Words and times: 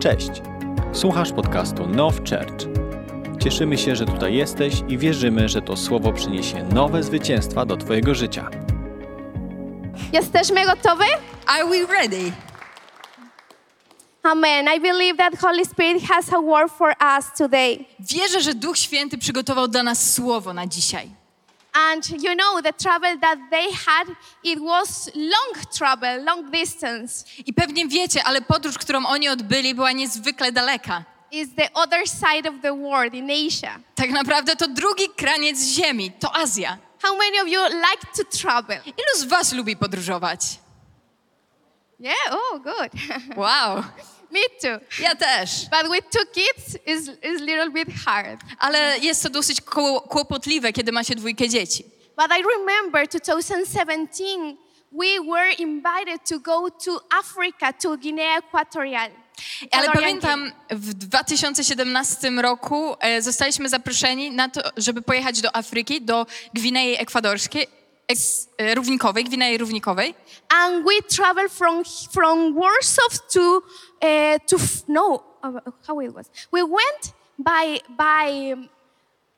Cześć! 0.00 0.30
Słuchasz 0.92 1.32
podcastu 1.32 1.86
Now 1.86 2.14
Church. 2.16 2.68
Cieszymy 3.42 3.78
się, 3.78 3.96
że 3.96 4.06
tutaj 4.06 4.34
jesteś 4.34 4.74
i 4.88 4.98
wierzymy, 4.98 5.48
że 5.48 5.62
to 5.62 5.76
słowo 5.76 6.12
przyniesie 6.12 6.64
nowe 6.64 7.02
zwycięstwa 7.02 7.66
do 7.66 7.76
Twojego 7.76 8.14
życia. 8.14 8.50
Jesteśmy 10.12 10.66
gotowi? 10.66 11.04
Are 11.46 11.64
we 11.64 11.86
ready? 11.94 12.32
Amen. 14.22 14.66
I 14.76 14.80
believe 14.80 15.16
that 15.16 15.40
Holy 15.40 15.64
Spirit 15.64 16.02
has 16.02 16.32
a 16.32 16.42
word 16.42 16.72
for 16.72 16.94
us 17.18 17.24
today. 17.38 17.84
Wierzę, 18.00 18.40
że 18.40 18.54
Duch 18.54 18.78
Święty 18.78 19.18
przygotował 19.18 19.68
dla 19.68 19.82
nas 19.82 20.14
słowo 20.14 20.52
na 20.52 20.66
dzisiaj. 20.66 21.19
And 21.72 22.22
you 22.22 22.34
know 22.34 22.62
the 22.62 22.72
travel 22.72 23.18
that 23.20 23.38
they 23.50 23.70
had, 23.86 24.08
it 24.44 24.58
was 24.60 25.10
long 25.14 25.64
travel, 25.78 26.24
long 26.24 26.50
distance. 26.50 27.24
I 27.46 27.52
pewnie 27.54 27.88
wiecie, 27.88 28.24
ale 28.24 28.40
podróż, 28.40 28.78
którą 28.78 29.06
oni 29.06 29.28
odbyli, 29.28 29.74
była 29.74 29.92
niezwykle 29.92 30.52
daleka. 30.52 31.04
It's 31.32 31.54
the 31.56 31.72
other 31.74 32.08
side 32.08 32.48
of 32.48 32.54
the 32.62 32.74
world 32.74 33.14
in 33.14 33.30
Asia. 33.30 33.78
Tak 33.94 34.10
naprawdę 34.10 34.56
to 34.56 34.68
drugi 34.68 35.08
kraniec 35.16 35.58
ziemi, 35.58 36.10
to 36.10 36.36
Azja. 36.36 36.78
How 37.02 37.16
many 37.16 37.40
of 37.40 37.48
you 37.48 37.62
like 37.64 38.06
to 38.16 38.38
travel? 38.38 38.78
Ilu 38.86 39.18
z 39.18 39.24
Was 39.24 39.52
lubi 39.52 39.76
podróżować? 39.76 40.58
Yeah, 42.00 42.14
oh, 42.30 42.58
good. 42.58 42.92
Wow, 43.36 43.84
Me 44.30 44.40
too. 44.60 45.02
ja 45.02 45.14
też. 45.14 45.50
But 45.70 45.92
with 45.92 46.10
two 46.10 46.26
kids, 46.32 46.76
it's 46.86 47.08
a 47.24 47.44
little 47.44 47.70
bit 47.70 47.88
hard. 48.06 48.40
Ale 48.58 48.98
jest 48.98 49.22
to 49.22 49.30
dosyć 49.30 49.60
kłopotliwe, 50.08 50.72
kiedy 50.72 50.92
ma 50.92 51.04
się 51.04 51.14
dwójkę 51.14 51.48
dzieci. 51.48 51.84
But 52.16 52.26
I 52.38 52.42
remember 52.42 53.08
2017, 53.08 54.24
we 54.92 55.20
were 55.32 55.52
invited 55.58 56.24
to 56.28 56.38
go 56.38 56.70
to 56.70 57.00
Africa, 57.10 57.72
to 57.72 57.96
Guinea 57.96 58.38
Equatorial. 58.38 59.10
Ale 59.70 59.90
pamiętam, 59.90 60.52
w 60.70 60.94
2017 60.94 62.30
roku 62.30 62.96
e, 63.00 63.22
zostaliśmy 63.22 63.68
zaproszeni 63.68 64.30
na 64.30 64.48
to, 64.48 64.60
żeby 64.76 65.02
pojechać 65.02 65.40
do 65.40 65.56
Afryki, 65.56 66.02
do 66.02 66.26
Gwinei 66.54 66.96
Ekwadorskiej, 66.98 67.62
ek, 67.62 67.70
równikowej, 68.58 69.24
Gwinei 69.24 69.58
Równikowej. 69.58 70.14
and 70.50 70.84
we 70.84 71.00
traveled 71.02 71.52
from 71.52 71.84
from 72.12 72.54
Warsaw 72.54 73.08
to 73.32 73.62
uh, 74.02 74.38
to 74.46 74.56
no 74.88 75.22
how 75.86 76.00
it 76.00 76.14
was. 76.14 76.30
We 76.52 76.62
went 76.62 77.12
by 77.38 77.80
by 77.96 78.54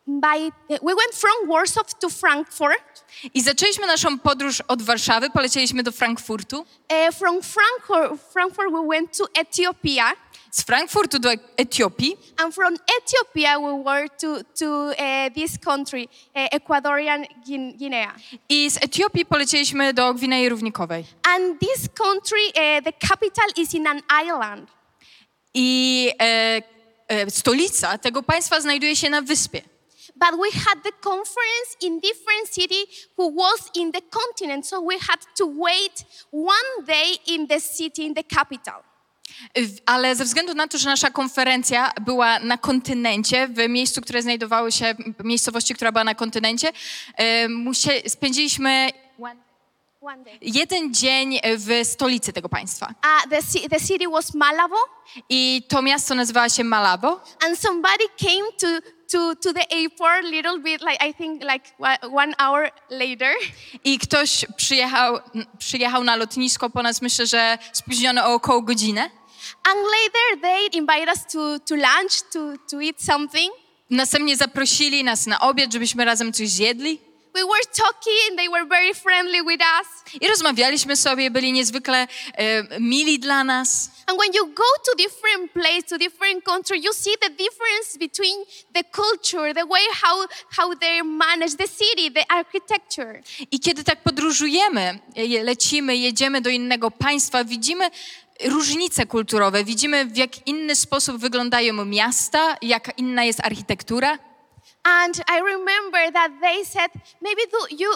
by 0.07 0.51
we 0.83 0.95
went 0.95 1.15
from 1.15 1.49
Warsaw 1.49 1.83
to 2.01 2.11
Frankfurt. 2.11 3.05
I 3.35 3.43
zaczęliśmy 3.43 3.87
naszą 3.87 4.19
podróż 4.19 4.61
od 4.61 4.83
Warszawy, 4.83 5.31
polecieliśmy 5.31 5.83
do 5.83 5.93
Frankfurtu. 5.93 6.59
Uh, 6.61 7.15
from 7.15 7.43
Frankfurt, 7.43 8.33
Frankfurt 8.33 8.73
we 8.73 8.87
went 8.89 9.17
to 9.19 9.25
Ethiopia, 9.41 10.13
Z 10.55 10.63
Frankfurtu 10.65 11.19
do 11.19 11.29
Etiopii, 11.57 12.17
and 12.37 12.55
from 12.55 12.75
Ethiopia 13.03 13.59
we 13.59 13.73
were 13.85 14.09
to 14.21 14.43
to 14.59 14.67
uh, 14.67 14.95
this 15.35 15.59
country, 15.59 16.09
uh, 16.37 16.49
Ecuadorian 16.53 17.25
Guin- 17.47 17.77
Guinea. 17.79 18.13
i 18.49 18.71
z 18.71 18.77
Etiopii 18.83 19.25
polecieliśmy 19.27 19.93
do 19.95 20.15
Gwinei 20.15 20.49
Równikowej. 20.49 21.05
And 21.23 21.61
this 21.61 21.89
country, 21.95 22.41
uh, 22.49 22.85
the 22.85 22.93
capital 23.09 23.47
is 23.57 23.75
in 23.75 23.87
an 23.87 24.01
island. 24.25 24.69
I 25.55 26.11
stolica 27.29 27.99
tego 27.99 28.23
państwa 28.23 28.61
znajduje 28.61 28.97
się 28.97 29.11
na 29.11 29.23
wyspie. 29.23 29.63
But 30.17 30.41
we 30.41 30.51
had 30.61 30.83
the 30.83 30.93
conference 30.93 31.77
in 31.81 32.01
different 32.01 32.49
city 32.55 32.87
who 33.19 33.31
was 33.37 33.71
in 33.75 33.93
the 33.93 34.01
continent, 34.03 34.67
so 34.69 34.81
we 34.81 34.95
had 34.99 35.21
to 35.39 35.47
wait 35.57 36.05
one 36.33 36.87
day 36.87 37.19
in 37.27 37.47
the 37.49 37.61
city, 37.61 38.03
in 38.03 38.15
the 38.15 38.25
capital. 38.25 38.75
Ale 39.87 40.17
ze 40.17 40.25
względu 40.25 40.55
na 40.55 40.69
to, 40.69 40.79
że 40.79 40.89
nasza 40.89 41.11
konferencja 41.11 41.93
była 42.01 42.39
na 42.39 42.59
kontynencie, 42.59 43.49
w 43.49 43.69
miejscu, 43.69 44.01
które 44.01 44.23
znajdowało 44.23 44.71
się, 44.71 44.95
miejscowości, 45.25 45.75
która 45.75 45.93
była 45.93 46.05
na 46.05 46.15
kontynencie, 46.15 46.73
spędziliśmy. 48.07 48.91
Jeden 50.41 50.95
dzień 50.95 51.41
w 51.57 51.87
stolicy 51.87 52.33
tego 52.33 52.49
państwa. 52.49 52.87
Uh, 52.87 53.31
the, 53.31 53.69
the 53.69 53.81
city 53.81 54.09
was 54.11 54.35
Malabo, 54.35 54.77
I 55.29 55.63
to 55.69 55.83
miasto 55.83 56.15
nazywało 56.15 56.49
się 56.49 56.65
Malabo. 56.65 57.21
and 57.47 57.59
somebody 57.59 58.05
came 58.21 58.53
to, 58.61 58.67
to, 59.13 59.35
to 59.37 59.53
the 59.53 59.73
airport 59.77 60.25
little 60.25 60.59
bit, 60.59 60.81
like 60.83 61.09
I 61.09 61.15
think 61.15 61.43
like 61.43 61.65
one 62.13 62.35
hour 62.39 62.71
later. 62.91 63.35
I 63.85 63.99
ktoś 63.99 64.45
przyjechał, 64.57 65.19
przyjechał 65.59 66.05
na 66.05 66.17
lotnisko 66.17 66.71
po 66.71 66.83
nas, 66.83 67.03
myślę, 67.03 67.27
że 67.27 67.59
spóźniony 67.73 68.25
o 68.25 68.35
około 68.35 68.63
godzinę. 68.63 69.11
And 69.65 69.77
later 69.77 70.41
they 70.43 70.67
invite 70.67 71.13
us 71.13 71.27
to, 71.33 71.59
to 71.61 71.75
lunch, 71.75 72.23
to, 72.33 72.39
to 72.71 72.83
eat 72.83 73.03
something. 73.03 73.53
Następnie 73.91 74.37
zaprosili 74.37 75.05
nas 75.05 75.27
na 75.27 75.41
obiad, 75.41 75.73
żebyśmy 75.73 76.05
razem 76.05 76.33
coś 76.33 76.49
zjedli. 76.49 77.12
We 77.35 77.43
were 77.45 77.65
talking, 77.77 78.37
they 78.37 78.49
were 78.49 78.67
very 78.69 78.95
friendly 78.95 79.43
with 79.43 79.61
us. 79.81 79.87
I 80.21 80.29
rozmawialiśmy 80.29 80.97
sobie, 80.97 81.31
byli 81.31 81.53
niezwykle 81.53 82.09
e, 82.35 82.81
mili 82.81 83.19
dla 83.19 83.45
nas. 83.45 83.91
And 84.07 84.19
when 84.19 84.33
you 84.35 84.47
go 84.47 84.65
to 84.87 84.97
different 84.97 85.53
place, 85.53 85.83
to 85.89 85.99
different 85.99 86.45
country, 86.45 86.79
you 86.79 86.93
see 86.93 87.15
the 87.21 87.31
difference 87.31 87.99
between 87.99 88.45
the 88.75 88.85
culture, 88.85 89.55
the 89.55 89.67
way 89.67 89.83
how, 90.03 90.27
how 90.59 90.77
they 90.77 91.03
manage 91.03 91.57
the 91.57 91.69
city, 91.69 92.11
the 92.11 92.25
architecture. 92.29 93.23
I 93.51 93.61
kiedy 93.61 93.85
tak 93.85 94.03
podróżujemy, 94.03 94.99
e, 95.17 95.45
lecimy, 95.45 95.97
jedziemy 95.97 96.41
do 96.41 96.51
innego 96.51 96.91
państwa, 96.91 97.45
widzimy 97.45 97.91
różnice 98.45 99.07
kulturowe, 99.07 99.65
widzimy 99.65 100.05
w 100.05 100.17
jak 100.17 100.47
inny 100.47 100.77
sposób 100.77 101.17
wyglądają 101.17 101.85
miasta, 101.85 102.57
jaka 102.63 102.93
inna 102.93 103.25
jest 103.25 103.41
architektura. 103.41 104.19
And 104.85 105.23
I 105.29 105.41
remember 105.41 106.13
that 106.13 106.31
they 106.41 106.65
said, 106.65 106.91
maybe 107.21 107.43
do 107.51 107.77
you, 107.77 107.91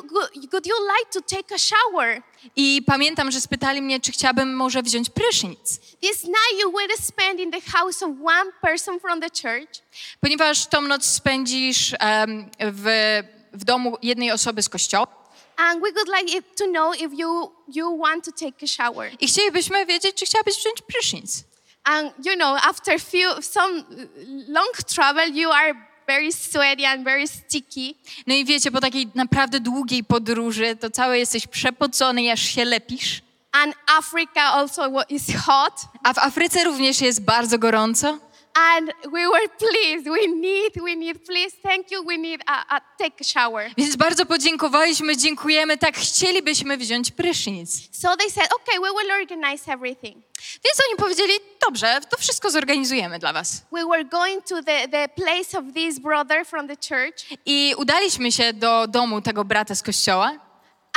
would 0.53 0.67
you 0.67 0.87
like 0.87 1.11
to 1.11 1.21
take 1.21 1.55
a 1.55 1.59
shower? 1.59 2.23
I 2.57 2.83
pamiętam, 2.87 3.31
że 3.31 3.41
spytali 3.41 3.83
mnie, 3.83 4.01
czy 4.01 4.13
chciałabym 4.13 4.57
może 4.57 4.83
wziąć 4.83 5.11
prysznic. 5.11 5.79
This 6.01 6.25
night 6.25 6.61
you 6.63 6.73
will 6.73 6.97
spend 6.99 7.41
in 7.41 7.51
the 7.51 7.61
house 7.61 8.03
of 8.03 8.11
one 8.25 8.53
person 8.63 9.01
from 9.01 9.21
the 9.21 9.29
church. 9.31 9.83
Ponieważ 10.21 10.67
tą 10.67 10.81
noc 10.81 11.05
spędzisz 11.07 11.95
em, 11.99 12.51
w, 12.61 12.87
w 13.53 13.65
domu 13.65 13.97
jednej 14.03 14.33
osoby 14.33 14.63
z 14.63 14.69
kościoła. 14.69 15.07
And 15.57 15.83
we 15.83 15.93
would 15.93 16.09
like 16.09 16.43
to 16.57 16.67
know 16.67 16.95
if 17.01 17.17
you, 17.17 17.53
you 17.69 17.99
want 17.99 18.25
to 18.25 18.33
take 18.33 18.63
a 18.63 18.67
shower. 18.67 19.11
I 19.21 19.27
chcielibyśmy 19.27 19.87
wiedzieć, 19.87 20.17
czy 20.17 20.27
chciałabyś 20.27 20.57
wziąć 20.57 20.83
prysznic. 20.83 21.45
And 21.85 22.27
you 22.27 22.35
know, 22.35 22.59
after 22.63 23.01
few, 23.01 23.45
some 23.45 23.85
long 24.49 24.77
travel, 24.95 25.35
you 25.35 25.53
are 25.53 25.75
very 26.07 26.33
sweaty 26.33 26.87
and 26.87 27.05
very 27.05 27.29
sticky. 27.29 27.95
No 28.27 28.35
i 28.35 28.45
wiecie, 28.45 28.71
po 28.71 28.81
takiej 28.81 29.09
naprawdę 29.15 29.61
długiej 29.61 30.05
podróży, 30.05 30.77
to 30.77 30.91
cały 30.91 31.19
jesteś 31.19 31.47
przepocony 31.47 32.33
aż 32.33 32.41
się 32.41 32.65
lepisz. 32.65 33.23
And 33.53 33.75
Africa 33.99 34.43
also 34.43 35.03
is 35.09 35.23
hot. 35.47 35.73
A 36.03 36.15
w 36.15 36.19
Afryce 36.19 36.65
również 36.65 37.01
jest 37.01 37.25
bardzo 37.25 37.59
gorąco. 37.59 38.19
And 38.59 38.93
we 39.13 39.27
were 39.29 39.49
pleased. 39.59 40.07
We 40.07 40.27
need, 40.27 40.81
we 40.83 40.97
need, 40.97 41.27
please, 41.27 41.55
thank 41.63 41.91
you. 41.91 42.03
We 42.05 42.17
need 42.17 42.41
a, 42.47 42.77
a 42.77 42.81
take 42.99 43.21
a 43.21 43.25
shower. 43.25 43.71
Więc 43.77 43.97
bardzo 43.97 44.27
podziękowaliśmy, 44.27 45.17
dziękujemy, 45.17 45.79
tak 45.79 45.97
chcielibyśmy 45.97 46.77
wziąć 46.77 47.11
prysznic. 47.11 47.89
So 47.93 48.17
they 48.17 48.31
said, 48.31 48.49
okay, 48.55 48.81
we 48.81 48.89
will 49.01 49.13
organize 49.13 49.73
everything. 49.73 50.17
Więc 50.65 50.81
oni 50.89 50.97
powiedzieli, 50.99 51.33
dobrze, 51.67 52.01
to 52.11 52.17
wszystko 52.17 52.51
zorganizujemy 52.51 53.19
dla 53.19 53.33
was. 53.33 53.63
We 53.73 53.85
were 53.87 54.05
going 54.05 54.45
to 54.45 54.63
the, 54.63 54.89
the 54.89 55.09
place 55.09 55.59
of 55.59 55.65
this 55.75 55.99
brother 55.99 56.47
from 56.47 56.69
the 56.69 56.77
church. 56.77 57.39
I 57.47 57.75
udaliśmy 57.77 58.33
się 58.33 58.53
do 58.53 58.87
domu 58.87 59.23
tego 59.23 59.45
brata 59.45 59.75
z 59.75 59.83
kościoła. 59.83 60.46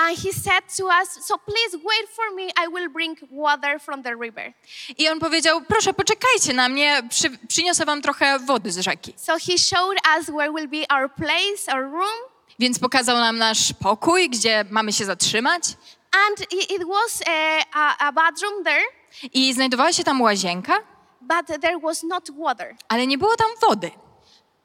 And 0.01 0.17
he 0.17 0.31
said 0.33 0.63
to 0.77 0.85
us, 1.01 1.09
so 1.25 1.37
please 1.37 1.77
wait 1.83 2.09
for 2.15 2.35
me. 2.35 2.51
I 2.63 2.67
will 2.67 2.89
bring 2.89 3.17
water 3.31 3.79
from 3.79 4.03
the 4.03 4.15
river. 4.15 4.53
I 4.97 5.09
on 5.09 5.19
powiedział, 5.19 5.61
proszę 5.61 5.93
poczekajcie 5.93 6.53
na 6.53 6.69
mnie, 6.69 7.01
przy, 7.09 7.29
przyniosę 7.47 7.85
wam 7.85 8.01
trochę 8.01 8.40
wody 8.40 8.72
z 8.72 8.78
rzeki. 8.79 9.13
So 9.17 9.34
he 9.34 9.57
showed 9.57 9.97
us 10.17 10.25
where 10.29 10.51
will 10.53 10.67
be 10.67 10.85
our 10.96 11.09
place, 11.16 11.73
our 11.73 11.84
room. 11.91 12.17
Więc 12.59 12.79
pokazał 12.79 13.17
nam 13.17 13.37
nasz 13.37 13.73
pokój, 13.73 14.29
gdzie 14.29 14.66
mamy 14.69 14.93
się 14.93 15.05
zatrzymać. 15.05 15.63
And 16.28 16.53
it, 16.72 16.84
was 16.87 17.22
a, 17.28 17.63
a, 17.73 18.07
a 18.07 18.11
bathroom 18.11 18.63
there, 18.63 18.84
I 19.34 19.53
znajdowała 19.53 19.93
się 19.93 20.03
tam 20.03 20.22
łazienka, 20.22 20.78
but 21.22 21.61
there 21.61 21.79
was 21.79 22.03
not 22.03 22.31
water. 22.37 22.75
ale 22.87 23.07
nie 23.07 23.17
było 23.17 23.35
tam 23.35 23.47
wody. 23.61 23.91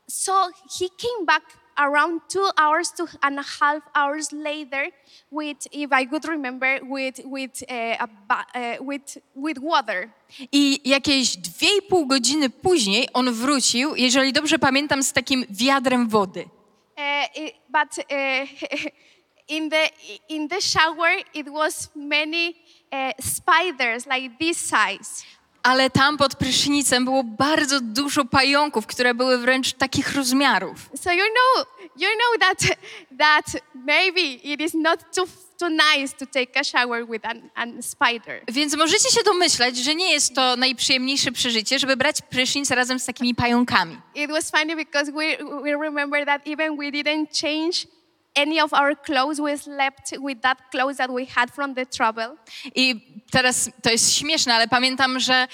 So 0.08 0.48
he 0.78 0.86
came 0.88 1.26
back 1.26 1.44
around 1.78 2.20
two 2.28 2.48
hours, 2.56 2.92
two 2.92 3.06
and 3.22 3.38
a 3.38 3.42
half 3.42 3.82
hours 3.94 4.32
later, 4.32 4.90
with, 5.30 5.66
if 5.72 5.92
I 5.92 6.06
could 6.06 6.26
remember, 6.28 6.80
with 6.82 7.20
with 7.24 7.62
uh, 7.68 8.06
a 8.06 8.08
uh, 8.30 8.76
with 8.80 9.18
with 9.34 9.58
water. 9.58 10.10
I 10.52 10.80
jakieś 10.84 11.36
dwie 11.36 11.78
i 11.78 11.82
pół 11.82 12.06
godziny 12.06 12.50
później 12.50 13.08
on 13.12 13.32
wrócił, 13.32 13.94
jeżeli 13.96 14.32
dobrze 14.32 14.58
pamiętam, 14.58 15.02
z 15.02 15.12
takim 15.12 15.44
wiadrem 15.50 16.08
wody. 16.08 16.48
Uh, 16.96 17.50
but 17.68 17.98
uh, 17.98 18.48
in 19.48 19.70
the 19.70 19.90
in 20.28 20.48
the 20.48 20.60
shower, 20.60 21.10
it 21.34 21.48
was 21.48 21.90
many 21.94 22.54
uh, 22.92 23.12
spiders 23.20 24.06
like 24.06 24.38
this 24.38 24.58
size. 24.58 25.24
Ale 25.64 25.90
tam 25.90 26.16
pod 26.16 26.36
prysznicem 26.36 27.04
było 27.04 27.24
bardzo 27.24 27.80
dużo 27.80 28.24
pająków, 28.24 28.86
które 28.86 29.14
były 29.14 29.38
wręcz 29.38 29.72
takich 29.72 30.14
rozmiarów. 30.14 30.90
So 30.96 31.12
you 31.12 31.24
know, 31.24 31.66
you 31.96 32.08
know 32.08 32.40
that 32.40 32.76
that 33.18 33.62
maybe 33.74 34.20
it 34.20 34.60
is 34.60 34.74
not 34.74 35.00
too 35.14 35.26
too 35.58 35.68
nice 35.68 36.16
to 36.18 36.26
take 36.26 36.60
a 36.60 36.64
shower 36.64 37.06
with 37.06 37.26
an, 37.26 37.50
an 37.54 37.82
spider. 37.82 38.42
Więc 38.48 38.76
możecie 38.76 39.10
się 39.10 39.22
domyślać, 39.24 39.76
że 39.76 39.94
nie 39.94 40.12
jest 40.12 40.34
to 40.34 40.56
najprzyjemniejsze 40.56 41.32
przeżycie, 41.32 41.78
żeby 41.78 41.96
brać 41.96 42.22
prysznic 42.22 42.70
razem 42.70 42.98
z 42.98 43.06
takimi 43.06 43.34
pająkami. 43.34 43.98
It 44.14 44.30
was 44.30 44.50
funny 44.50 44.76
because 44.76 45.12
we 45.12 45.36
we 45.62 45.70
remember 45.70 46.26
that 46.26 46.42
even 46.46 46.76
we 46.76 46.84
didn't 46.90 47.40
change 47.40 47.94
any 48.34 48.60
of 48.60 48.72
our 48.72 49.02
clothes. 49.02 49.40
We 49.40 49.58
slept 49.58 50.10
with 50.28 50.40
that 50.40 50.58
clothes 50.70 50.96
that 50.96 51.10
we 51.10 51.26
had 51.26 51.50
from 51.50 51.74
the 51.74 51.86
travel. 51.86 52.36
I 52.74 53.00
teraz 53.30 53.70
to 53.82 53.90
jest 53.90 54.12
śmieszne, 54.14 54.54
ale 54.54 54.68
pamiętam, 54.68 55.20
że 55.20 55.48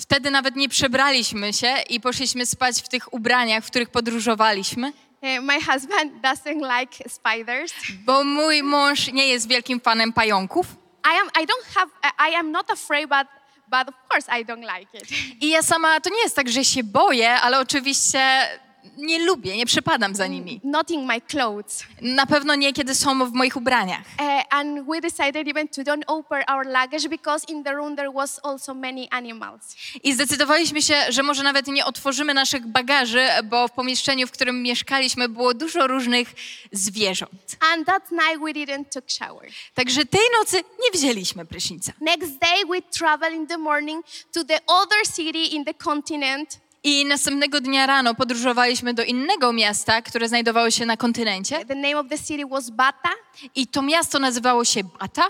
wtedy 0.00 0.30
nawet 0.30 0.56
nie 0.56 0.68
przebraliśmy 0.68 1.52
się 1.52 1.74
i 1.90 2.00
poszliśmy 2.00 2.46
spać 2.46 2.82
w 2.82 2.88
tych 2.88 3.12
ubraniach, 3.14 3.64
w 3.64 3.70
których 3.70 3.88
podróżowaliśmy, 3.90 4.92
Uh, 5.22 5.42
my 5.44 5.54
husband 5.60 6.12
doesn't 6.22 6.60
like 6.80 7.08
spiders. 7.08 7.72
bo 8.04 8.24
mój 8.24 8.62
mąż 8.62 9.12
nie 9.12 9.26
jest 9.26 9.48
wielkim 9.48 9.80
fanem 9.80 10.12
pająków. 10.12 10.66
I 11.04 11.18
am. 11.22 11.42
I 11.42 11.46
don't 11.46 11.74
have. 11.74 11.90
I 12.30 12.34
am 12.34 12.50
not 12.52 12.70
afraid, 12.70 13.08
but 13.08 13.26
but 13.68 13.88
of 13.88 13.94
course 14.12 14.40
I 14.40 14.44
don't 14.44 14.60
like 14.78 14.98
it. 14.98 15.08
I 15.42 15.48
ja 15.50 15.62
sama 15.62 16.00
to 16.00 16.10
nie 16.10 16.22
jest 16.22 16.36
tak, 16.36 16.48
że 16.48 16.64
się 16.64 16.84
boję, 16.84 17.30
ale 17.30 17.58
oczywiście 17.60 18.20
nie 18.96 19.18
lubię, 19.18 19.56
nie 19.56 19.66
przepadam 19.66 20.14
za 20.14 20.26
nimi. 20.26 20.60
not 20.64 20.90
in 20.90 21.06
my 21.06 21.20
clothes. 21.20 21.84
Na 22.02 22.26
pewno 22.26 22.54
nie, 22.54 22.72
kiedy 22.72 22.94
są 22.94 23.30
w 23.30 23.32
moich 23.32 23.56
ubraniach. 23.56 24.04
Uh, 24.18 24.42
and 24.50 24.86
we 24.86 25.00
decided 25.00 25.48
even 25.48 25.68
to 25.68 25.82
don't 25.82 26.02
open 26.06 26.42
our 26.48 26.66
luggage 26.66 27.08
because 27.08 27.46
in 27.48 27.64
the 27.64 27.72
room 27.72 27.96
there 27.96 28.12
was 28.12 28.40
also 28.42 28.74
many 28.74 29.08
animals. 29.10 29.76
I 30.02 30.12
zdecydowaliśmy 30.12 30.82
się, 30.82 30.94
że 31.08 31.22
może 31.22 31.42
nawet 31.42 31.66
nie 31.66 31.84
otworzymy 31.84 32.34
naszych 32.34 32.66
bagaży, 32.66 33.28
bo 33.44 33.68
w 33.68 33.72
pomieszczeniu, 33.72 34.26
w 34.26 34.30
którym 34.30 34.62
mieszkaliśmy, 34.62 35.28
było 35.28 35.54
dużo 35.54 35.86
różnych 35.86 36.34
zwierząt. 36.72 37.56
And 37.72 37.86
that 37.86 38.10
night 38.10 38.40
we 38.44 38.52
didn't 38.52 38.84
took 38.92 39.04
shower. 39.10 39.50
Także 39.74 40.04
tej 40.06 40.20
nocy 40.38 40.56
nie 40.56 40.98
wzięliśmy 41.00 41.44
prysznica. 41.44 41.92
Next 42.00 42.38
day 42.38 42.66
we 42.70 42.82
traveled 42.98 43.34
in 43.34 43.46
the 43.46 43.58
morning 43.58 44.06
to 44.32 44.44
the 44.44 44.58
other 44.66 44.98
city 45.16 45.44
in 45.44 45.64
the 45.64 45.74
continent. 45.74 46.63
I 46.84 47.04
następnego 47.04 47.60
dnia 47.60 47.86
rano 47.86 48.14
podróżowaliśmy 48.14 48.94
do 48.94 49.04
innego 49.04 49.52
miasta, 49.52 50.02
które 50.02 50.28
znajdowało 50.28 50.70
się 50.70 50.86
na 50.86 50.96
kontynencie. 50.96 51.64
The 51.64 51.74
name 51.74 51.98
of 51.98 52.06
the 52.08 52.18
city 52.18 52.46
was 52.46 52.70
Bata. 52.70 53.10
I 53.54 53.66
to 53.66 53.82
miasto 53.82 54.18
nazywało 54.18 54.64
się 54.64 54.80
Bata. 55.00 55.22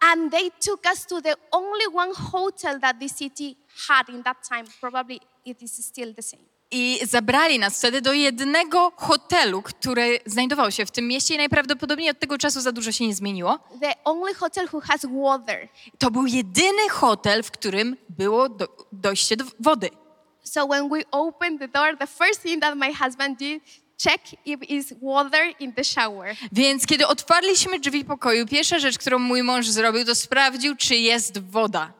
And 0.00 0.32
they 0.32 0.50
took 0.66 0.80
us 0.92 1.06
to 1.06 1.22
the 1.22 1.34
only 1.50 1.84
one 1.94 2.14
hotel 2.14 2.80
that 2.80 2.96
the 3.00 3.08
city 3.08 3.56
had 3.88 4.08
in 4.08 4.22
that 4.22 4.48
time. 4.48 4.64
Probably 4.80 5.20
it 5.44 5.62
is 5.62 5.86
still 5.86 6.14
the 6.14 6.22
same. 6.22 6.42
I 6.70 7.00
zabrali 7.02 7.58
nas 7.58 7.78
wtedy 7.78 8.00
do 8.00 8.12
jednego 8.12 8.92
hotelu, 8.96 9.62
który 9.62 10.20
znajdował 10.26 10.70
się 10.70 10.86
w 10.86 10.90
tym 10.90 11.08
mieście 11.08 11.34
i 11.34 11.36
najprawdopodobniej 11.36 12.10
od 12.10 12.18
tego 12.18 12.38
czasu 12.38 12.60
za 12.60 12.72
dużo 12.72 12.92
się 12.92 13.06
nie 13.06 13.14
zmieniło. 13.14 13.58
The 13.80 13.94
only 14.04 14.34
hotel 14.34 14.68
who 14.72 14.80
has 14.80 15.06
water. 15.22 15.68
To 15.98 16.10
był 16.10 16.26
jedyny 16.26 16.88
hotel, 16.90 17.42
w 17.42 17.50
którym 17.50 17.96
było 18.08 18.48
do, 18.48 18.68
dojście 18.92 19.36
do 19.36 19.44
wody. 19.60 19.90
So 20.48 20.66
when 20.66 20.90
we 20.90 21.04
opened 21.12 21.58
the 21.60 21.68
door, 21.68 21.96
the 21.96 22.06
first 22.06 22.40
thing 22.42 22.60
that 22.60 22.76
my 22.76 22.90
husband 22.90 23.38
did, 23.38 23.60
check 23.98 24.20
if 24.44 24.62
is 24.68 24.94
water 25.00 25.52
in 25.60 25.72
the 25.72 25.84
shower. 25.84 26.36
Więc 26.52 26.86
kiedy 26.86 27.06
otwarliśmy 27.06 27.78
drzwi 27.80 28.04
pokoju, 28.04 28.46
pierwsza 28.46 28.78
rzecz, 28.78 28.98
którą 28.98 29.18
mój 29.18 29.42
mąż 29.42 29.66
zrobił, 29.68 30.04
to 30.04 30.14
sprawdził, 30.14 30.76
czy 30.76 30.96
jest 30.96 31.38
woda. 31.38 31.92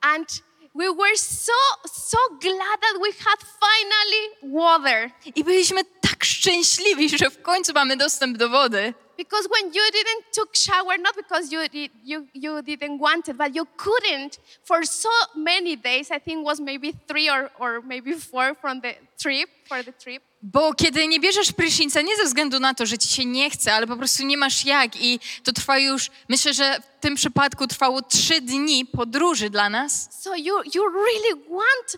And 0.00 0.42
we 0.76 0.88
were 0.90 1.16
so, 1.16 1.52
so 1.86 2.18
glad 2.40 2.76
that 2.84 2.98
we 3.00 3.10
had 3.12 3.38
finally 3.64 4.24
water. 4.42 5.10
I 5.34 5.44
byliśmy 5.44 5.84
tak 6.00 6.24
szczęśliwi, 6.24 7.08
że 7.08 7.30
w 7.30 7.42
końcu 7.42 7.72
mamy 7.72 7.96
dostęp 7.96 8.36
do 8.36 8.48
wody. 8.48 8.94
Because 9.16 9.48
when 9.48 9.72
you 9.72 9.82
didn't 9.92 10.24
took 10.34 10.54
shower, 10.56 10.98
not 10.98 11.16
because 11.16 11.50
you, 11.50 11.68
did, 11.68 11.90
you, 12.04 12.26
you 12.34 12.62
didn't 12.62 12.98
want 12.98 13.28
it, 13.28 13.36
but 13.36 13.54
you 13.54 13.66
couldn't 13.76 14.38
for 14.62 14.86
so 14.86 15.08
many 15.34 15.76
days, 15.76 16.10
I 16.10 16.20
think 16.20 16.44
was 16.44 16.60
maybe 16.60 16.92
three 17.08 17.30
or, 17.30 17.50
or 17.58 17.80
maybe 17.80 18.12
four 18.12 18.54
from 18.54 18.80
the 18.80 18.94
trip, 19.18 19.48
for 19.66 19.82
the 19.82 19.92
trip. 19.92 20.22
Bo 20.52 20.74
kiedy 20.74 21.08
nie 21.08 21.20
bierzesz 21.20 21.52
prysznica, 21.52 22.00
nie 22.00 22.16
ze 22.16 22.24
względu 22.24 22.60
na 22.60 22.74
to, 22.74 22.86
że 22.86 22.98
ci 22.98 23.08
się 23.08 23.24
nie 23.24 23.50
chce, 23.50 23.74
ale 23.74 23.86
po 23.86 23.96
prostu 23.96 24.24
nie 24.24 24.36
masz 24.36 24.64
jak 24.64 25.02
i 25.02 25.20
to 25.44 25.52
trwa 25.52 25.78
już, 25.78 26.10
myślę, 26.28 26.54
że 26.54 26.80
w 26.80 27.00
tym 27.00 27.14
przypadku 27.14 27.66
trwało 27.66 28.02
trzy 28.02 28.40
dni 28.40 28.86
podróży 28.86 29.50
dla 29.50 29.70
nas. 29.70 30.08
So 30.22 30.36
you, 30.36 30.54
you 30.74 30.82
really 30.88 31.44
want 31.50 31.96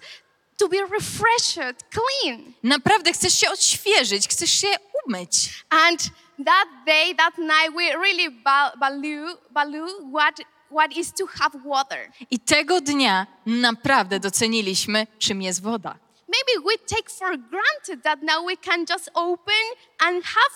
to 0.57 0.69
be 0.69 0.77
refreshed, 0.77 1.85
clean. 1.91 2.53
Naprawdę 2.63 3.13
chcesz 3.13 3.35
się 3.35 3.51
odświeżyć, 3.51 4.29
chcesz 4.29 4.51
się 4.51 4.69
umyć. 5.07 5.65
And 5.71 6.03
that 6.47 6.69
day, 6.87 7.15
that 7.15 7.39
night, 7.39 7.75
we 7.77 7.93
really 7.93 8.31
value, 8.81 9.37
value 9.51 9.87
what, 10.15 10.41
what 10.71 10.97
is 10.97 11.13
to 11.19 11.27
have 11.27 11.59
water. 11.65 12.11
I 12.31 12.41
tego 12.41 12.81
dnia 12.81 13.27
naprawdę 13.47 14.21
doceniliśmy, 14.21 15.07
czym 15.19 15.43
jest 15.43 15.63
woda. 15.63 16.08
Maybe 16.29 16.67
we 16.67 16.77
take 16.87 17.11
for 17.11 17.37
granted 17.37 18.03
that 18.03 18.23
now 18.23 18.47
we 18.47 18.57
can 18.57 18.87
just 18.87 19.11
open 19.15 19.65
and 20.07 20.25
have 20.25 20.55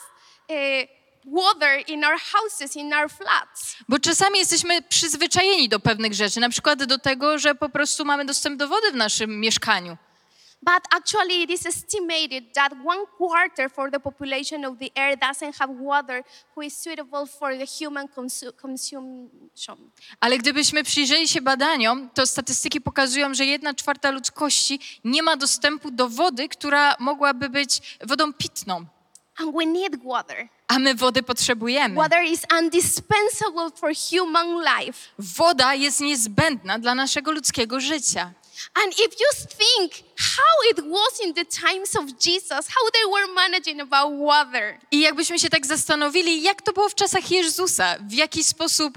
uh, 0.50 0.86
water 1.24 1.82
in 1.88 2.04
our 2.04 2.18
houses, 2.18 2.76
in 2.76 2.92
our 2.92 3.08
flats. 3.10 3.76
Bo 3.88 3.98
czasami 3.98 4.38
jesteśmy 4.38 4.82
przyzwyczajeni 4.82 5.68
do 5.68 5.80
pewnych 5.80 6.14
rzeczy, 6.14 6.40
na 6.40 6.48
przykład 6.48 6.84
do 6.84 6.98
tego, 6.98 7.38
że 7.38 7.54
po 7.54 7.68
prostu 7.68 8.04
mamy 8.04 8.24
dostęp 8.24 8.58
do 8.58 8.68
wody 8.68 8.92
w 8.92 8.96
naszym 8.96 9.40
mieszkaniu. 9.40 9.96
But 10.64 10.82
actually, 10.94 11.42
it 11.42 11.50
is 11.50 11.66
estimated 11.66 12.54
that 12.54 12.72
one 12.84 13.00
quarter 13.18 13.68
for 13.68 13.90
the 13.90 14.00
population 14.00 14.64
of 14.64 14.78
the 14.78 14.90
earth 14.96 15.20
doesn't 15.20 15.56
have 15.58 15.72
water 15.80 16.24
who 16.56 16.62
is 16.62 16.76
suitable 16.82 17.26
for 17.26 17.58
the 17.58 17.66
human 17.66 18.06
consu- 18.08 18.52
consumption. 18.62 19.90
Ale 20.20 20.38
gdybyśmy 20.38 20.84
przyjrzeli 20.84 21.28
się 21.28 21.40
badaniom, 21.40 22.10
to 22.14 22.26
statystyki 22.26 22.80
pokazują, 22.80 23.34
że 23.34 23.46
jedna 23.46 23.74
czwarta 23.74 24.10
ludzkości 24.10 24.80
nie 25.04 25.22
ma 25.22 25.36
dostępu 25.36 25.90
do 25.90 26.08
wody, 26.08 26.48
która 26.48 26.94
mogłaby 26.98 27.48
być 27.48 27.98
wodą 28.06 28.32
pitną. 28.32 28.84
And 29.38 29.54
we 29.56 29.66
need 29.66 30.02
water. 30.04 30.48
A 30.68 30.78
my 30.78 30.94
wody 30.94 31.22
potrzebujemy. 31.22 31.94
Water 31.94 32.24
is 32.24 32.42
indispensable 32.60 33.70
for 33.76 33.92
human 34.10 34.46
life. 34.60 34.98
Woda 35.18 35.74
jest 35.74 36.00
niezbędna 36.00 36.78
dla 36.78 36.94
naszego 36.94 37.32
ludzkiego 37.32 37.80
życia. 37.80 38.32
And 38.74 38.92
if 38.92 39.20
you 39.20 39.28
think 39.48 39.92
how 40.16 40.70
it 40.70 40.78
was 40.86 41.20
in 41.20 41.34
the 41.34 41.44
times 41.44 41.96
of 41.96 42.04
Jesus, 42.18 42.68
how 42.68 42.90
they 42.92 43.06
were 43.12 43.34
managing 43.34 43.80
about 43.80 44.12
water, 44.18 44.78
I 44.90 45.00
jakbyśmy 45.00 45.38
się 45.38 45.50
tak 45.50 45.66
zastanowili, 45.66 46.42
jak 46.42 46.62
to 46.62 46.72
było 46.72 46.88
w 46.88 46.94
czasach 46.94 47.30
Jezusa, 47.30 47.96
w 48.08 48.12
jaki 48.12 48.44
sposób 48.44 48.94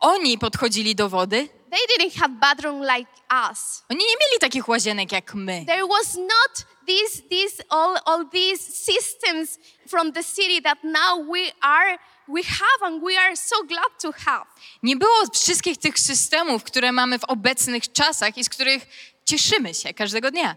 oni 0.00 0.38
podchodzili 0.38 0.94
do 0.94 1.08
wody, 1.08 1.48
they 1.70 1.86
didn't 1.98 2.14
have 2.20 2.34
bathroom 2.40 2.80
like 2.82 3.10
us. 3.50 3.82
oni 3.90 4.00
nie 4.00 4.16
mieli 4.20 4.38
takich 4.40 4.68
łazienek 4.68 5.12
jak 5.12 5.34
my. 5.34 5.64
There 5.66 5.86
was 5.86 6.14
not 6.14 6.66
this, 6.86 7.22
this, 7.30 7.62
all, 7.68 7.98
all 8.04 8.24
these 8.32 8.60
systems 8.60 9.58
from 9.88 10.12
the 10.12 10.22
city 10.22 10.62
that 10.62 10.78
now 10.84 11.18
we 11.32 11.52
are, 11.62 11.98
we 12.28 12.42
have 12.42 12.82
and 12.82 13.02
we 13.04 13.18
are 13.20 13.36
so 13.36 13.56
glad 13.64 14.02
to 14.02 14.12
have. 14.12 14.46
Nie 14.82 14.96
było 14.96 15.26
wszystkich 15.34 15.78
tych 15.78 15.98
systemów, 15.98 16.64
które 16.64 16.92
mamy 16.92 17.18
w 17.18 17.24
obecnych 17.24 17.92
czasach 17.92 18.38
i 18.38 18.44
z 18.44 18.48
których 18.48 18.86
cieszymy 19.24 19.74
się 19.74 19.94
każdego 19.94 20.30
dnia. 20.30 20.56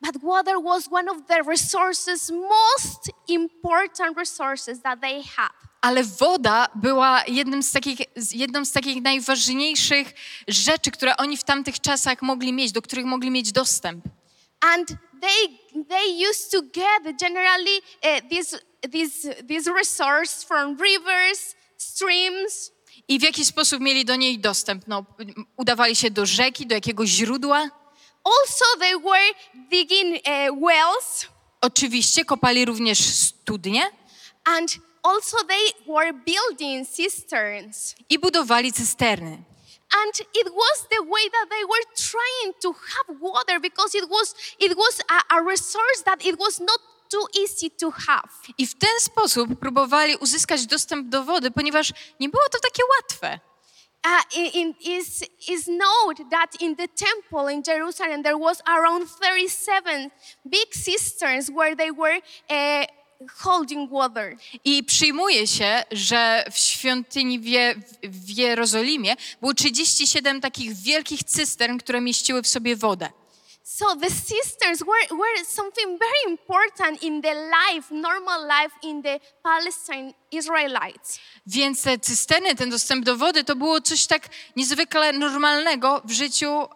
But 0.00 0.22
water 0.22 0.54
was 0.64 0.88
one 0.90 1.10
of 1.10 1.16
the 1.28 1.42
resources, 1.42 2.30
most 2.30 3.10
important 3.28 4.18
resources 4.18 4.82
that 4.82 5.00
they 5.00 5.22
had. 5.36 5.52
Ale 5.80 6.04
woda 6.04 6.66
była 6.74 7.24
jednym 7.28 7.62
z 7.62 7.72
takich, 7.72 7.98
jedną 8.32 8.64
z 8.64 8.72
takich 8.72 9.02
najważniejszych 9.02 10.12
rzeczy, 10.48 10.90
które 10.90 11.16
oni 11.16 11.36
w 11.36 11.44
tamtych 11.44 11.80
czasach 11.80 12.22
mogli 12.22 12.52
mieć, 12.52 12.72
do 12.72 12.82
których 12.82 13.04
mogli 13.04 13.30
mieć 13.30 13.52
dostęp. 13.52 14.04
and 14.60 14.88
they 15.20 15.58
they 15.88 16.06
used 16.30 16.50
to 16.50 16.62
get 16.62 17.16
generally 17.18 17.80
uh, 18.02 18.20
this 18.30 18.54
this 18.82 19.26
this 19.48 19.66
resource 19.66 20.44
from 20.44 20.76
rivers 20.78 21.54
streams 21.76 22.70
I 23.08 23.18
w 23.18 23.22
jaki 23.22 23.44
sposób 23.44 23.80
mieli 23.80 24.04
do 24.04 24.16
niej 24.16 24.38
dostęp? 24.38 24.86
No, 24.86 25.04
udawali 25.56 25.96
się 25.96 26.10
do 26.10 26.26
rzeki, 26.26 26.66
do 26.66 26.74
jakiegoś 26.74 27.08
źródła. 27.08 27.70
also 28.24 28.64
they 28.78 28.98
were 28.98 29.34
digging 29.70 30.16
uh, 30.16 30.60
wells 30.66 31.26
Oczywiście 31.60 32.24
kopali 32.24 32.64
również 32.64 32.98
studnie 32.98 33.90
and 34.44 34.68
also 35.02 35.36
they 35.48 35.94
were 35.94 36.12
building 36.12 36.88
cisterns 36.88 37.94
i 38.10 38.18
budowali 38.18 38.72
cysterny. 38.72 39.42
and 40.04 40.20
it 40.20 40.48
was 40.54 40.86
the 40.90 41.00
way 41.00 41.30
that 41.30 41.48
they 41.50 41.64
were 41.64 41.84
trying 42.10 42.54
to 42.62 42.72
have 42.72 43.18
water 43.20 43.60
because 43.60 43.98
it 43.98 44.04
was 44.10 44.34
it 44.58 44.76
was 44.76 45.00
a, 45.10 45.36
a 45.36 45.42
resource 45.50 46.02
that 46.04 46.24
it 46.26 46.38
was 46.40 46.60
not 46.60 46.80
too 47.10 47.42
easy 47.42 47.70
to 47.70 47.90
have 47.90 48.28
I 48.58 48.66
w 48.66 48.74
ten 48.78 49.00
sposób 49.00 49.58
próbowali 49.60 50.16
uzyskać 50.16 50.66
dostęp 50.66 51.08
do 51.08 51.24
wody, 51.24 51.50
ponieważ 51.50 51.92
nie 52.20 52.28
było 52.28 52.42
to 52.52 52.58
takie 52.60 52.82
łatwe. 52.96 53.40
uh, 54.06 54.54
in, 54.54 54.74
is, 54.80 55.24
is 55.48 55.64
known 55.64 56.30
that 56.30 56.60
in 56.60 56.76
the 56.76 56.88
temple 56.88 57.52
in 57.54 57.62
Jerusalem 57.66 58.22
there 58.22 58.38
was 58.38 58.62
around 58.66 59.08
37 59.20 60.10
big 60.46 60.68
cisterns 60.84 61.50
where 61.50 61.76
they 61.76 61.92
were 61.92 62.16
uh, 62.50 62.86
holding 63.42 63.90
water. 63.90 64.36
I 64.64 64.84
przyjmuje 64.84 65.46
się, 65.46 65.82
że 65.92 66.44
w 66.52 66.58
świątyni 66.58 67.38
w, 67.38 67.44
Je- 67.46 67.74
w 68.02 68.30
Jerozolimie 68.30 69.16
było 69.40 69.54
37 69.54 70.40
takich 70.40 70.72
wielkich 70.76 71.24
cystern, 71.24 71.78
które 71.78 72.00
mieściły 72.00 72.42
w 72.42 72.46
sobie 72.48 72.76
wodę. 72.76 73.10
So 73.72 73.94
the 73.94 74.10
cisterns 74.10 74.82
were, 74.84 75.16
were 75.16 75.44
something 75.44 75.96
very 75.96 76.22
important 76.26 77.04
in 77.04 77.20
the 77.20 77.34
life, 77.34 77.92
normal 77.92 78.44
life 78.48 78.72
in 78.82 79.00
the 79.02 79.20
Palestine 79.44 80.12
Israelites. 80.30 81.20
Więc 81.46 81.82
te 81.82 81.98
cysterny, 81.98 82.54
ten 82.54 82.70
dostęp 82.70 83.04
do 83.04 83.16
wody, 83.16 83.44
to 83.44 83.56
było 83.56 83.80
coś 83.80 84.06
tak 84.06 84.28
niezwykle 84.56 85.12
normalnego 85.12 86.02
w 86.04 86.10
życiu 86.10 86.68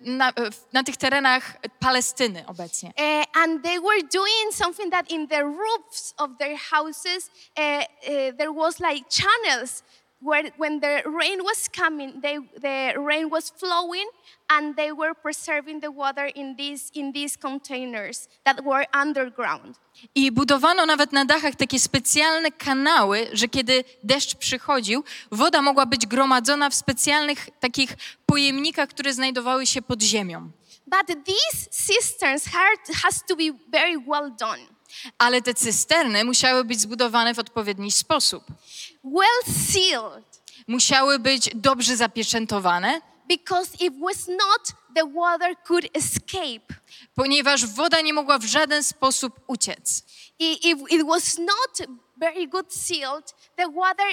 na, 0.00 0.32
na 0.72 0.84
tych 0.84 0.96
terenach 0.96 1.56
Palestyny 1.80 2.44
obecnie. 2.46 2.92
Uh, 2.98 3.42
and 3.42 3.62
they 3.62 3.80
were 3.80 4.02
doing 4.12 4.52
something 4.52 4.90
that 4.90 5.10
in 5.10 5.28
the 5.28 5.44
roofs 5.44 6.14
of 6.18 6.30
their 6.38 6.56
houses 6.70 7.30
uh, 7.56 7.62
uh, 7.62 7.84
there 8.36 8.52
was 8.52 8.80
like 8.80 9.08
channels 9.08 9.82
where 10.22 10.52
when 10.58 10.80
the 10.80 11.02
rain 11.20 11.42
was 11.42 11.68
coming 11.68 12.20
they, 12.20 12.38
the 12.60 12.94
rain 12.96 13.30
was 13.30 13.50
flowing 13.50 14.06
and 14.58 14.76
they 14.76 14.92
were 14.92 15.14
preserving 15.14 15.80
the 15.82 15.90
water 15.90 16.26
in 16.34 16.56
these 16.56 16.90
in 16.94 17.12
these 17.12 17.38
containers 17.38 18.28
that 18.44 18.60
were 18.64 18.86
underground 19.02 19.76
I 20.14 20.32
budowano 20.32 20.86
nawet 20.86 21.12
na 21.12 21.24
dachach 21.24 21.54
takie 21.56 21.78
specjalne 21.78 22.50
kanały, 22.52 23.26
że 23.32 23.48
kiedy 23.48 23.84
deszcz 24.04 24.34
przychodził, 24.34 25.04
woda 25.32 25.62
mogła 25.62 25.86
być 25.86 26.06
gromadzona 26.06 26.70
w 26.70 26.74
specjalnych 26.74 27.48
takich 27.60 27.96
pojemnikach, 28.26 28.88
które 28.88 29.12
znajdowały 29.12 29.66
się 29.66 29.82
pod 29.82 30.02
ziemią. 30.02 30.50
but 30.86 31.06
these 31.24 31.70
cisterns 31.86 32.44
had, 32.44 32.96
has 33.02 33.22
to 33.28 33.36
be 33.36 33.44
very 33.68 33.98
well 34.08 34.32
done 34.40 34.62
Ale 35.18 35.42
te 35.42 35.54
cysterny 35.54 36.24
musiały 36.24 36.64
być 36.64 36.80
zbudowane 36.80 37.34
w 37.34 37.38
odpowiedni 37.38 37.92
sposób. 37.92 38.44
well 39.04 39.54
sealed 39.72 40.42
Musiały 40.66 41.18
być 41.18 41.50
dobrze 41.54 41.96
zapieczętowane, 41.96 43.00
because 43.36 43.68
if 43.80 43.92
was 44.00 44.28
not 44.28 44.62
the 44.94 45.04
water 45.06 45.50
could 45.66 45.86
escape 45.94 46.66
ponieważ 47.14 47.66
woda 47.66 48.00
nie 48.00 48.12
mogła 48.12 48.38
w 48.38 48.44
żaden 48.44 48.82
sposób 48.82 49.40
uciec. 49.46 50.04
If 50.38 50.76
it 50.90 51.06
was 51.06 51.38
not 51.38 51.88
very 52.16 52.48
good 52.48 52.74
sealed, 52.74 53.34
the 53.56 53.68
water, 53.68 54.06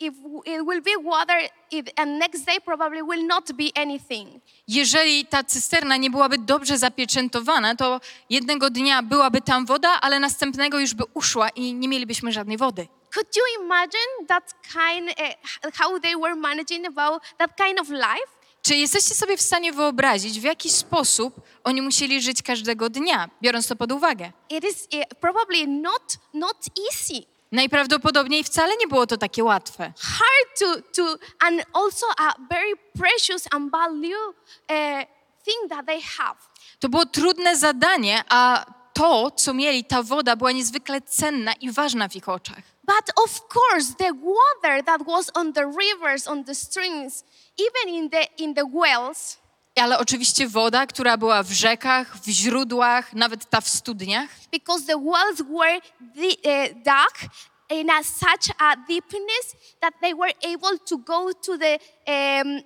if 0.00 0.14
it 0.46 0.66
will 0.66 0.82
be 0.82 1.10
water, 1.10 1.38
if, 1.70 1.92
and 1.96 2.18
next 2.18 2.44
day 2.44 2.60
probably 2.60 3.02
will 3.02 3.26
not 3.26 3.52
be 3.52 3.64
anything. 3.74 4.42
Jeżeli 4.68 5.26
ta 5.26 5.44
cysterna 5.44 5.96
nie 5.96 6.10
byłaby 6.10 6.38
dobrze 6.38 6.78
zapieczętowana, 6.78 7.74
to 7.74 8.00
jednego 8.30 8.70
dnia 8.70 9.02
byłaby 9.02 9.40
tam 9.40 9.66
woda, 9.66 10.00
ale 10.00 10.20
następnego 10.20 10.78
już 10.78 10.94
by 10.94 11.04
uszła 11.14 11.48
i 11.48 11.74
nie 11.74 11.88
mielibyśmy 11.88 12.32
żadnej 12.32 12.56
wody. 12.56 12.88
Could 13.14 13.36
you 13.36 13.64
imagine 13.64 14.26
that 14.28 14.54
kind, 14.62 15.10
uh, 15.10 15.74
how 15.74 16.00
they 16.00 16.16
were 16.16 16.34
managing 16.36 16.86
about 16.86 17.22
that 17.38 17.56
kind 17.56 17.80
of 17.80 17.88
life? 17.88 18.39
Czy 18.62 18.76
jesteście 18.76 19.14
sobie 19.14 19.36
w 19.36 19.42
stanie 19.42 19.72
wyobrazić, 19.72 20.40
w 20.40 20.42
jaki 20.42 20.70
sposób 20.70 21.40
oni 21.64 21.82
musieli 21.82 22.22
żyć 22.22 22.42
każdego 22.42 22.88
dnia, 22.90 23.30
biorąc 23.42 23.66
to 23.68 23.76
pod 23.76 23.92
uwagę? 23.92 24.32
It 24.50 24.64
is 24.64 24.88
uh, 24.94 25.18
probably 25.20 25.66
not 25.66 26.02
not 26.34 26.56
easy, 26.90 27.22
Najprawdopodobniej 27.52 28.44
wcale 28.44 28.76
nie 28.76 28.86
było 28.86 29.06
to 29.06 29.16
takie 29.16 29.44
łatwe. 29.44 29.92
hard 30.00 30.58
to 30.58 30.82
to, 31.02 31.18
and 31.46 31.62
also 31.72 32.06
a 32.18 32.34
very 32.50 32.72
precious 32.98 33.44
and 33.50 33.70
value 33.72 34.28
uh, 34.28 35.04
thing 35.44 35.70
that 35.70 35.86
they 35.86 36.00
have. 36.00 36.36
To 36.80 36.88
było 36.88 37.06
trudne 37.06 37.56
zadanie, 37.56 38.24
a 38.28 38.64
to, 39.00 39.30
co 39.30 39.54
mieli, 39.54 39.84
ta 39.84 40.02
woda 40.02 40.36
była 40.36 40.52
niezwykle 40.52 41.00
cenna 41.00 41.52
i 41.52 41.70
ważna 41.70 42.08
w 42.08 42.16
ich 42.16 42.28
oczach. 42.28 42.62
But 42.84 43.24
of 43.24 43.40
course, 43.54 43.94
the 43.98 44.12
water 44.12 44.84
that 44.84 45.02
was 45.06 45.30
on 45.34 45.52
the 45.52 45.64
rivers, 45.64 46.28
on 46.28 46.44
the 46.44 46.54
streams, 46.54 47.24
even 47.58 47.94
in 47.94 48.10
the 48.10 48.22
in 48.38 48.54
the 48.54 48.64
wells, 48.74 49.38
Ale 49.76 49.98
oczywiście 49.98 50.48
woda, 50.48 50.86
która 50.86 51.16
była 51.16 51.42
w 51.42 51.50
rzekach, 51.50 52.16
w 52.16 52.28
źródłach, 52.28 53.12
nawet 53.12 53.50
ta 53.50 53.60
w 53.60 53.68
studniach, 53.68 54.28
because 54.52 54.86
the 54.86 54.98
wells 54.98 55.42
were 55.42 55.80
the, 56.14 56.28
uh, 56.50 56.74
dug 56.74 57.30
in 57.70 57.90
a, 57.90 58.02
such 58.02 58.50
a 58.58 58.76
deepness 58.88 59.56
that 59.80 59.94
they 60.00 60.14
were 60.14 60.32
able 60.42 60.78
to 60.78 60.98
go 60.98 61.32
to 61.32 61.58
the 61.58 61.78
um, 62.06 62.62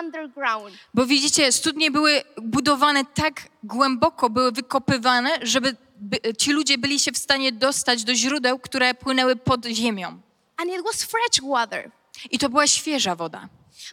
underground. 0.00 0.74
bo 0.94 1.06
widzicie, 1.06 1.52
studnie 1.52 1.90
były 1.90 2.22
budowane 2.42 3.04
tak 3.04 3.48
głęboko, 3.62 4.30
były 4.30 4.52
wykopywane, 4.52 5.38
żeby 5.42 5.76
by, 5.96 6.20
ci 6.38 6.52
ludzie 6.52 6.78
byli 6.78 7.00
się 7.00 7.12
w 7.12 7.18
stanie 7.18 7.52
dostać 7.52 8.04
do 8.04 8.14
źródeł, 8.14 8.58
które 8.58 8.94
płynęły 8.94 9.36
pod 9.36 9.66
ziemią. 9.66 10.20
And 10.56 10.70
it 10.70 10.82
was 10.84 11.02
fresh 11.02 11.50
water. 11.50 11.90
I 12.30 12.38
to 12.38 12.48
była 12.48 12.66
świeża 12.66 13.16
woda. 13.16 13.48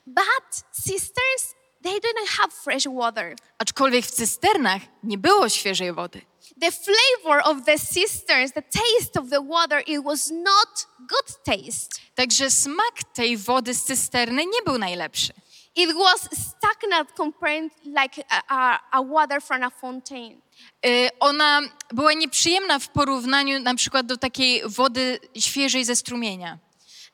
But 0.07 0.63
cisterns, 0.85 1.55
they 1.83 1.93
didn't 1.93 2.27
have 2.27 2.51
fresh 2.63 2.87
water. 2.87 3.35
Aczkolwiek 3.57 4.05
w 4.05 4.11
cysternach 4.11 4.81
nie 5.03 5.17
było 5.17 5.49
świeżej 5.49 5.93
wody. 5.93 6.21
The 6.57 6.71
flavor 6.71 7.41
of 7.45 7.65
the 7.65 7.77
cisterns, 7.77 8.51
the 8.51 8.61
taste 8.61 9.17
of 9.17 9.29
the 9.29 9.41
water, 9.41 9.83
it 9.87 10.03
was 10.03 10.31
not 10.31 10.87
good 10.99 11.43
taste. 11.43 12.01
Także 12.15 12.51
smak 12.51 13.03
tej 13.13 13.37
wody 13.37 13.73
z 13.73 13.83
cysterny 13.83 14.45
nie 14.45 14.61
był 14.65 14.77
najlepszy. 14.77 15.33
It 15.75 15.93
was 15.93 16.21
stagnant 16.21 17.11
compared 17.17 17.71
like 17.85 18.23
a, 18.49 18.79
a, 18.91 19.03
water 19.03 19.41
from 19.41 19.63
a 19.63 19.69
fountain. 19.69 20.41
Y, 20.85 21.09
Ona 21.19 21.61
była 21.93 22.13
nieprzyjemna 22.13 22.79
w 22.79 22.89
porównaniu 22.89 23.59
na 23.59 23.75
przykład 23.75 24.05
do 24.05 24.17
takiej 24.17 24.61
wody 24.65 25.19
świeżej 25.39 25.85
ze 25.85 25.95
strumienia. 25.95 26.57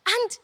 And 0.05 0.39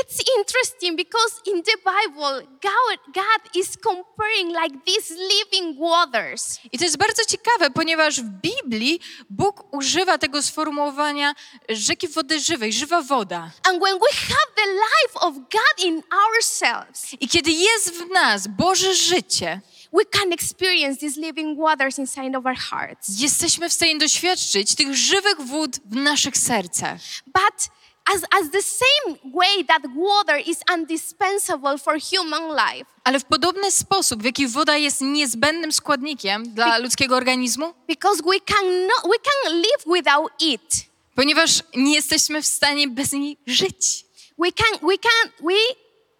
it's 0.00 0.22
interesting 0.38 0.96
because 0.96 1.40
in 1.46 1.62
the 1.62 1.76
Bible, 1.84 2.42
God, 2.62 2.98
God 3.14 3.56
is 3.56 3.76
comparing 3.76 4.48
like 4.52 4.84
these 4.84 5.14
living 5.14 5.78
waters. 5.78 6.58
I 6.72 6.78
to 6.78 6.84
jest 6.84 6.96
bardzo 6.96 7.24
ciekawe, 7.24 7.70
ponieważ 7.70 8.20
w 8.20 8.24
Biblii 8.24 9.00
Bóg 9.30 9.74
używa 9.74 10.18
tego 10.18 10.42
sformułowania 10.42 11.34
rzeki 11.68 12.08
wody 12.08 12.40
żywej, 12.40 12.72
żywa 12.72 13.02
woda. 13.02 13.50
And 13.62 13.82
when 13.82 13.94
we 13.94 14.12
have 14.12 14.48
the 14.56 14.66
life 14.66 15.20
of 15.20 15.34
God 15.34 15.84
in 15.84 16.02
ourselves, 16.26 17.06
I 17.20 17.28
kiedy 17.28 17.50
jest 17.50 17.90
w 17.90 18.10
nas 18.10 18.46
Boże 18.46 18.94
życie, 18.94 19.60
we 19.92 20.04
can 20.04 20.32
experience 20.32 21.00
these 21.00 21.20
living 21.20 21.58
waters 21.58 21.98
inside 21.98 22.38
of 22.38 22.46
our 22.46 22.56
hearts. 22.56 23.20
jesteśmy 23.20 23.68
w 23.68 23.72
stanie 23.72 23.98
doświadczyć 23.98 24.74
tych 24.74 24.94
żywych 24.96 25.40
wód 25.40 25.76
w 25.84 25.94
naszych 25.94 26.38
sercach. 26.38 27.00
But 27.26 27.68
as, 28.14 28.22
as 28.40 28.50
the 28.50 28.62
same 28.62 29.18
way 29.34 29.64
that 29.68 29.82
water 29.94 30.38
is 30.46 30.58
indispensable 30.76 31.78
for 31.78 31.98
human 32.00 32.42
life, 32.56 32.84
Ale 33.04 33.20
w 33.20 33.24
podobny 33.24 33.70
sposób, 33.70 34.22
w 34.22 34.24
jaki 34.24 34.46
woda 34.46 34.76
jest 34.76 35.00
niezbędnym 35.00 35.72
składnikiem 35.72 36.54
dla 36.54 36.78
ludzkiego 36.78 37.16
organizmu, 37.16 37.74
because 37.88 38.22
we 38.22 38.40
cannot 38.40 39.02
we 39.02 39.18
can 39.24 39.56
live 39.56 39.96
without 39.96 40.32
it. 40.42 40.86
ponieważ 41.14 41.62
nie 41.76 41.94
jesteśmy 41.94 42.42
w 42.42 42.46
stanie 42.46 42.88
bez 42.88 43.12
niej 43.12 43.38
żyć. 43.46 44.04
We 44.38 44.52
can 44.52 44.88
we 44.88 44.98
can 44.98 45.32
we 45.40 45.54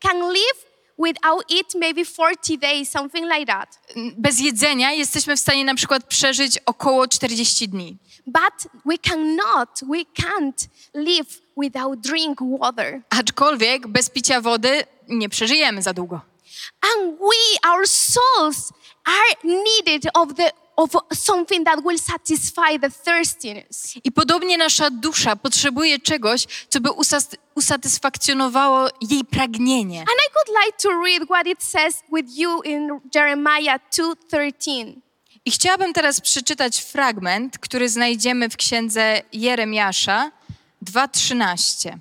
can 0.01 0.33
live 0.33 0.69
without 0.99 1.45
it 1.51 1.75
maybe 1.75 2.05
40 2.05 2.59
days, 2.59 2.91
something 2.91 3.27
like 3.33 3.47
that. 3.47 3.79
Bez 4.17 4.41
jedzenia 4.41 4.93
jesteśmy 4.93 5.37
w 5.37 5.41
stanie 5.41 5.65
na 5.65 5.75
przykład 5.75 6.05
przeżyć 6.05 6.59
około 6.67 7.09
40 7.09 7.69
dni. 7.69 7.97
But 8.27 8.73
we 8.87 8.99
cannot, 8.99 9.81
we 9.83 9.99
can't 10.25 10.69
live 10.95 11.41
without 11.63 12.01
drink 12.01 12.39
water. 12.41 13.01
Aczkolwiek 13.11 13.87
bez 13.87 14.11
picia 14.11 14.41
wody 14.41 14.85
nie 15.09 15.29
przeżyjemy 15.29 15.83
za 15.83 15.93
długo. 15.93 16.21
And 16.81 17.19
we, 17.19 17.71
our 17.71 17.89
souls, 17.89 18.73
are 19.05 19.35
needed 19.45 20.07
of 20.15 20.35
the 20.35 20.51
of 20.79 20.91
something 21.13 21.65
that 21.65 21.83
will 21.85 21.99
satisfy 21.99 22.79
the 22.81 22.91
thirstiness. 22.91 23.95
I 24.05 24.13
podobnie 24.13 24.59
nasza 24.59 24.91
dusza 24.91 25.37
potrzebuje 25.37 25.99
czegoś, 25.99 26.47
co 26.69 26.81
by 26.81 26.91
usas- 26.91 27.37
usatysfakcjonowało 27.55 28.89
jej 29.11 29.25
pragnienie. 29.25 30.01
And 30.01 30.09
I 30.09 30.29
would 30.35 30.65
like 30.67 30.79
to 30.83 30.89
read 31.05 31.29
what 31.29 31.47
it 31.47 31.63
says 31.63 32.03
with 32.13 32.39
you 32.39 32.63
in 32.63 33.01
Jeremiah 33.15 33.81
2:13. 33.91 34.95
I 35.45 35.51
chciałabym 35.51 35.93
teraz 35.93 36.21
przeczytać 36.21 36.81
fragment, 36.83 37.59
który 37.59 37.89
znajdziemy 37.89 38.49
w 38.49 38.57
księdze 38.57 39.23
Jeremiasza 39.33 40.31
2:13. 40.93 41.99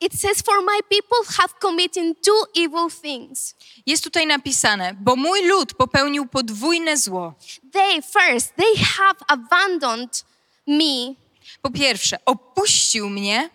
It 0.00 0.14
says, 0.14 0.40
For 0.42 0.62
my 0.62 0.80
people 0.88 1.18
have 1.38 1.54
committed 1.60 2.22
two 2.22 2.44
evil 2.54 2.88
things. 3.02 3.54
Jest 3.86 4.04
tutaj 4.04 4.26
napisane: 4.26 4.94
Bo 4.94 5.16
mój 5.16 5.42
lud 5.42 5.74
popełnił 5.74 6.26
podwójne 6.26 6.96
zło. 6.96 7.34
They 7.72 8.02
first, 8.02 8.54
they 8.56 8.84
have 8.84 9.16
abandoned 9.28 10.24
me. 10.66 11.14
Po 11.62 11.70
pierwsze, 11.70 12.16
opuścił 12.26 13.10
mnie, 13.10 13.50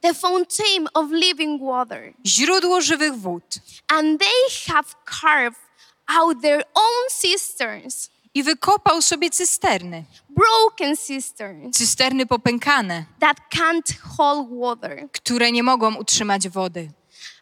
the 0.00 0.14
fountain 0.14 0.88
of 0.94 1.10
living 1.10 1.62
water. 1.62 2.14
źródło 2.26 2.80
żywych 2.80 3.16
wód. 3.16 3.58
And 3.88 4.20
they 4.20 4.72
have 4.74 4.88
carved 5.20 5.60
out 6.08 6.42
their 6.42 6.64
own 6.74 7.08
cisterns, 7.20 8.10
I 8.36 8.42
wykopał 8.42 9.02
sobie 9.02 9.30
cysterny, 9.30 10.04
broken 10.28 10.96
cisterns 10.96 11.76
cysterny 11.76 12.26
popękane, 12.26 13.04
that 13.20 13.36
can't 13.54 13.98
hold 14.16 14.48
water. 14.50 15.08
które 15.12 15.52
nie 15.52 15.62
mogą 15.62 15.94
utrzymać 15.94 16.48
wody. 16.48 16.80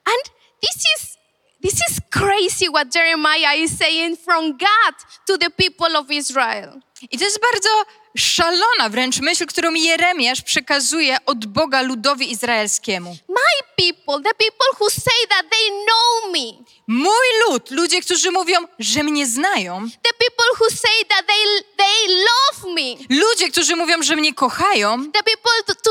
And 0.04 0.34
this 0.60 0.84
is 0.96 1.16
this 1.62 1.90
is 1.90 2.00
crazy 2.10 2.66
what 2.68 2.94
Jeremiah 2.94 3.54
is 3.56 3.78
saying 3.78 4.20
from 4.20 4.52
God 4.52 4.94
to 5.26 5.38
the 5.38 5.50
people 5.50 5.98
of 5.98 6.10
Israel. 6.10 6.80
I 7.10 7.18
to 7.18 7.24
jest 7.24 7.40
bardzo 7.52 7.68
szalona 8.18 8.88
wręcz 8.88 9.20
myśl, 9.20 9.46
którą 9.46 9.74
Jeremiasz 9.74 10.42
przekazuje 10.42 11.16
od 11.26 11.46
Boga 11.46 11.82
ludowi 11.82 12.30
izraelskiemu. 12.32 13.16
My 13.28 13.66
people, 13.76 14.30
the 14.30 14.34
people 14.34 14.66
who 14.80 14.90
say 14.90 15.26
that 15.28 15.44
they 15.50 15.70
know 15.70 16.32
me, 16.32 16.64
Mój 16.88 17.26
lud, 17.48 17.70
ludzie, 17.70 18.00
którzy 18.00 18.30
mówią, 18.30 18.58
że 18.78 19.02
mnie 19.02 19.26
znają, 19.26 19.88
the 20.02 20.10
people 20.18 20.46
who 20.60 20.70
say 20.70 21.04
that 21.08 21.26
they 21.26 21.64
they 21.76 22.08
love 22.08 22.74
me, 22.74 23.04
ludzie, 23.22 23.50
którzy 23.50 23.76
mówią, 23.76 24.02
że 24.02 24.16
mnie 24.16 24.34
kochają, 24.34 25.04
the 25.12 25.22
people 25.22 25.52
to, 25.66 25.74
to, 25.74 25.90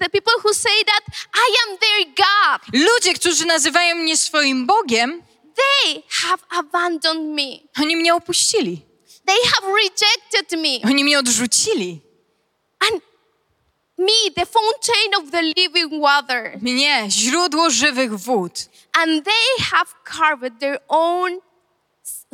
the 0.00 0.10
people 0.10 0.32
who 0.44 0.54
say 0.54 0.84
that 0.86 1.04
I 1.34 1.54
am 1.66 1.78
their 1.78 2.06
God, 2.16 2.84
ludzie, 2.86 3.14
którzy 3.14 3.46
nazywają 3.46 3.96
mnie 3.96 4.16
swoim 4.16 4.66
Bogiem, 4.66 5.22
they 5.56 6.02
have 6.08 6.42
abandoned 6.50 7.26
me. 7.36 7.82
oni 7.82 7.96
mnie 7.96 8.14
opuścili. 8.14 8.80
They 9.26 9.36
have 9.54 9.74
rejected 9.74 10.58
me. 10.60 10.80
Oni 10.90 11.04
mnie 11.04 11.18
odrzucili. 11.18 12.00
And 12.80 13.00
me, 13.98 14.30
the 14.36 14.46
fountain 14.46 15.14
of 15.24 15.30
the 15.30 15.42
living 15.42 16.02
water. 16.02 16.58
Mnie, 16.62 17.06
źródło 17.10 17.70
żywych 17.70 18.18
wód. 18.18 18.68
And 18.92 19.24
they 19.24 19.64
have 19.70 19.90
carved 20.04 20.60
their 20.60 20.78
own 20.88 21.40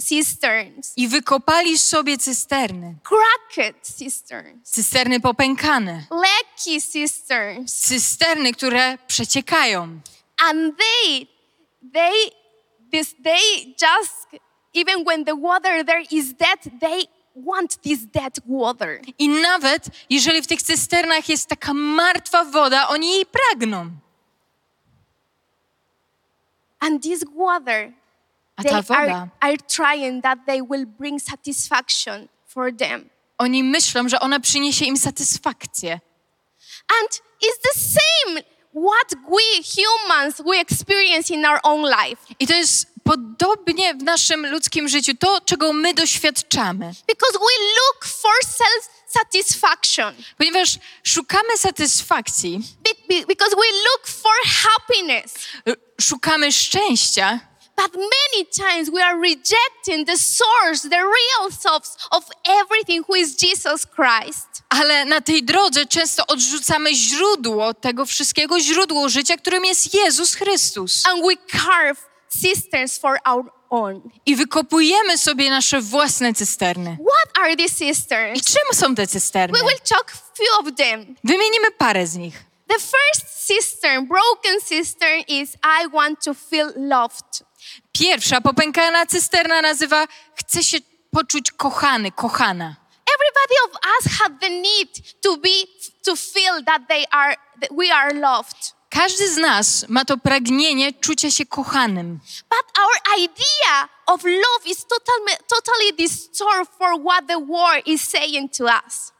cisterns, 0.00 0.92
I 0.96 1.08
wykopali 1.08 1.78
sobie 1.78 2.18
cysterny. 2.18 2.94
cracked 3.04 3.96
cisterns, 3.98 4.70
Cysterny 4.70 5.20
popękane. 5.20 6.06
leaky 6.10 6.80
cisterns. 6.92 7.74
Cysterny, 7.74 8.52
które 8.52 8.98
przeciekają. 9.06 10.00
And 10.38 10.74
they, 10.78 11.26
they, 11.92 12.30
this, 12.92 13.14
they 13.24 13.64
just, 13.82 14.26
even 14.74 15.04
when 15.04 15.24
the 15.24 15.34
water 15.36 15.84
there 15.84 16.02
is 16.10 16.34
dead, 16.34 16.58
they 16.80 17.04
want 17.34 17.82
this 17.82 18.06
dead 18.06 18.38
water. 18.46 19.00
I 19.18 19.28
nawet 19.28 19.86
jeżeli 20.10 20.42
w 20.42 20.46
tych 20.46 20.62
cysternach 20.62 21.28
jest 21.28 21.48
taka 21.48 21.74
martwa 21.74 22.44
woda, 22.44 22.88
oni 22.88 23.10
jej 23.12 23.26
pragną. 23.26 23.90
And 26.80 27.02
this 27.02 27.24
water, 27.36 27.92
A 28.56 28.62
they 28.62 28.70
ta 28.70 28.78
are, 28.78 29.06
woda, 29.06 29.28
are 29.40 29.56
trying 29.56 30.22
that 30.22 30.38
they 30.46 30.62
will 30.62 30.86
bring 30.86 31.20
satisfaction 31.20 32.28
for 32.46 32.72
them. 32.76 33.10
oni 33.38 33.64
myślą, 33.64 34.08
że 34.08 34.20
ona 34.20 34.40
przyniesie 34.40 34.84
im 34.84 34.96
satysfakcję. 34.96 36.00
And 37.00 37.08
it's 37.42 37.60
the 37.62 37.80
same 37.80 38.42
what 38.74 39.14
we 39.30 39.62
humans 39.62 40.42
we 40.46 40.60
experience 40.60 41.30
in 41.34 41.44
our 41.44 41.60
own 41.62 41.82
life. 41.82 42.34
I 42.40 42.46
to 42.46 42.54
jest 42.54 42.86
podobnie 43.14 43.94
w 43.94 44.02
naszym 44.02 44.46
ludzkim 44.46 44.88
życiu, 44.88 45.12
to 45.20 45.40
czego 45.40 45.72
my 45.72 45.94
doświadczamy. 45.94 46.92
Because 47.06 47.32
we 47.32 47.64
look 47.78 48.04
for 48.04 48.32
self 48.44 48.88
satisfaction. 49.08 50.14
Ponieważ 50.38 50.78
szukamy 51.04 51.58
satysfakcji, 51.58 52.60
Be- 52.84 53.14
be- 53.20 53.26
Because 53.26 53.50
we 53.50 53.66
look 53.90 54.06
for 54.06 54.32
happiness. 54.44 55.34
y, 55.68 55.76
szukamy 56.00 56.52
szczęścia, 56.52 57.40
But 57.76 57.94
many 57.94 58.46
times 58.54 58.90
we 58.90 59.04
are 59.04 59.20
rejecting 59.20 60.06
the 60.06 60.18
source, 60.18 60.88
the 60.90 60.96
real 60.96 61.52
source 61.62 61.90
of 62.10 62.24
everything 62.44 63.04
who 63.08 63.16
is 63.16 63.42
Jesus 63.42 63.86
Christ. 63.86 64.46
ale 64.68 65.04
na 65.04 65.20
tej 65.20 65.42
drodze 65.42 65.86
często 65.86 66.26
odrzucamy 66.26 66.94
źródło 66.94 67.74
tego 67.74 68.06
wszystkiego, 68.06 68.60
źródło 68.60 69.08
życia, 69.08 69.36
którym 69.36 69.64
jest 69.64 69.94
Jezus 69.94 70.34
Chrystus. 70.34 71.06
And 71.06 71.22
we 71.22 71.58
carve 71.58 72.09
cisterns 72.32 72.98
for 72.98 73.18
our 73.24 73.44
own. 73.70 74.10
I 74.26 74.36
wykopujemy 74.36 75.18
sobie 75.18 75.50
nasze 75.50 75.80
własne 75.80 76.34
cysterny. 76.34 76.96
What 77.00 77.38
are 77.38 77.56
these 77.56 77.84
I 77.84 77.88
cisterns? 77.88 78.44
czym 78.44 78.78
są 78.78 78.94
te 78.94 79.06
cysterny? 79.06 79.58
We 79.58 79.64
will 79.64 79.78
talk 79.88 80.10
few 80.10 80.58
of 80.60 80.76
them. 80.76 81.14
Wymienimy 81.24 81.70
parę 81.78 82.06
z 82.06 82.16
nich. 82.16 82.44
The 82.68 82.78
first 82.78 83.46
cistern, 83.46 84.06
broken 84.06 84.60
cistern, 84.68 85.20
is 85.28 85.56
I 85.82 85.88
want 85.88 86.24
to 86.24 86.34
feel 86.34 86.72
loved. 86.76 87.44
Pierwsza 87.92 88.40
popękana 88.40 89.06
cysterna 89.06 89.62
nazywa 89.62 90.06
Chcę 90.34 90.62
się 90.64 90.78
poczuć 91.10 91.50
kochany, 91.50 92.12
kochana. 92.12 92.76
Everybody 93.14 93.54
of 93.64 93.80
us 93.98 94.18
have 94.18 94.38
the 94.40 94.50
need 94.50 95.20
to 95.22 95.36
be 95.36 95.66
to 96.04 96.16
feel 96.16 96.64
that 96.64 96.82
they 96.88 97.04
are 97.10 97.36
that 97.60 97.70
we 97.70 97.94
are 97.94 98.14
loved. 98.14 98.74
Każdy 98.90 99.28
z 99.28 99.36
nas 99.36 99.88
ma 99.88 100.04
to 100.04 100.16
pragnienie 100.16 100.92
czucia 100.92 101.30
się 101.30 101.46
kochanym. 101.46 102.20
But 102.50 102.78
our 102.78 103.18
idea 103.24 103.88
of 104.06 104.24
love 104.24 104.66
is 104.66 104.86
totally 104.86 105.36
totally 105.46 105.92
distorted 105.98 106.68
for 106.78 107.02
what 107.04 107.26
the 107.26 107.38
world 107.38 107.86
is 107.86 108.08
saying 108.08 108.52
to 108.56 108.64
us. 108.64 109.12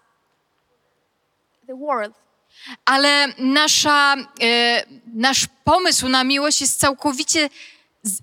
The 1.66 1.74
world. 1.74 2.14
Ale 2.84 3.28
nasza, 3.38 4.16
e, 4.42 4.84
nasz 5.14 5.46
pomysł 5.64 6.08
na 6.08 6.24
miłość 6.24 6.60
jest 6.60 6.80
całkowicie, 6.80 7.48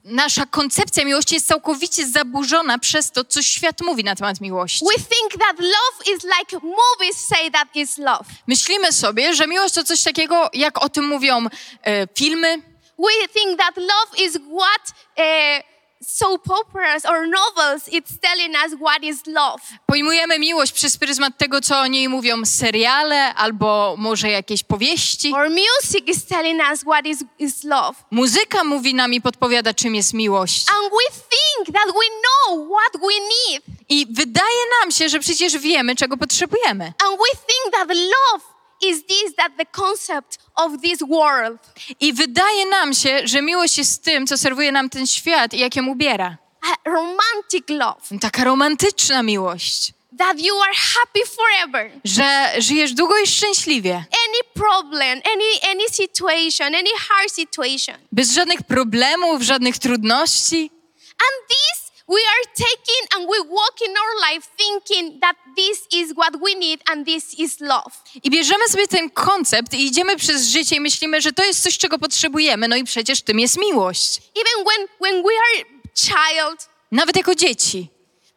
nasza 0.04 0.46
koncepcja 0.46 1.06
miłości 1.06 1.36
jest 1.36 1.48
całkowicie 1.48 2.08
zaburzona 2.08 2.80
przez 2.80 3.12
to, 3.12 3.24
co 3.24 3.42
świat 3.42 3.82
mówi 3.82 4.04
na 4.04 4.16
temat 4.16 4.42
miłości. 4.42 4.86
We 4.86 5.04
think 5.04 5.44
that 5.44 5.60
love 5.60 6.16
is 6.16 6.24
like 6.24 6.66
movies 6.66 7.28
say 7.28 7.52
that 7.52 7.76
is 7.76 7.98
love. 7.98 8.26
Myślimy 8.48 8.92
sobie, 8.92 9.36
że 9.36 9.48
miłość 9.48 9.74
to 9.74 9.84
coś 9.84 10.04
takiego, 10.04 10.50
jak 10.54 10.84
o 10.84 10.90
tym 10.90 11.08
mówią 11.08 11.48
e, 11.84 12.08
filmy, 12.16 12.62
We 12.98 13.28
think 13.28 13.60
that 13.60 13.78
love 13.78 14.18
is 14.18 14.38
what 14.38 14.94
uh, 15.18 15.62
soap 16.04 16.50
operas 16.50 17.06
or 17.06 17.28
novels 17.28 17.88
it's 17.88 18.20
telling 18.22 18.56
us 18.56 18.80
what 18.80 19.04
is 19.04 19.28
love. 19.28 19.62
Pojmujemy 19.86 20.40
miłość 20.40 20.72
przez 20.72 20.98
pryzmat 20.98 21.38
tego, 21.38 21.62
co 21.62 21.80
o 21.80 21.88
niej 21.88 22.10
mówią 22.10 22.46
seriale 22.46 23.34
albo 23.36 23.96
może 23.98 24.30
jakieś 24.30 24.64
powieści. 24.64 25.34
Or 25.34 25.50
music 25.50 26.08
is 26.08 26.26
telling 26.26 26.62
us 26.72 26.82
what 26.82 27.06
is, 27.06 27.24
is 27.40 27.64
love. 27.64 27.94
Muzyka 28.12 28.64
mówi 28.64 28.94
nam 28.94 29.14
i 29.14 29.22
podpowiada, 29.22 29.74
czym 29.74 29.96
jest 29.96 30.14
miłość. 30.14 30.66
And 30.70 30.92
we 30.92 31.14
think 31.14 31.78
that 31.78 31.88
we 31.88 32.08
know 32.22 32.68
what 32.70 33.02
we 33.02 33.14
need. 33.14 33.64
I 33.90 34.06
wydaje 34.10 34.64
nam 34.82 34.92
się, 34.92 35.10
że 35.10 35.20
przecież 35.20 35.58
wiemy, 35.58 35.96
czego 35.96 36.18
potrzebujemy. 36.18 36.86
And 36.86 37.20
we 37.20 37.40
think 37.48 37.74
that 37.74 37.88
love 37.88 38.57
is 38.82 39.06
this, 39.06 39.36
that 39.38 39.52
the 39.58 39.66
concept 39.66 40.38
of 40.56 40.72
this 40.82 41.00
world. 41.10 41.60
I 42.00 42.14
wydaje 42.14 42.66
nam 42.66 42.94
się, 42.94 43.22
że 43.24 43.42
miłość 43.42 43.78
jest 43.78 44.04
tym, 44.04 44.28
co 44.28 44.38
serwuje 44.38 44.72
nam 44.72 44.90
ten 44.90 45.08
świat 45.08 45.54
i 45.54 45.60
jak 45.60 45.76
ją 45.76 45.88
ubiera. 45.88 46.38
A 46.62 46.90
romantic 46.90 47.70
love. 47.70 48.20
Taka 48.22 48.44
romantyczna 48.44 49.24
miłość, 49.24 49.94
That 50.18 50.40
you 50.42 50.62
are 50.62 50.74
happy 50.76 51.20
forever. 51.26 51.92
że 52.04 52.52
żyjesz 52.58 52.94
długo 52.94 53.18
i 53.18 53.28
szczęśliwie, 53.28 53.94
Any 53.96 54.54
problem, 54.54 55.22
any, 55.34 55.72
any 55.72 55.90
situation, 55.92 56.76
any 56.76 56.90
hard 57.10 57.32
situation. 57.32 57.96
bez 58.12 58.32
żadnych 58.34 58.64
problemów, 58.64 59.42
żadnych 59.42 59.78
trudności. 59.78 60.72
And 61.12 61.48
this 61.50 61.87
we 62.08 62.16
are 62.16 62.44
taking 62.56 63.04
and 63.16 63.30
we 63.30 63.40
walk 63.50 63.76
in 63.88 63.94
our 63.98 64.32
life 64.32 64.48
thinking 64.58 65.20
that 65.20 65.36
this 65.58 65.88
is 65.92 66.14
what 66.16 66.36
we 66.42 66.56
need 66.56 66.80
and 66.92 67.06
this 67.06 67.34
is 67.40 67.60
love. 67.62 67.92
I 68.24 68.30
bierzemy 68.30 68.68
sobie 68.70 68.88
ten 68.88 69.10
koncept 69.10 69.74
i 69.74 69.86
idziemy 69.86 70.16
przez 70.18 70.48
życie 70.48 70.76
i 70.76 70.80
myślimy, 70.80 71.22
że 71.22 71.34
to 71.34 71.44
jest 71.46 71.64
coś, 71.64 71.78
czego 71.78 72.00
potrzebujemy, 72.00 72.68
no 72.68 72.76
i 72.76 72.84
przecież 72.84 73.22
tym 73.22 73.40
jest 73.40 73.58
miłość. 73.58 74.18
Even 74.18 74.66
when, 74.66 74.88
when 75.02 75.24
we 75.24 75.30
are 75.34 75.66
child, 75.96 76.70
Nawet 76.92 77.16
jako 77.16 77.36
dzieci. 77.36 77.88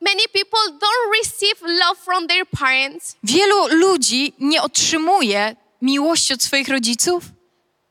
many 0.00 0.22
people 0.33 0.61
don't 0.72 1.18
receive 1.22 1.62
love 1.62 1.96
from 2.04 2.26
their 2.28 2.46
parents 2.46 3.16
Wielu 3.24 3.66
ludzi 3.68 4.33
nie 4.38 4.62
otrzymuje 4.62 5.56
miłości 5.83 6.35
od 6.35 6.42
swoich 6.42 6.68
rodziców, 6.68 7.22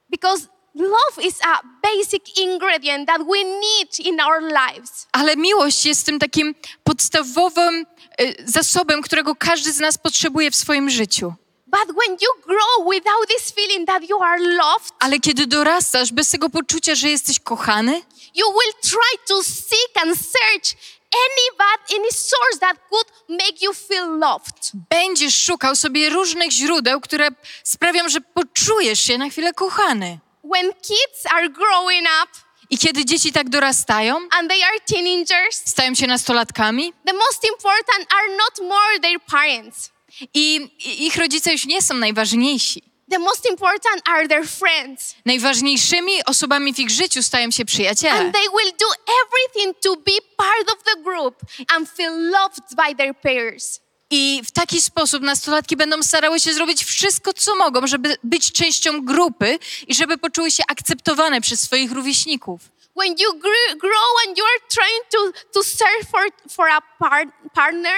because 0.09 0.47
love 0.75 1.27
is 1.27 1.35
a 1.43 1.59
basic 1.83 2.37
ingredient 2.39 3.07
that 3.07 3.21
we 3.21 3.43
need 3.43 3.99
in 3.99 4.19
our 4.21 4.41
lives. 4.41 5.07
ale 5.11 5.35
miłość 5.35 5.85
jest 5.85 6.05
tym 6.05 6.19
takim 6.19 6.55
podstawowym 6.83 7.85
y, 8.21 8.35
zasobem, 8.45 9.01
którego 9.01 9.35
każdy 9.35 9.71
z 9.73 9.79
nas 9.79 9.97
potrzebuje 9.97 10.51
w 10.51 10.55
swoim 10.55 10.89
życiu. 10.89 11.33
But 11.67 11.95
when 11.95 12.17
you 12.21 12.29
grow 12.47 12.93
without 12.93 13.27
this 13.27 13.51
feeling 13.51 13.87
that 13.87 14.09
you 14.09 14.23
are 14.23 14.39
loved, 14.39 14.93
Ale 14.99 15.19
kiedy 15.19 15.47
dorastasz 15.47 16.11
bez 16.11 16.29
tego 16.29 16.49
poczucia, 16.49 16.95
że 16.95 17.09
jesteś 17.09 17.39
kochany, 17.39 18.01
you 18.35 18.45
will 18.51 18.73
try 18.81 19.27
to 19.27 19.43
seek 19.43 19.91
and 20.01 20.17
search 20.17 20.77
any 21.13 21.57
bad, 21.57 21.99
any 21.99 22.11
source 22.11 22.59
that 22.59 22.77
could 22.89 23.07
make 23.29 23.61
you 23.61 23.73
feel 23.73 24.19
loved. 24.19 24.71
Będziesz 24.89 25.43
szukał 25.43 25.75
sobie 25.75 26.09
różnych 26.09 26.51
źródeł, 26.51 27.01
które 27.01 27.27
sprawią, 27.63 28.09
że 28.09 28.21
poczujesz 28.21 28.99
się 28.99 29.17
na 29.17 29.29
chwilę 29.29 29.53
kochany. 29.53 30.19
When 30.43 30.73
kids 30.73 31.25
are 31.33 31.49
growing 31.49 32.07
up 32.23 32.29
I 32.69 32.77
kiedy 32.77 33.05
dzieci 33.05 33.31
tak 33.31 33.49
dorastają, 33.49 34.15
and 34.31 34.49
they 34.49 34.63
are 34.63 34.79
teenagers, 34.87 35.61
stają 35.65 35.95
się 35.95 36.07
nastolatkami 36.07 36.93
the 37.05 37.13
most 37.13 37.43
important 37.49 38.13
are 38.13 38.37
not 38.37 38.69
more 38.69 38.99
their 39.01 39.19
parents. 39.19 39.91
i 40.33 40.69
i 40.85 41.07
ich 41.07 41.15
rodzice 41.15 41.51
już 41.51 41.65
nie 41.65 41.81
są 41.81 41.93
najważniejsi. 41.93 42.89
The 43.09 43.19
most 43.19 43.49
important 43.49 44.01
are 44.05 44.27
their 44.27 44.45
friends. 44.45 45.15
Najważniejszymi 45.25 46.25
osobami 46.25 46.73
w 46.73 46.79
ich 46.79 46.89
życiu 46.89 47.23
stają 47.23 47.51
się 47.51 47.65
przyjaciele. 47.65 48.19
And 48.19 48.33
they 48.33 48.49
will 48.49 48.71
do 48.79 48.85
everything 49.25 49.75
to 49.83 49.95
be 49.95 50.17
part 50.37 50.71
of 50.71 50.83
the 50.83 51.03
group 51.03 51.35
and 51.75 51.89
feel 51.89 52.29
loved 52.31 52.75
by 52.75 52.95
their 52.95 53.15
peers. 53.15 53.81
I 54.11 54.41
w 54.45 54.51
taki 54.51 54.81
sposób 54.81 55.23
nastolatki 55.23 55.77
będą 55.77 56.03
starały 56.03 56.39
się 56.39 56.53
zrobić 56.53 56.83
wszystko, 56.83 57.33
co 57.33 57.55
mogą, 57.55 57.87
żeby 57.87 58.17
być 58.23 58.51
częścią 58.51 59.05
grupy 59.05 59.59
i 59.87 59.95
żeby 59.95 60.17
poczuły 60.17 60.51
się 60.51 60.63
akceptowane 60.67 61.41
przez 61.41 61.61
swoich 61.61 61.91
rówieśników. 61.91 62.61
When 62.97 63.11
you 63.17 63.33
gr- 63.33 63.77
grow 63.77 64.27
and 64.27 64.37
you 64.37 64.43
are 64.45 64.59
trying 64.69 65.05
to, 65.11 65.41
to 65.53 65.63
search 65.63 66.09
for, 66.11 66.51
for 66.55 66.69
a 66.69 66.81
par- 66.99 67.33
partner, 67.53 67.93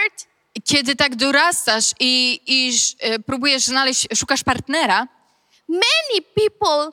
Kiedy 0.66 0.96
tak 0.96 1.16
dorastasz 1.16 1.92
i, 2.00 2.40
i 2.46 2.74
e, 3.00 3.20
próbujesz 3.20 3.64
znaleźć, 3.64 4.08
szukasz 4.16 4.44
partnera, 4.44 5.08
many 5.68 6.22
people, 6.36 6.92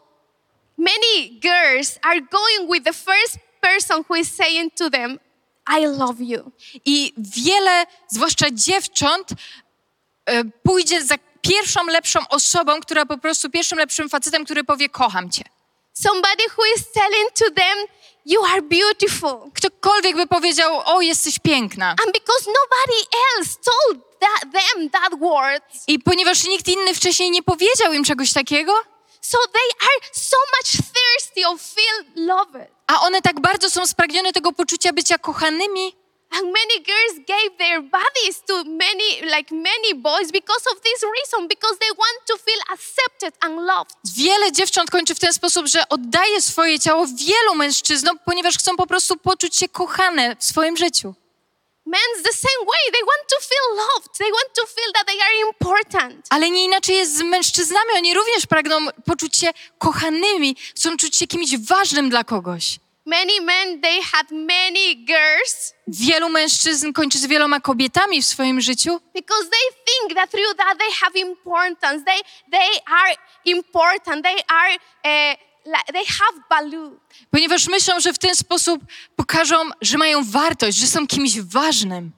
many 0.76 1.40
girls 1.40 1.98
are 2.02 2.20
going 2.20 2.72
with 2.72 2.84
the 2.84 2.92
first 2.92 3.38
person 3.60 4.04
who 4.08 4.16
is 4.16 4.36
saying 4.36 4.74
to 4.74 4.90
them, 4.90 5.18
I 5.80 5.86
love 5.86 6.24
you. 6.24 6.52
i 6.84 7.12
wiele, 7.18 7.86
zwłaszcza 8.08 8.46
dziewcząt, 8.50 9.28
e, 10.26 10.44
pójdzie 10.44 11.02
za 11.04 11.14
pierwszą 11.40 11.86
lepszą 11.86 12.20
osobą, 12.28 12.80
która 12.80 13.06
po 13.06 13.18
prostu, 13.18 13.50
pierwszym 13.50 13.78
lepszym 13.78 14.08
facetem, 14.08 14.44
który 14.44 14.64
powie 14.64 14.88
kocham 14.88 15.30
cię. 15.30 15.44
Somebody 15.92 16.44
who 16.56 16.62
is 16.76 16.92
telling 16.92 17.32
to 17.34 17.44
them, 17.44 17.78
You 18.28 18.44
are 18.44 18.62
beautiful. 18.62 19.50
Ktokolwiek 19.54 20.16
by 20.16 20.26
powiedział, 20.26 20.82
o 20.84 21.00
jesteś 21.00 21.38
piękna. 21.38 21.90
And 21.90 22.12
because 22.12 22.46
nobody 22.46 22.98
else 23.36 23.50
told 23.64 24.04
that, 24.20 24.52
them 24.52 24.90
that 24.90 25.20
words, 25.20 25.84
I 25.86 25.98
ponieważ 25.98 26.44
nikt 26.44 26.68
inny 26.68 26.94
wcześniej 26.94 27.30
nie 27.30 27.42
powiedział 27.42 27.92
im 27.92 28.04
czegoś 28.04 28.32
takiego, 28.32 28.72
so 29.20 29.38
they 29.52 29.86
are 29.88 30.08
so 30.12 30.36
much 30.58 30.70
thirsty 30.92 31.46
of 31.46 31.62
feel 31.62 32.26
loved. 32.26 32.66
a 32.86 33.00
one 33.00 33.22
tak 33.22 33.40
bardzo 33.40 33.70
są 33.70 33.86
spragnione 33.86 34.32
tego 34.32 34.52
poczucia 34.52 34.92
bycia 34.92 35.18
kochanymi, 35.18 35.92
And 36.30 36.42
many 36.42 36.84
girls 36.84 37.26
gave 37.26 37.56
their 37.58 37.82
bodies 37.82 38.42
to 38.46 38.64
many, 38.64 39.22
like 39.36 39.50
many 39.54 39.94
boys, 39.94 40.30
because 40.30 40.64
of 40.72 40.80
this 40.82 41.02
reason, 41.02 41.48
because 41.48 41.78
they 41.78 41.88
want 41.98 42.26
to 42.26 42.36
feel 42.36 42.60
accepted 42.72 43.32
and 43.40 43.56
loved. 43.66 43.94
wiele 44.16 44.52
dziewcząt 44.52 44.90
kończy 44.90 45.14
w 45.14 45.18
ten 45.18 45.32
sposób, 45.32 45.66
że 45.66 45.88
oddaje 45.88 46.42
swoje 46.42 46.80
ciało 46.80 47.06
wielu 47.06 47.54
mężczyznom, 47.54 48.18
ponieważ 48.24 48.58
chcą 48.58 48.76
po 48.76 48.86
prostu 48.86 49.16
poczuć 49.16 49.56
się 49.56 49.68
kochane 49.68 50.36
w 50.36 50.44
swoim 50.44 50.76
życiu. 50.76 51.14
Men's 51.96 52.20
the 52.30 52.36
same 52.46 52.62
way. 52.72 52.82
They 52.94 53.04
want 53.12 53.24
to 53.34 53.38
feel 53.50 53.66
loved. 53.84 54.10
They 54.18 54.30
want 54.38 54.50
to 54.58 54.64
feel 54.76 54.90
that 54.96 55.06
they 55.06 55.18
are 55.26 55.36
important. 55.48 56.26
Ale 56.30 56.50
nie 56.50 56.64
inaczej 56.64 56.96
jest 56.96 57.16
z 57.16 57.22
mężczyznami. 57.22 57.90
Oni 57.96 58.14
również 58.14 58.46
pragną 58.46 58.76
poczuć 59.06 59.36
się 59.36 59.50
kochanymi, 59.78 60.56
chcą 60.76 60.96
czuć 60.96 61.16
się 61.16 61.26
kimś 61.26 61.58
ważnym 61.58 62.10
dla 62.10 62.24
kogoś. 62.24 62.78
Many 63.06 63.40
men, 63.40 63.80
they 63.80 64.02
had 64.02 64.30
many 64.30 64.94
girls 64.94 65.72
Wielu 65.88 66.28
mężczyzn 66.28 66.92
kończy 66.92 67.18
z 67.18 67.26
wieloma 67.26 67.60
kobietami 67.60 68.22
w 68.22 68.26
swoim 68.26 68.60
życiu, 68.60 69.00
because 69.14 69.50
they 69.50 69.84
think 69.86 70.14
that 70.14 70.30
through 70.30 70.56
that 70.56 70.78
they 70.78 70.92
have 70.92 71.18
importance. 71.18 72.04
They, 72.04 72.20
they 72.50 72.80
are 72.86 73.16
important. 73.44 74.24
They 74.24 74.36
are, 74.48 74.74
uh, 75.04 75.36
they 75.92 76.04
have 76.06 76.40
value. 76.50 76.98
ponieważ 77.30 77.68
myślą, 77.68 78.00
że 78.00 78.12
w 78.12 78.18
ten 78.18 78.34
sposób 78.36 78.80
pokażą, 79.16 79.56
że 79.82 79.98
mają 79.98 80.24
wartość, 80.24 80.78
że 80.78 80.86
są 80.86 81.06
kimś 81.06 81.40
ważnym. 81.40 82.12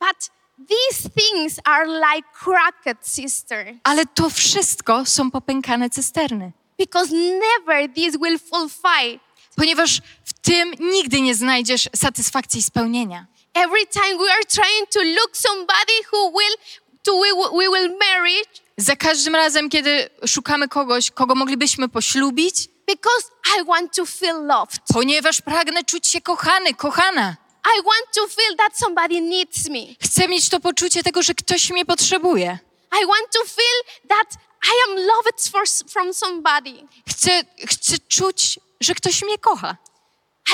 But 0.00 0.30
these 0.68 1.10
things 1.10 1.60
are 1.64 1.86
like 1.86 2.28
cracked 2.44 3.08
sister 3.08 3.74
Ale 3.84 4.06
to 4.06 4.30
wszystko 4.30 5.06
są 5.06 5.30
popękane 5.30 5.90
cysterny. 5.90 6.52
because 6.78 7.12
never 7.14 7.88
this 7.94 8.16
will 8.16 8.38
fulfill. 8.38 9.20
Ponieważ 9.56 10.00
w 10.24 10.32
tym 10.32 10.74
nigdy 10.80 11.20
nie 11.20 11.34
znajdziesz 11.34 11.88
satysfakcji 11.96 12.60
i 12.60 12.62
spełnienia. 12.62 13.26
Every 13.54 13.86
time 13.86 14.18
we 14.18 14.32
are 14.32 14.44
trying 14.44 14.88
to 14.92 15.00
look 15.02 15.36
somebody 15.36 15.92
who 16.12 16.30
will, 16.30 16.56
to 17.02 17.12
we, 17.20 17.58
we 17.58 17.64
will 17.78 17.98
marry 17.98 18.42
Za 18.76 18.96
każdym 18.96 19.34
razem, 19.34 19.68
kiedy 19.70 20.10
szukamy 20.26 20.68
kogoś, 20.68 21.10
kogo 21.10 21.34
moglibyśmy 21.34 21.88
poślubić, 21.88 22.68
because 22.94 23.30
I 23.58 23.64
want 23.64 23.92
to 23.96 24.06
feel 24.06 24.46
loved. 24.46 24.80
ponieważ 24.92 25.40
pragnę 25.40 25.84
czuć 25.84 26.08
się 26.08 26.20
kochany, 26.20 26.74
kochana. 26.74 27.36
I 27.64 27.82
want 27.82 28.06
to 28.14 28.28
feel 28.28 28.56
that 28.56 28.78
somebody 28.78 29.20
needs 29.20 29.68
me. 29.68 29.94
Chcę 30.02 30.28
mieć 30.28 30.48
to 30.48 30.60
poczucie 30.60 31.02
tego, 31.02 31.22
że 31.22 31.34
ktoś 31.34 31.70
mnie 31.70 31.84
potrzebuje. 31.84 32.58
I 33.02 33.06
want 33.06 33.30
to 33.32 33.44
feel 33.44 34.08
that 34.08 34.34
I 34.64 34.90
am 34.90 34.96
loved 35.06 35.48
for, 35.50 35.62
from 35.92 36.14
somebody. 36.14 36.86
Chcę, 37.08 37.42
chcę 37.66 37.98
czuć, 38.08 38.60
że 38.80 38.94
ktoś 38.94 39.22
mnie 39.22 39.38
kocha. 39.38 39.76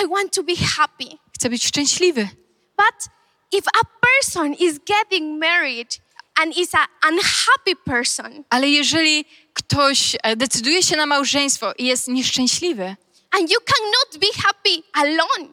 I 0.03 0.09
want 0.09 0.35
to 0.35 0.42
be 0.42 0.57
happy. 0.77 1.18
Chcę 1.35 1.51
być 1.51 1.66
szczęśliwy. 1.66 2.29
But 2.77 3.12
if 3.53 3.68
a 3.83 3.85
person 3.85 4.55
is 4.55 4.79
getting 4.79 5.38
married 5.38 5.99
and 6.42 6.57
is 6.57 6.75
an 6.75 6.87
unhappy 7.12 7.77
person, 7.85 8.44
Ale 8.51 8.68
jeżeli 8.68 9.25
ktoś 9.57 10.16
e, 10.23 10.37
decyduje 10.37 10.83
się 10.83 10.97
na 10.97 11.07
małżeństwo 11.07 11.73
i 11.79 11.85
jest 11.85 12.09
nieszczęśliwy, 12.09 12.97
and 13.31 13.51
you 13.51 13.59
cannot 13.64 14.19
be 14.21 14.42
happy 14.42 14.83
alone, 14.92 15.49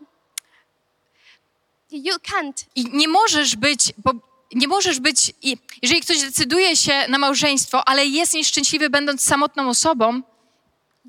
you 1.92 2.16
can't. 2.16 2.66
i 2.76 2.86
nie 2.98 3.08
możesz 3.08 3.56
być, 3.56 3.94
bo 3.98 4.12
nie 4.54 4.68
możesz 4.68 5.00
być, 5.00 5.34
jeżeli 5.82 6.02
ktoś 6.02 6.22
decyduje 6.22 6.76
się 6.76 7.06
na 7.08 7.18
małżeństwo, 7.18 7.88
ale 7.88 8.06
jest 8.06 8.34
nieszczęśliwy, 8.34 8.89
będąc 8.89 9.24
samotną 9.24 9.70
osobą, 9.70 10.22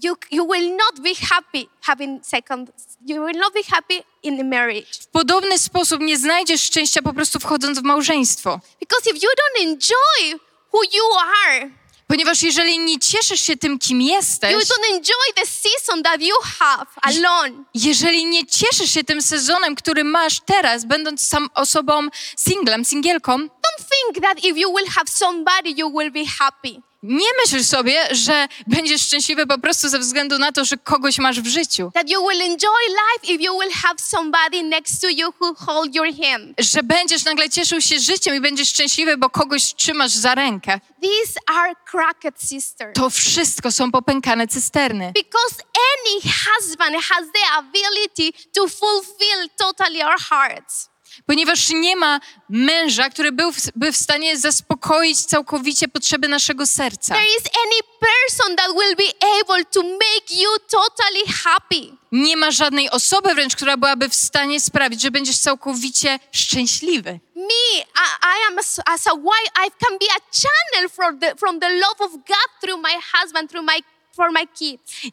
You, 0.03 0.17
you 0.31 0.53
will 0.53 0.77
not 0.77 1.01
be 1.01 1.15
happy 1.15 1.67
having 1.81 2.27
second. 2.27 2.71
You 3.07 3.27
will 3.27 3.39
not 3.39 3.53
be 3.55 3.63
happy 3.63 4.03
in 4.23 4.37
the 4.37 4.45
marriage 4.45 4.89
w 5.01 5.07
podobny 5.07 5.59
sposób 5.59 6.01
nie 6.01 6.19
znajdziesz 6.19 6.63
szczęścia 6.63 7.03
po 7.03 7.13
prostu 7.13 7.41
wchodząc 7.41 7.79
w 7.79 7.83
małżeństwo. 7.83 8.61
because 8.81 9.11
if 9.11 9.19
you 9.23 9.31
don't 9.31 9.63
enjoy 9.63 10.41
who 10.73 10.83
you 10.83 11.05
are, 11.47 11.71
Ponieważ 12.07 12.43
jeżeli 12.43 12.79
nie 12.79 12.99
cieszysz 12.99 13.40
się 13.40 13.57
tym, 13.57 13.79
kim 13.79 14.01
you 14.01 14.09
jesteś, 14.09 14.55
don't 14.55 14.90
enjoy 14.90 15.33
the 15.37 15.47
season 15.47 16.03
that 16.03 16.23
you 16.23 16.35
have 16.59 16.87
alone. 17.03 17.64
jeżeli 17.75 18.27
nie 18.27 18.47
cieszysz 18.47 18.90
się 18.90 19.05
tym 19.05 19.23
sezonem, 19.23 19.75
który 19.75 20.05
masz 20.05 20.40
teraz, 20.47 20.85
będąc 20.85 21.27
sam 21.27 21.49
osobą 21.55 22.09
singlem, 22.37 22.85
singielką, 22.85 23.38
Don't 23.38 23.85
think 23.90 24.25
that 24.25 24.45
if 24.45 24.59
you 24.61 24.75
will 24.77 24.87
have 24.87 25.09
somebody, 25.11 25.71
you 25.77 25.90
will 25.99 26.12
be 26.12 26.25
happy. 26.38 26.83
Nie 27.05 27.27
myśl 27.45 27.64
sobie, 27.64 28.09
że 28.11 28.49
będziesz 28.67 29.03
szczęśliwy 29.03 29.47
po 29.47 29.59
prostu 29.59 29.88
ze 29.88 29.99
względu 29.99 30.38
na 30.38 30.53
to, 30.53 30.64
że 30.64 30.77
kogoś 30.77 31.19
masz 31.19 31.40
w 31.40 31.47
życiu. 31.47 31.90
That 31.95 32.11
you 32.11 32.29
will 32.29 32.43
enjoy 32.43 32.83
life 32.88 33.33
if 33.33 33.45
you 33.45 33.61
will 33.61 33.73
have 33.73 33.95
somebody 33.99 34.62
next 34.62 35.01
to 35.01 35.09
you 35.09 35.33
who 35.40 35.55
hold 35.55 35.95
your 35.95 36.09
hand. 36.23 36.55
Że 36.59 36.83
będziesz 36.83 37.25
nagle 37.25 37.51
cieszył 37.51 37.81
się 37.81 37.99
życiem 37.99 38.35
i 38.35 38.40
będziesz 38.40 38.69
szczęśliwy, 38.69 39.17
bo 39.17 39.31
kogoś 39.31 39.75
trzymasz 39.75 40.11
za 40.11 40.35
rękę. 40.35 40.81
These 41.03 41.40
are 41.47 41.75
cracked 41.90 42.43
sisters. 42.43 42.93
To 42.95 43.11
wszystko 43.11 43.73
są 43.73 43.93
popękane 43.93 44.49
cysterny. 44.49 45.12
Because 45.14 45.57
any 45.95 46.33
husband 46.45 46.97
has 47.05 47.25
the 47.35 47.57
ability 47.59 48.38
to 48.55 48.69
fulfill 48.69 49.49
totally 49.57 50.05
our 50.05 50.21
hearts. 50.21 50.94
Ponieważ 51.27 51.71
nie 51.71 51.97
ma 51.97 52.21
męża, 52.49 53.11
który 53.11 53.33
był 53.33 53.53
w, 53.93 53.97
stanie 53.97 54.39
zaspokoić 54.39 55.25
całkowicie 55.25 55.89
potrzeby 55.89 56.29
naszego 56.29 56.67
serca. 56.67 57.15
There 57.15 57.27
is 57.27 57.45
any 57.67 57.81
person 58.01 58.57
that 58.57 58.69
will 58.73 58.97
be 58.97 59.27
able 59.41 59.65
to 59.65 59.83
make 59.83 60.43
you 60.43 60.51
totally 60.71 61.25
happy. 61.45 61.97
Nie 62.13 62.37
ma 62.37 62.51
żadnej 62.51 62.91
osoby 62.91 63.35
wręcz, 63.35 63.57
która 63.57 63.77
byłaby 63.77 64.09
w 64.09 64.15
stanie 64.15 64.61
sprawić, 64.61 65.01
że 65.01 65.11
będziesz 65.11 65.39
całkowicie 65.39 66.19
szczęśliwy. 66.33 67.21
Me, 67.37 67.79
I, 67.79 68.07
I 68.23 68.53
am 68.53 68.59
as, 68.59 68.81
as 68.87 69.07
a 69.07 69.15
wife, 69.15 69.67
I 69.67 69.71
can 69.85 69.99
be 69.99 70.07
a 70.17 70.21
channel 70.43 70.91
for 70.91 71.19
the, 71.21 71.37
from 71.37 71.61
the 71.61 71.71
love 71.71 72.01
of 72.01 72.11
God 72.11 72.49
through 72.61 72.83
my 72.83 72.95
husband, 73.13 73.51
through 73.51 73.67
my. 73.67 73.75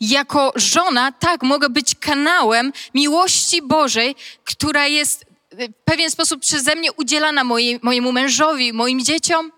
Jako 0.02 0.54
żona, 0.56 1.12
tak, 1.12 1.43
mogę 1.43 1.69
być 1.69 1.95
kanałem 2.00 2.74
miłości 2.93 3.62
Bożej, 3.62 4.15
która 4.45 4.88
jest 4.88 5.31
w 5.51 5.67
pewien 5.85 6.11
sposób 6.11 6.41
przeze 6.41 6.75
mnie 6.75 6.91
udzielana 6.93 7.43
mojemu 7.81 8.11
mężowi, 8.11 8.73
moim 8.73 9.01
dzieciom, 9.03 9.51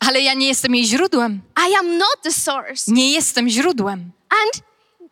ale 0.00 0.20
ja 0.20 0.34
nie 0.34 0.48
jestem 0.48 0.74
jej 0.74 0.84
źródłem. 0.84 1.40
Nie 2.88 3.12
jestem 3.12 3.48
źródłem. 3.48 4.12
And 4.30 4.62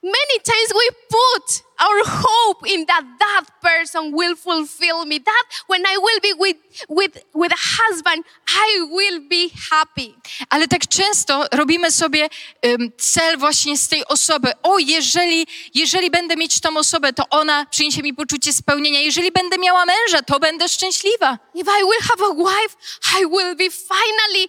many 0.02 0.40
times 0.44 0.68
we 0.68 0.96
put 1.08 1.62
our 1.80 2.02
hope 2.04 2.66
in 2.68 2.86
that 2.86 3.04
that 3.18 3.44
person 3.60 4.12
will 4.12 4.36
fulfill 4.36 5.04
me. 5.06 5.20
That 5.20 5.44
when 5.66 5.82
I 5.86 5.96
will 5.96 6.20
be 6.20 6.32
with, 6.38 6.56
with, 6.88 7.24
with 7.34 7.52
a 7.52 7.62
husband, 7.80 8.24
I 8.46 8.86
will 8.90 9.20
be 9.28 9.50
happy. 9.70 10.14
Ale 10.50 10.68
tak 10.68 10.88
często 10.88 11.46
robimy 11.52 11.90
sobie 11.90 12.28
ym, 12.66 12.92
cel 12.98 13.38
właśnie 13.38 13.76
z 13.76 13.88
tej 13.88 14.06
osoby. 14.06 14.52
O, 14.62 14.78
jeżeli, 14.78 15.46
jeżeli 15.74 16.10
będę 16.10 16.36
mieć 16.36 16.60
tą 16.60 16.76
osobę, 16.76 17.12
to 17.12 17.24
ona 17.30 17.66
przyniesie 17.66 18.02
mi 18.02 18.14
poczucie 18.14 18.52
spełnienia. 18.52 19.00
Jeżeli 19.00 19.32
będę 19.32 19.58
miała 19.58 19.84
męża, 19.86 20.22
to 20.22 20.40
będę 20.40 20.68
szczęśliwa. 20.68 21.38
If 21.54 21.70
I 21.80 21.84
will 21.84 22.02
have 22.02 22.24
a 22.24 22.34
wife, 22.34 22.76
I 23.20 23.26
will 23.26 23.56
be 23.56 23.70
finally 23.70 24.48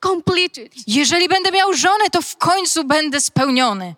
completed. 0.00 0.72
Jeżeli 0.86 1.28
będę 1.28 1.52
miał 1.52 1.74
żonę, 1.74 2.04
to 2.12 2.22
w 2.22 2.36
końcu 2.36 2.84
będę 2.84 3.20
spełniony. 3.20 3.94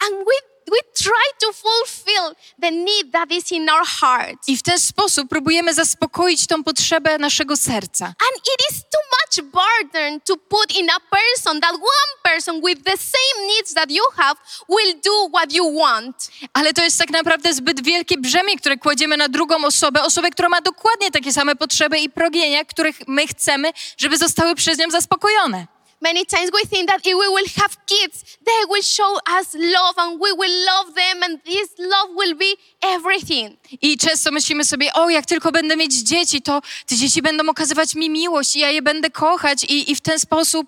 And 0.00 0.16
we, 0.18 0.49
we 0.70 0.78
try 1.02 1.26
to 1.40 1.52
fulfill 1.52 2.34
the 2.62 2.70
need 2.70 3.12
that 3.12 3.32
is 3.32 3.52
in 3.52 3.68
our 3.68 3.86
hearts. 4.00 4.48
I 4.48 4.56
w 4.56 4.62
ten 4.62 4.78
sposób 4.78 5.28
próbujemy 5.28 5.74
zaspokoić 5.74 6.46
tą 6.46 6.64
potrzebę 6.64 7.18
naszego 7.18 7.56
serca. 7.56 8.04
And 8.04 8.36
it 8.36 8.60
is 8.70 8.82
too 8.82 9.02
much 9.16 9.50
burden 9.52 10.20
to 10.20 10.36
put 10.36 10.76
in 10.76 10.90
a 10.90 11.00
person 11.00 11.60
that 11.60 11.72
one 11.72 12.34
person 12.34 12.60
with 12.60 12.84
the 12.84 12.96
same 12.96 13.46
needs 13.46 13.74
that 13.74 13.90
you 13.90 14.04
have 14.16 14.40
will 14.68 14.94
do 15.04 15.28
what 15.38 15.52
you 15.52 15.74
want. 15.78 16.30
Ale 16.52 16.72
to 16.72 16.82
jest 16.82 16.98
tak 16.98 17.10
naprawdę 17.10 17.54
zbyt 17.54 17.84
wielkie 17.84 18.18
brzemię, 18.18 18.56
które 18.56 18.76
kładziemy 18.76 19.16
na 19.16 19.28
drugą 19.28 19.64
osobę, 19.64 20.02
osobę, 20.02 20.30
która 20.30 20.48
ma 20.48 20.60
dokładnie 20.60 21.10
takie 21.10 21.32
same 21.32 21.56
potrzeby 21.56 21.98
i 21.98 22.10
pragnienia, 22.10 22.64
których 22.64 22.96
my 23.06 23.26
chcemy, 23.26 23.72
żeby 23.98 24.18
zostały 24.18 24.54
przez 24.54 24.78
nią 24.78 24.90
zaspokojone. 24.90 25.66
Many 26.02 26.24
times 26.24 26.50
we 26.52 26.62
think 26.64 26.88
that 26.88 27.00
if 27.06 27.06
we 27.06 27.28
will 27.28 27.46
have 27.56 27.76
kids, 27.86 28.38
they 28.44 28.60
will 28.68 28.82
show 28.82 29.18
us 29.28 29.54
love 29.54 29.94
and 29.98 30.18
we 30.20 30.32
will 30.32 30.66
love 30.66 30.94
them 30.94 31.22
and 31.22 31.40
this 31.44 31.74
love 31.78 32.08
will 32.14 32.34
be 32.34 32.56
everything. 32.82 33.56
I 33.82 33.98
często 33.98 34.30
myślimy 34.30 34.64
sobie, 34.64 34.92
o, 34.92 35.10
jak 35.10 35.26
tylko 35.26 35.52
będę 35.52 35.76
mieć 35.76 35.92
dzieci, 35.94 36.42
to 36.42 36.62
te 36.86 36.96
dzieci 36.96 37.22
będą 37.22 37.48
okazywać 37.50 37.94
mi 37.94 38.10
miłość 38.10 38.56
i 38.56 38.60
ja 38.60 38.70
je 38.70 38.82
będę 38.82 39.10
kochać 39.10 39.64
i, 39.64 39.90
i 39.90 39.94
w 39.96 40.00
ten 40.00 40.18
sposób 40.20 40.66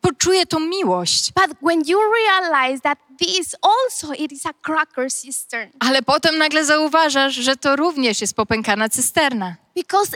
poczuję 0.00 0.46
tą 0.46 0.60
miłość. 0.60 1.32
But 1.32 1.56
when 1.62 1.82
you 1.86 1.98
realize 2.12 2.80
that 2.80 2.98
this 3.18 3.54
also 3.62 4.14
it 4.14 4.32
is 4.32 4.46
a 4.46 4.52
cracker 4.52 5.12
cistern 5.22 5.70
Ale 5.80 6.02
potem 6.02 6.38
nagle 6.38 6.64
zauważasz, 6.64 7.34
że 7.34 7.56
to 7.56 7.76
również 7.76 8.20
jest 8.20 8.34
popękana 8.34 8.88
cysterna. 8.88 9.56
because 9.74 10.10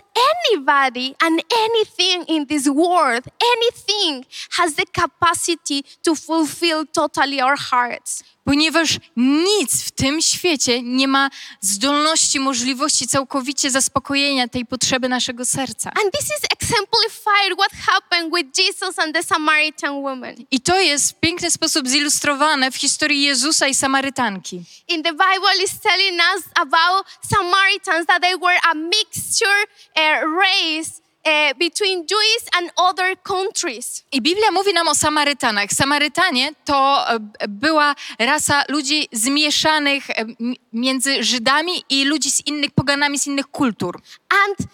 anybody 0.50 1.14
and 1.20 1.40
anything 1.68 2.24
in 2.28 2.46
this 2.46 2.66
world, 2.68 3.24
anything 3.56 4.24
has 4.50 4.74
the 4.74 4.84
capacity 5.00 5.84
to 6.02 6.14
fulfill 6.14 6.84
totally 6.86 7.40
our 7.40 7.56
hearts. 7.56 8.22
Ponieważ 8.44 8.98
nic 9.16 9.85
w 9.85 9.90
tym 9.90 10.22
świecie 10.22 10.83
nie 10.83 11.09
ma 11.09 11.31
zdolności, 11.61 12.40
możliwości 12.40 13.07
całkowicie 13.07 13.70
zaspokojenia 13.70 14.48
tej 14.48 14.66
potrzeby 14.66 15.09
naszego 15.09 15.44
serca. 15.44 15.90
And 16.02 16.12
this 16.12 16.24
is 16.24 16.42
exemplified 16.52 17.55
what 17.59 17.72
happened 17.87 18.35
with 18.35 18.59
Jesus 18.59 18.98
and 18.98 19.14
the 19.14 19.22
Samaritan 19.22 19.94
woman. 19.94 20.35
I 20.50 20.61
to 20.61 20.81
jest 20.81 21.11
w 21.11 21.20
piękny 21.20 21.50
sposób 21.50 21.88
zilustrowane 21.88 22.70
w 22.70 22.76
historii 22.76 23.22
Jezusa 23.22 23.68
i 23.68 23.74
Samarytanki. 23.74 24.62
in 24.88 25.02
the 25.02 25.12
Bible 25.12 25.64
is 25.64 25.81
telling 25.81 26.20
us 26.37 26.44
about 26.55 27.07
Samaritans 27.31 28.07
that 28.07 28.22
they 28.22 28.37
were 28.37 28.59
a 28.70 28.74
mixture 28.74 29.66
uh, 29.96 30.22
race 30.40 31.01
uh, 31.24 31.58
between 31.58 32.06
Jews 32.06 32.42
and 32.58 32.70
other 32.76 33.16
countries. 33.22 34.04
I 34.12 34.20
Biblia 34.20 34.50
mówi 34.50 34.72
nam 34.72 34.88
o 34.88 34.94
Samarytanach. 34.94 35.72
Samarytanie 35.72 36.54
to 36.64 37.06
e, 37.08 37.18
była 37.48 37.94
rasa 38.18 38.64
ludzi 38.68 39.08
zmieszanych 39.12 40.11
e, 40.11 40.14
między 40.72 41.24
Żydami 41.24 41.85
i 41.90 42.04
ludzi 42.04 42.30
z 42.30 42.46
innych 42.46 42.70
poganami, 42.70 43.18
z 43.18 43.26
innych 43.26 43.46
kultur. 43.46 44.00
And 44.46 44.68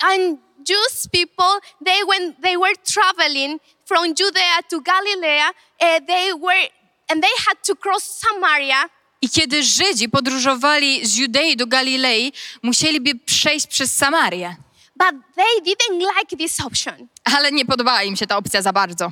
and 0.00 0.38
Jewish 0.68 1.08
people, 1.12 1.60
they 1.84 2.04
when 2.04 2.34
they 2.42 2.56
were 2.56 2.74
traveling 2.84 3.60
from 3.84 4.14
Judea 4.14 4.62
to 4.68 4.80
Galilee, 4.80 5.42
uh, 5.80 6.06
they 6.06 6.32
were 6.32 6.68
and 7.08 7.22
they 7.22 7.34
had 7.46 7.56
to 7.66 7.74
cross 7.74 8.04
Samaria. 8.04 8.84
I 9.22 9.30
kiedy 9.30 9.62
Żydzi 9.62 10.08
podróżowali 10.08 11.06
z 11.06 11.16
Judei 11.16 11.56
do 11.56 11.66
Galilei, 11.66 12.32
musieliby 12.62 13.14
przejść 13.14 13.66
przez 13.66 13.96
Samarię. 13.96 14.56
But 15.00 15.14
they 15.36 15.62
didn't 15.74 16.00
like 16.18 16.36
this 16.36 16.60
option. 16.60 17.08
Ale 17.36 17.52
nie 17.52 17.64
podobała 17.64 18.02
im 18.02 18.16
się 18.16 18.26
ta 18.26 18.36
opcja 18.36 18.62
za 18.62 18.72
bardzo. 18.72 19.04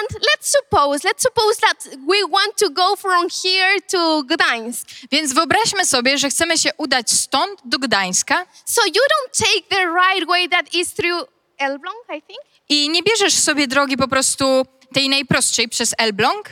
And 0.00 0.10
let's 0.12 0.56
suppose, 0.58 1.08
let's 1.08 1.22
suppose 1.22 1.60
that 1.60 1.84
we 2.08 2.28
want 2.32 2.56
to 2.58 2.70
go 2.70 2.96
from 2.96 3.26
here 3.42 3.80
to 3.90 4.22
Gdańsk. 4.22 4.88
Więc 5.12 5.32
wyobraźmy 5.32 5.86
sobie, 5.86 6.18
że 6.18 6.30
chcemy 6.30 6.58
się 6.58 6.70
udać 6.76 7.10
stąd 7.10 7.60
do 7.64 7.78
Gdańska 7.78 8.46
So 8.64 8.80
you 8.86 8.92
don't 9.12 9.38
take 9.44 9.62
the 9.68 9.84
right 9.86 10.28
way 10.28 10.48
that 10.48 10.74
is 10.74 10.94
through 10.94 11.28
Elbląg, 11.58 11.96
I 12.18 12.22
think. 12.22 12.40
i 12.68 12.88
nie 12.90 13.02
bierzesz 13.02 13.34
sobie 13.34 13.66
drogi 13.66 13.96
po 13.96 14.08
prostu 14.08 14.66
tej 14.94 15.08
najprostszej 15.08 15.68
przez 15.68 15.94
Elbląg, 15.98 16.48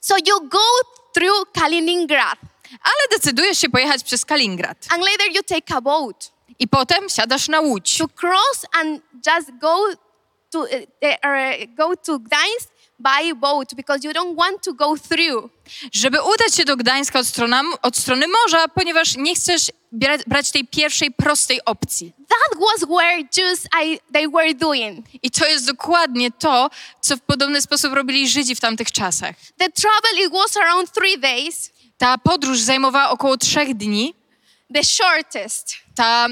So 0.00 0.14
you 0.26 0.48
go 0.48 0.58
through 1.14 1.52
Kaliningrad 1.52 2.38
ale 2.82 3.18
decydujesz 3.18 3.58
się 3.58 3.68
pojechać 3.68 4.04
przez 4.04 4.24
Kaliningrad. 4.24 4.78
and 4.90 5.02
later 5.04 5.26
you 5.32 5.42
take 5.42 5.74
a 5.76 5.80
boat 5.80 6.32
I 6.58 6.68
potem 6.68 7.08
siadasz 7.08 7.48
na 7.48 7.60
łódź. 7.60 7.98
to 7.98 8.08
cross 8.08 8.66
and 8.80 9.00
just 9.26 9.50
go 9.60 9.76
to 10.50 10.60
uh, 10.60 10.66
uh, 10.68 11.74
go 11.76 11.96
to 11.96 12.18
Gdańsk 12.18 12.68
by 12.98 13.34
boat 13.34 13.74
because 13.74 14.04
you 14.08 14.12
don't 14.14 14.36
want 14.36 14.62
to 14.62 14.72
go 14.72 14.96
through. 15.08 15.50
żeby 15.92 16.18
udać 16.22 16.54
się 16.54 16.64
do 16.64 16.76
Gdańska 16.76 17.18
od 17.18 17.26
strony, 17.26 17.56
od 17.82 17.96
strony 17.96 18.26
morza, 18.28 18.68
ponieważ 18.68 19.16
nie 19.16 19.34
chcesz 19.34 19.70
bra- 19.92 20.22
brać 20.26 20.50
tej 20.50 20.66
pierwszej 20.66 21.10
prostej 21.12 21.64
opcji. 21.64 22.12
That 22.28 22.58
was 22.60 22.88
where 22.90 23.18
Jews 23.36 23.66
I, 23.84 24.00
they 24.12 24.28
were 24.28 24.54
doing. 24.54 25.06
I 25.22 25.30
to 25.30 25.46
jest 25.46 25.66
dokładnie 25.66 26.30
to, 26.30 26.70
co 27.00 27.16
w 27.16 27.20
podobny 27.20 27.62
sposób 27.62 27.92
robili 27.92 28.28
Żydzi 28.28 28.54
w 28.54 28.60
tamtych 28.60 28.92
czasach. 28.92 29.34
The 29.58 29.70
travel 29.70 30.26
it 30.26 30.32
was 30.32 30.56
around 30.56 30.92
three 30.92 31.18
days, 31.18 31.70
Ta 31.98 32.18
podróż 32.18 32.60
zajmowała 32.60 33.10
około 33.10 33.36
trzech 33.36 33.74
dni, 33.74 34.14
the 34.74 34.84
shortest. 34.84 35.76
Ta 35.94 36.26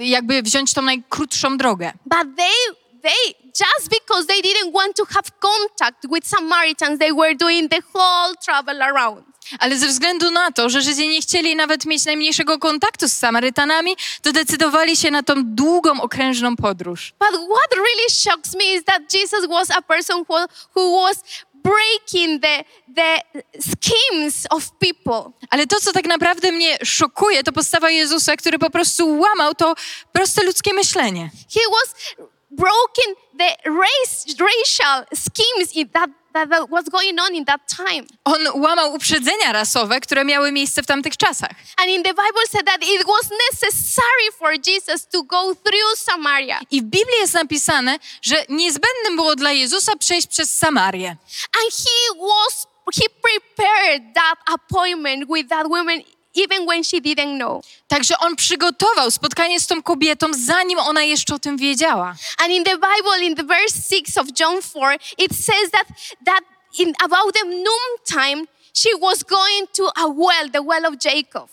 jakby 0.00 0.42
wziąć 0.42 0.74
tą 0.74 0.82
najkrótszą 0.82 1.56
drogę. 1.56 1.92
But 2.04 2.36
they 2.36 2.76
they 3.02 3.34
just 3.64 3.88
because 3.90 4.26
they 4.26 4.42
didn't 4.42 4.72
want 4.72 4.96
to 4.96 5.04
have 5.04 5.30
contact 5.40 6.06
with 6.14 6.26
Samaritans, 6.26 6.98
they 6.98 7.12
were 7.12 7.34
doing 7.34 7.68
the 7.68 7.82
whole 7.94 8.34
travel 8.44 8.82
around. 8.82 9.36
Ale 9.58 9.76
ze 9.76 9.86
względu 9.86 10.30
na 10.30 10.52
to, 10.52 10.70
że 10.70 10.82
Żydzi 10.82 11.08
nie 11.08 11.20
chcieli 11.20 11.56
nawet 11.56 11.86
mieć 11.86 12.04
najmniejszego 12.04 12.58
kontaktu 12.58 13.08
z 13.08 13.12
Samarytanami, 13.12 13.96
to 14.22 14.32
decydowali 14.32 14.96
się 14.96 15.10
na 15.10 15.22
tą 15.22 15.34
długą, 15.44 16.00
okrężną 16.00 16.56
podróż. 16.56 17.12
But 17.18 17.40
what 17.40 17.74
really 17.74 18.10
shocks 18.10 18.54
me 18.54 18.64
is 18.64 18.84
that 18.84 19.14
Jesus 19.14 19.46
was 19.48 19.70
a 19.70 19.82
person 19.82 20.24
who, 20.28 20.46
who 20.74 21.02
was 21.02 21.22
breaking 21.66 22.40
the, 22.40 22.64
the 22.94 23.42
schemes 23.60 24.46
of 24.50 24.70
people. 24.78 25.32
Ale 25.50 25.66
to, 25.66 25.80
co 25.80 25.92
tak 25.92 26.06
naprawdę 26.06 26.52
mnie 26.52 26.78
szokuje, 26.84 27.42
to 27.42 27.52
postawa 27.52 27.90
Jezusa, 27.90 28.36
który 28.36 28.58
po 28.58 28.70
prostu 28.70 29.18
łamał 29.18 29.54
to 29.54 29.74
proste 30.12 30.42
ludzkie 30.42 30.74
myślenie. 30.74 31.30
He 31.54 31.60
was 31.70 32.16
broken 32.50 33.14
the 33.38 33.56
race, 33.64 34.26
racial 34.38 35.04
schemes 35.14 35.74
in 35.74 35.88
that, 35.88 36.10
that, 36.44 36.70
was 36.70 36.88
going 36.88 37.20
on 37.20 37.34
in 37.34 37.44
that 37.44 37.60
time. 37.76 38.06
On 38.24 38.62
łamał 38.62 38.94
uprzedzenia 38.94 39.52
rasowe, 39.52 40.00
które 40.00 40.24
miały 40.24 40.52
miejsce 40.52 40.82
w 40.82 40.86
tamtych 40.86 41.16
czasach. 41.16 41.50
And 41.76 41.90
in 41.90 42.02
the 42.02 42.14
Bible 42.14 42.46
said 42.50 42.66
that 42.66 42.82
it 42.82 43.06
was 43.06 43.30
necessary 43.52 44.32
for 44.38 44.52
Jesus 44.66 45.06
to 45.08 45.22
go 45.22 45.54
through 45.54 45.96
Samaria. 45.96 46.60
I 46.70 46.80
w 46.80 46.84
Biblii 46.84 47.18
jest 47.20 47.34
napisane, 47.34 47.98
że 48.22 48.44
niezbędnym 48.48 49.16
było 49.16 49.36
dla 49.36 49.52
Jezusa 49.52 49.96
przejść 49.96 50.26
przez 50.26 50.54
Samarię. 50.54 51.08
And 51.08 51.74
he 51.74 52.20
was, 52.20 52.66
he 52.94 53.08
prepared 53.22 54.14
that 54.14 54.38
appointment 54.54 55.24
with 55.28 55.48
that 55.48 55.66
woman 55.66 56.02
even 56.36 56.66
when 56.68 56.84
she 56.84 57.00
didn't 57.00 57.36
know. 57.36 57.62
Także 57.88 58.18
on 58.18 58.36
przygotował 58.36 59.10
spotkanie 59.10 59.60
z 59.60 59.66
tą 59.66 59.82
kobietą, 59.82 60.26
zanim 60.38 60.78
ona 60.78 61.02
jeszcze 61.02 61.34
o 61.34 61.38
tym 61.38 61.56
wiedziała. 61.56 62.14
And 62.38 62.52
in 62.52 62.64
the 62.64 62.74
Bible, 62.74 63.26
in 63.26 63.34
the 63.34 63.44
verse 63.44 63.82
6 63.88 64.18
of 64.18 64.26
John 64.40 64.62
4, 64.62 64.98
it 65.18 65.32
says 65.32 65.70
that, 65.72 65.86
that 66.24 66.40
in 66.78 66.92
about 67.04 67.34
the 67.34 67.44
noontime, 67.44 68.46
she 68.74 68.90
was 69.00 69.22
going 69.22 69.66
to 69.72 69.88
a 69.96 70.08
well, 70.08 70.50
the 70.52 70.62
well 70.62 70.86
of 70.86 70.98
Jacob. 70.98 71.48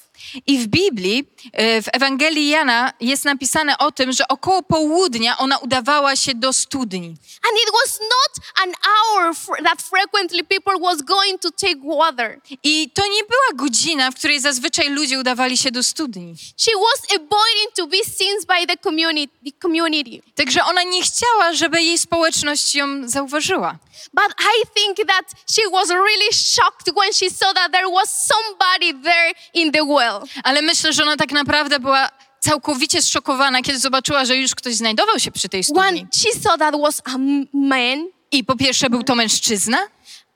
I 0.47 0.57
w 0.57 0.67
Biblii, 0.67 1.25
e, 1.53 1.81
w 1.81 1.85
Ewangelii 1.93 2.49
Jana 2.49 2.93
jest 2.99 3.25
napisane 3.25 3.77
o 3.77 3.91
tym, 3.91 4.11
że 4.11 4.27
około 4.27 4.63
południa 4.63 5.37
ona 5.37 5.57
udawała 5.57 6.15
się 6.15 6.35
do 6.35 6.53
studni. 6.53 7.07
And 7.49 7.57
it 7.63 7.71
was 7.83 7.99
not 7.99 8.45
an 8.63 8.73
hour 8.83 9.35
that 9.63 9.81
frequently 9.81 10.43
people 10.43 10.73
was 10.81 11.01
going 11.01 11.41
to 11.41 11.51
take 11.51 11.79
water. 11.97 12.41
I 12.63 12.89
to 12.93 13.01
nie 13.07 13.23
była 13.23 13.65
godzina, 13.65 14.11
w 14.11 14.15
której 14.15 14.39
zazwyczaj 14.39 14.89
ludzie 14.89 15.19
udawali 15.19 15.57
się 15.57 15.71
do 15.71 15.83
studni. 15.83 16.35
She 16.57 16.71
was 16.71 17.19
avoiding 17.21 17.73
to 17.75 17.87
be 17.87 17.97
seen 17.97 18.37
by 18.47 18.67
the 18.67 18.77
community. 18.77 19.33
The 19.45 19.51
community. 19.61 20.21
Także 20.35 20.63
ona 20.63 20.83
nie 20.83 21.03
chciała, 21.03 21.53
żeby 21.53 21.81
jej 21.81 21.97
społeczność 21.97 22.75
ją 22.75 23.09
zauważyła. 23.09 23.77
But 24.13 24.31
I 24.39 24.65
think 24.75 25.07
that 25.07 25.25
she 25.47 25.69
was 25.71 25.89
really 25.89 26.31
shocked 26.31 26.91
when 26.95 27.13
she 27.13 27.29
saw 27.29 27.53
that 27.53 27.71
there 27.71 27.89
was 27.89 28.09
somebody 28.09 28.93
there 29.03 29.33
in 29.53 29.71
the 29.71 29.83
well. 29.85 30.12
Well. 30.19 30.29
Ale 30.43 30.61
myślę, 30.61 30.93
że 30.93 31.03
ona 31.03 31.17
tak 31.17 31.31
naprawdę 31.31 31.79
była 31.79 32.09
całkowicie 32.39 33.01
zszokowana, 33.01 33.61
kiedy 33.61 33.79
zobaczyła, 33.79 34.25
że 34.25 34.35
już 34.37 34.55
ktoś 34.55 34.75
znajdował 34.75 35.19
się 35.19 35.31
przy 35.31 35.49
tej 35.49 35.63
One, 35.75 35.87
studni. 35.87 36.07
she 36.13 36.39
saw 36.39 36.59
that 36.59 36.75
was 36.81 37.01
a 37.05 37.17
man 37.53 38.07
I 38.31 38.43
po 38.43 38.55
pierwsze 38.55 38.89
był 38.89 39.03
to 39.03 39.15
mężczyzna, 39.15 39.77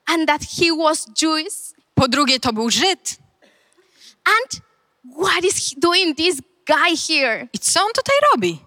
and 0.06 0.28
that 0.28 0.42
he 0.60 0.66
was 0.84 1.08
Jewish. 1.22 1.54
po 1.96 2.08
drugie 2.08 2.40
to 2.40 2.54
był 2.54 2.70
Żyd. 2.70 3.18
And 4.26 4.62
what 5.24 5.44
is 5.44 5.74
doing 5.78 6.18
this 6.18 6.36
guy 6.68 6.98
here? 7.08 7.48
I 7.54 7.60
co 7.60 7.80
on 7.82 7.92
tutaj 7.96 8.16
robi? 8.34 8.60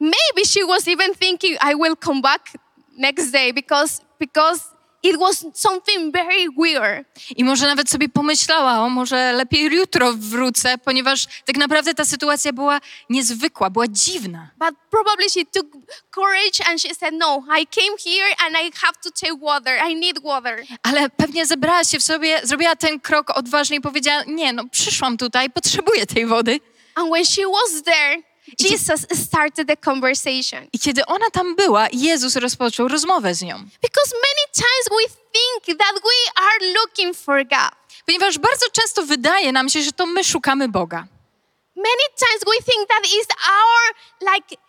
Maybe 0.00 0.44
she 0.46 0.66
was 0.66 0.88
even 0.88 1.14
thinking, 1.14 1.58
I 1.72 1.74
will 1.74 1.96
come 2.04 2.20
back 2.20 2.50
next 2.96 3.30
day 3.30 3.52
because 3.52 4.00
because 4.20 4.60
it 5.02 5.16
was 5.18 5.46
something 5.54 6.12
very 6.12 6.46
weird. 6.58 7.06
I 7.36 7.44
może 7.44 7.66
nawet 7.66 7.90
sobie 7.90 8.08
pomyślała, 8.08 8.80
o 8.80 8.88
może 8.88 9.32
lepiej 9.32 9.74
jutro 9.74 10.12
wrócę, 10.12 10.78
ponieważ 10.78 11.26
tak 11.44 11.56
naprawdę 11.56 11.94
ta 11.94 12.04
sytuacja 12.04 12.52
była 12.52 12.80
niezwykła, 13.10 13.70
była 13.70 13.88
dziwna. 13.88 14.50
But 14.58 14.74
probably 14.90 15.30
she 15.30 15.44
took 15.44 15.66
courage 16.10 16.70
and 16.70 16.82
she 16.82 16.94
said, 16.94 17.14
No, 17.14 17.44
I 17.60 17.66
came 17.66 17.96
here 18.04 18.34
and 18.46 18.56
I 18.56 18.70
have 18.74 18.94
to 19.02 19.10
take 19.10 19.40
water. 19.40 19.78
I 19.90 19.96
need 19.96 20.22
water. 20.22 20.64
Ale 20.82 21.10
pewnie 21.10 21.46
zebrała 21.46 21.84
się 21.84 21.98
w 21.98 22.02
sobie, 22.02 22.40
zrobiła 22.42 22.76
ten 22.76 23.00
krok 23.00 23.30
odważnie 23.30 23.76
i 23.76 23.80
powiedziała, 23.80 24.22
nie 24.26 24.52
no, 24.52 24.68
przyszłam 24.68 25.16
tutaj, 25.16 25.50
potrzebuję 25.50 26.06
tej 26.06 26.26
wody. 26.26 26.60
And 26.94 27.10
when 27.10 27.24
she 27.24 27.42
was 27.46 27.82
there, 27.82 28.22
Jesus 28.58 29.06
started 29.14 29.68
the 29.68 29.76
conversation. 29.76 30.68
I 30.72 30.78
kiedy 30.78 31.06
ona 31.06 31.30
tam 31.30 31.56
była, 31.56 31.86
Jezus 31.92 32.36
rozpoczął 32.36 32.88
rozmowę 32.88 33.34
z 33.34 33.42
nią. 33.42 33.56
Because 33.82 34.14
many 34.14 34.44
times 34.54 34.88
we 34.90 35.08
think 35.32 35.78
that 35.78 35.94
we 35.94 36.42
are 36.42 36.72
looking 36.72 37.16
for 37.16 37.44
God. 37.44 37.78
Ponieważ 38.06 38.38
bardzo 38.38 38.66
często 38.72 39.02
wydaje 39.02 39.52
nam 39.52 39.68
się, 39.68 39.82
że 39.82 39.92
to 39.92 40.06
my 40.06 40.24
szukamy 40.24 40.68
Boga. 40.68 41.06
Many 41.76 42.06
times 42.18 42.44
we 42.46 42.72
think 42.72 42.88
that 42.88 43.04
is 43.04 43.26
our 43.46 43.94
like 44.34 44.67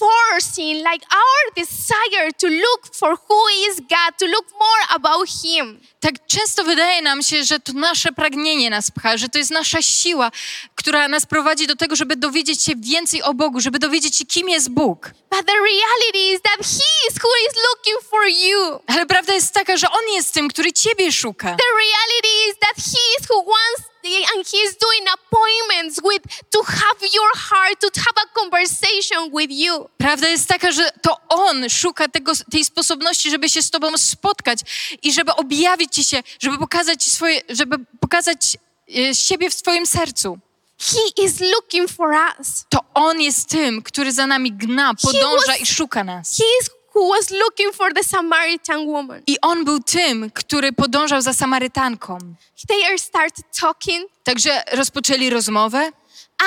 forcing, 0.00 0.76
like 0.90 1.04
our 1.22 1.44
desire 1.56 2.30
to 2.38 2.48
look 2.48 2.94
for 2.94 3.16
who 3.28 3.40
is 3.68 3.80
God, 3.80 4.10
to 4.18 4.26
look 4.26 4.46
more 4.52 4.84
about 4.88 5.28
Him. 5.28 5.80
Tak 6.00 6.26
często 6.26 6.64
wydaje 6.64 7.02
nam 7.02 7.22
się, 7.22 7.44
że 7.44 7.60
to 7.60 7.72
nasze 7.72 8.12
pragnienie 8.12 8.70
nas 8.70 8.90
pcha, 8.90 9.16
że 9.16 9.28
to 9.28 9.38
jest 9.38 9.50
nasza 9.50 9.82
siła, 9.82 10.30
która 10.74 11.08
nas 11.08 11.26
prowadzi 11.26 11.66
do 11.66 11.76
tego, 11.76 11.96
żeby 11.96 12.16
dowiedzieć 12.16 12.64
się 12.64 12.72
więcej 12.76 13.22
o 13.22 13.34
Bogu, 13.34 13.60
żeby 13.60 13.78
dowiedzieć 13.78 14.16
się, 14.16 14.26
kim 14.26 14.48
jest 14.48 14.70
Bóg. 14.70 15.10
But 15.30 15.46
the 15.46 15.52
reality 15.54 16.34
is 16.34 16.40
that 16.42 16.58
He 16.58 16.90
is 17.08 17.14
who 17.22 17.30
is 17.48 17.54
looking 17.68 18.10
for 18.10 18.26
you. 18.26 18.80
Ale 18.86 19.06
prawda 19.06 19.34
jest 19.34 19.54
taka, 19.54 19.76
że 19.76 19.90
On 19.90 20.14
jest 20.14 20.34
tym, 20.34 20.48
który 20.48 20.72
Ciebie 20.72 21.12
szuka. 21.12 21.48
The 21.56 21.70
reality 21.76 22.50
is 22.50 22.54
that 22.60 22.76
He 22.76 23.00
is 23.18 23.30
who 23.30 23.44
wants 23.44 23.89
and 24.36 24.46
He 24.46 24.56
is 24.56 24.76
doing 24.76 25.04
appointments 25.14 26.00
with 26.04 26.22
to 26.50 26.62
have 26.62 27.00
your 27.14 27.30
heart, 27.34 27.80
to 27.80 27.88
have 28.00 28.24
a 28.26 28.40
conversation 28.40 29.30
with 29.38 29.50
you. 29.50 29.88
Prawda 29.98 30.28
jest 30.28 30.48
taka, 30.48 30.72
że 30.72 30.90
to 31.02 31.16
On 31.28 31.70
szuka 31.70 32.08
tego, 32.08 32.32
tej 32.52 32.64
sposobności, 32.64 33.30
żeby 33.30 33.48
się 33.48 33.62
z 33.62 33.70
Tobą 33.70 33.98
spotkać 33.98 34.58
i 35.02 35.12
żeby 35.12 35.32
objawić 35.34 35.94
Ci 35.94 36.04
się, 36.04 36.22
żeby 36.42 36.58
pokazać 36.58 37.04
Ci 37.04 37.10
swoje, 37.10 37.40
żeby 37.48 37.76
pokazać 38.00 38.56
e, 39.10 39.14
siebie 39.14 39.50
w 39.50 39.62
Twoim 39.62 39.86
sercu. 39.86 40.38
He 40.80 41.24
is 41.24 41.40
looking 41.40 41.90
for 41.90 42.10
us. 42.38 42.64
To 42.68 42.78
On 42.94 43.20
jest 43.20 43.48
tym, 43.48 43.82
który 43.82 44.12
za 44.12 44.26
nami 44.26 44.52
gna, 44.52 44.94
podąża 45.02 45.46
was- 45.52 45.60
i 45.60 45.66
szuka 45.66 46.04
nas. 46.04 46.36
He 46.38 46.44
is 46.62 46.70
who 46.94 47.08
was 47.08 47.30
looking 47.30 47.72
for 47.72 47.94
the 47.94 48.04
Samaritan 48.04 48.86
woman. 48.86 49.22
I 49.26 49.36
On 49.42 49.64
był 49.64 49.80
tym, 49.80 50.30
który 50.30 50.72
podążał 50.72 51.22
za 51.22 51.32
Samarytanką. 51.32 52.18
They 52.68 52.98
started 52.98 53.44
talking, 53.60 54.10
Także 54.24 54.62
rozpoczęli 54.72 55.30
rozmowę 55.30 55.92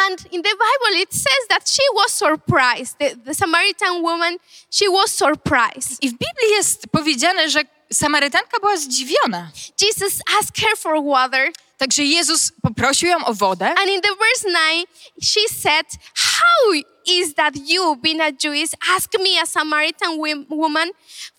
and 0.08 0.34
in 0.34 0.42
the 0.42 0.50
Bible 0.50 1.02
it 1.02 1.14
says 1.14 1.48
that 1.50 1.70
she 1.70 1.84
was 1.96 2.12
surprised. 2.14 2.98
The, 3.00 3.16
the 3.26 3.34
Samaritan 3.34 4.02
woman, 4.02 4.38
she 4.70 4.90
was 4.90 5.12
surprised. 5.12 5.98
i 6.02 6.10
w 6.10 6.12
Biblii 6.12 6.52
jest 6.52 6.88
powiedziane, 6.92 7.50
że 7.50 7.62
Samarytanka 7.94 8.60
była 8.60 8.78
zdziwiona. 8.78 9.52
Jesus 9.82 10.14
asked 10.40 10.58
her 10.58 10.78
for 10.78 11.04
water, 11.04 11.52
Także 11.78 12.04
Jezus 12.04 12.52
poprosił 12.62 13.10
ją 13.10 13.26
o 13.26 13.34
wodę 13.34 13.70
and 13.70 13.90
in 13.90 14.02
the 14.02 14.16
verse 14.16 14.44
9, 14.44 14.88
she 15.22 15.42
said, 15.62 15.86
How 16.16 16.74
is 17.08 17.34
that 17.36 17.54
you, 17.70 17.96
being 17.96 18.22
a 18.22 18.32
Jewish, 18.44 18.72
ask 18.98 19.14
me, 19.20 19.42
a 19.42 19.46
Samaritan 19.46 20.18
wom- 20.18 20.46
woman, 20.50 20.90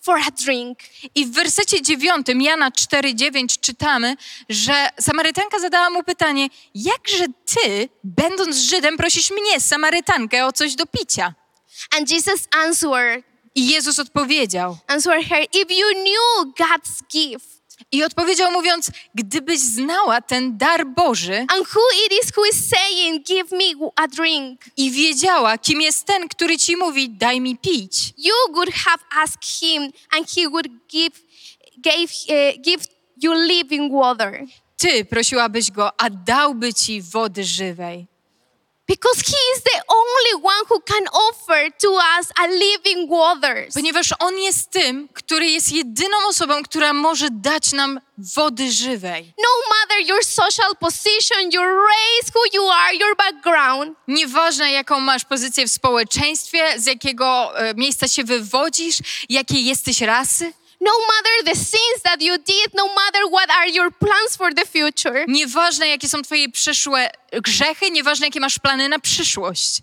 for 0.01 0.17
a 0.27 0.31
drink? 0.45 0.79
i 1.15 1.25
w 1.25 1.31
wersecie 1.31 1.81
9 1.81 2.27
Jana 2.41 2.71
4:9 2.71 3.59
czytamy, 3.59 4.15
że 4.49 4.89
Samarytanka 4.99 5.59
zadała 5.59 5.89
mu 5.89 6.03
pytanie: 6.03 6.47
"Jakże 6.75 7.25
ty, 7.45 7.89
będąc 8.03 8.55
Żydem, 8.55 8.97
prosisz 8.97 9.31
mnie, 9.31 9.59
Samarytankę, 9.61 10.45
o 10.45 10.51
coś 10.51 10.75
do 10.75 10.85
picia?" 10.85 11.33
And 11.97 12.11
Jesus 12.11 12.47
answered, 12.65 13.23
I 13.55 13.67
Jezus 13.67 13.99
odpowiedział. 13.99 14.77
answered 14.87 15.25
her, 15.27 15.43
If 15.53 15.73
you 15.73 15.85
knew 15.93 16.53
God's 16.59 17.01
gift, 17.13 17.54
I 17.91 18.03
odpowiedział 18.03 18.51
mówiąc: 18.51 18.91
"Gdybyś 19.15 19.59
znała 19.59 20.21
ten 20.21 20.57
dar 20.57 20.87
Boży 20.87 21.39
and 21.39 21.67
who 21.75 21.81
it 22.05 22.23
is 22.23 22.31
who 22.37 22.45
is 22.45 22.69
saying, 22.69 23.27
Give 23.27 23.51
me 23.51 23.89
a 23.95 24.07
drink, 24.07 24.61
i 24.77 24.91
wiedziała, 24.91 25.57
kim 25.57 25.81
jest 25.81 26.05
ten, 26.05 26.27
który 26.27 26.57
ci 26.57 26.77
mówi: 26.77 27.09
daj 27.09 27.41
mi 27.41 27.57
pić, 27.57 28.13
you 28.17 28.53
would 28.53 28.73
have 28.73 29.03
asked 29.23 29.45
him, 29.59 29.83
and 30.11 30.31
he 30.35 30.49
would 30.49 30.67
give, 30.87 31.21
gave, 31.77 32.11
uh, 32.29 32.61
give 32.61 32.83
you 33.21 33.33
living 33.33 33.93
water. 33.93 34.45
ty 34.77 35.05
prosiłabyś 35.05 35.71
go, 35.71 36.01
a 36.01 36.09
dałby 36.09 36.73
ci 36.73 37.01
wody 37.01 37.43
żywej." 37.43 38.14
Because 38.87 39.19
he 39.21 39.37
is 39.55 39.63
the 39.63 39.81
only 39.87 40.43
one 40.43 40.63
who 40.69 40.79
can 40.79 41.07
offer 41.07 41.71
to 41.79 41.89
us 42.19 42.31
a 42.37 42.47
living 42.47 43.09
waters. 43.09 43.73
Ponieważ 43.73 44.13
On 44.19 44.37
jest 44.37 44.69
tym, 44.69 45.07
który 45.13 45.47
jest 45.47 45.71
jedyną 45.71 46.17
osobą, 46.27 46.63
która 46.63 46.93
może 46.93 47.27
dać 47.31 47.71
nam 47.71 47.99
wody 48.17 48.71
żywej. 48.71 49.33
No 49.37 49.49
matter 49.69 50.07
your 50.07 50.23
social 50.25 50.75
position, 50.79 51.51
your 51.51 51.67
race, 51.67 52.31
who 52.35 52.41
you 52.53 52.69
are, 52.69 52.95
your 52.95 53.15
background, 53.17 53.97
Nieważne, 54.07 54.71
jaką 54.71 54.99
masz 54.99 55.25
pozycję 55.25 55.67
w 55.67 55.71
społeczeństwie, 55.71 56.79
z 56.79 56.85
jakiego 56.85 57.59
e, 57.59 57.73
miejsca 57.73 58.07
się 58.07 58.23
wywodzisz, 58.23 58.97
jakiej 59.29 59.65
jesteś 59.65 60.01
rasy. 60.01 60.53
No 60.81 60.91
matter 60.91 61.43
the 61.45 61.55
sins 61.55 62.01
that 62.03 62.21
you 62.21 62.37
did, 62.37 62.73
no 62.73 62.87
matter 62.87 63.21
what 63.31 63.49
are 63.49 63.69
your 63.69 63.91
plans 63.91 64.35
for 64.37 64.53
the 64.53 64.65
future, 64.65 65.25
Nieważne, 65.27 65.87
jakie 65.87 66.09
są 66.09 66.21
twoje 66.21 66.49
przeszłe 66.49 67.09
grzechy, 67.31 67.91
nieważne, 67.91 68.27
jakie 68.27 68.39
masz 68.39 68.59
plany 68.59 68.89
na 68.89 68.99
przyszłość. 68.99 69.81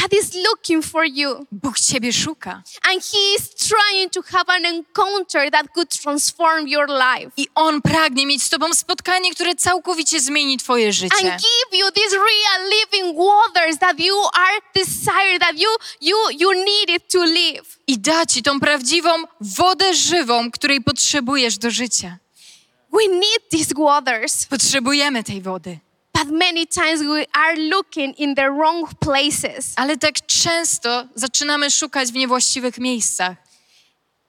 God 0.00 0.12
is 0.12 0.34
looking 0.34 0.82
for 0.82 1.04
you. 1.04 1.46
Bóg 1.52 1.78
ciebie 1.78 2.12
szuka. 2.12 2.62
And 2.90 3.02
he 3.12 3.34
is 3.38 3.54
trying 3.54 4.10
to 4.10 4.22
have 4.22 4.48
an 4.48 4.64
encounter 4.64 5.50
that 5.50 5.72
could 5.74 5.88
transform 5.88 6.66
your 6.66 6.88
life. 6.88 7.32
I 7.36 7.48
On 7.54 7.82
pragnie 7.82 8.26
mieć 8.26 8.42
z 8.42 8.50
tobą 8.50 8.74
spotkanie, 8.74 9.34
które 9.34 9.54
całkowicie 9.54 10.20
zmieni 10.20 10.58
twoje 10.58 10.92
życie. 10.92 11.32
And 11.32 11.42
give 11.42 11.78
you 11.80 11.90
these 11.90 12.16
real 12.16 12.70
living 12.70 13.18
waters 13.18 13.78
that 13.78 14.00
you 14.00 14.14
are 14.32 15.38
that 15.38 15.58
you 15.58 15.68
you 16.00 16.16
you 16.38 16.52
needed 16.52 17.08
to 17.08 17.24
live. 17.24 17.78
I 17.86 17.98
da 17.98 18.26
ci 18.26 18.42
tą 18.42 18.60
prawdziwą 18.60 19.10
wodę 19.40 19.94
żywą, 19.94 20.50
której 20.50 20.80
potrzebujesz 20.80 21.58
do 21.58 21.70
życia. 21.70 22.18
We 22.92 23.08
need 23.08 23.48
these 23.50 23.74
waters. 23.74 24.46
Potrzebujemy 24.46 25.24
tej 25.24 25.42
wody. 25.42 25.78
But 26.16 26.30
many 26.30 26.66
times 26.66 27.02
we 27.02 27.26
are 27.34 27.56
looking 27.56 28.14
in 28.14 28.34
the 28.34 28.50
wrong 28.50 28.88
places. 29.00 29.74
Ale 29.76 29.96
tak 29.96 30.26
często 30.26 31.08
zaczynamy 31.14 31.70
szukać 31.70 32.08
w 32.12 32.14
niewłaściwych 32.14 32.78
miejscach. 32.78 33.36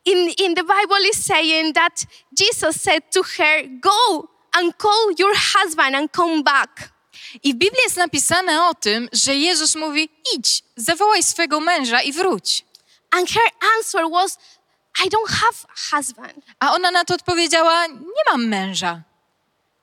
In, 0.05 0.17
in 0.17 0.55
the 0.55 0.63
Bible 0.63 1.09
is 1.11 1.25
saying 1.25 1.75
that 1.75 2.05
Jesus 2.39 2.81
said 2.81 3.03
to 3.13 3.23
her, 3.23 3.63
Go 3.81 4.27
and 4.51 4.77
call 4.77 5.11
your 5.19 5.35
husband 5.35 5.95
and 5.95 6.11
come 6.11 6.43
back. 6.43 6.91
I 7.43 7.53
w 7.53 7.57
Biblii 7.57 7.81
jest 7.83 7.97
napisane 7.97 8.67
o 8.67 8.73
tym, 8.73 9.09
że 9.13 9.35
Jezus 9.35 9.75
mówi: 9.75 10.09
idź, 10.35 10.63
zawołaj 10.75 11.23
swego 11.23 11.59
męża 11.59 12.01
i 12.01 12.11
wróć. 12.11 12.65
And 13.11 13.29
her 13.29 13.51
answer 13.77 14.01
was, 14.11 14.37
I 15.05 15.09
don't 15.09 15.29
have 15.29 15.57
a 15.69 15.95
husband. 15.95 16.45
A 16.59 16.73
ona 16.73 16.91
na 16.91 17.05
to 17.05 17.13
odpowiedziała: 17.13 17.87
Nie 17.87 18.23
mam 18.31 18.47
męża. 18.47 19.06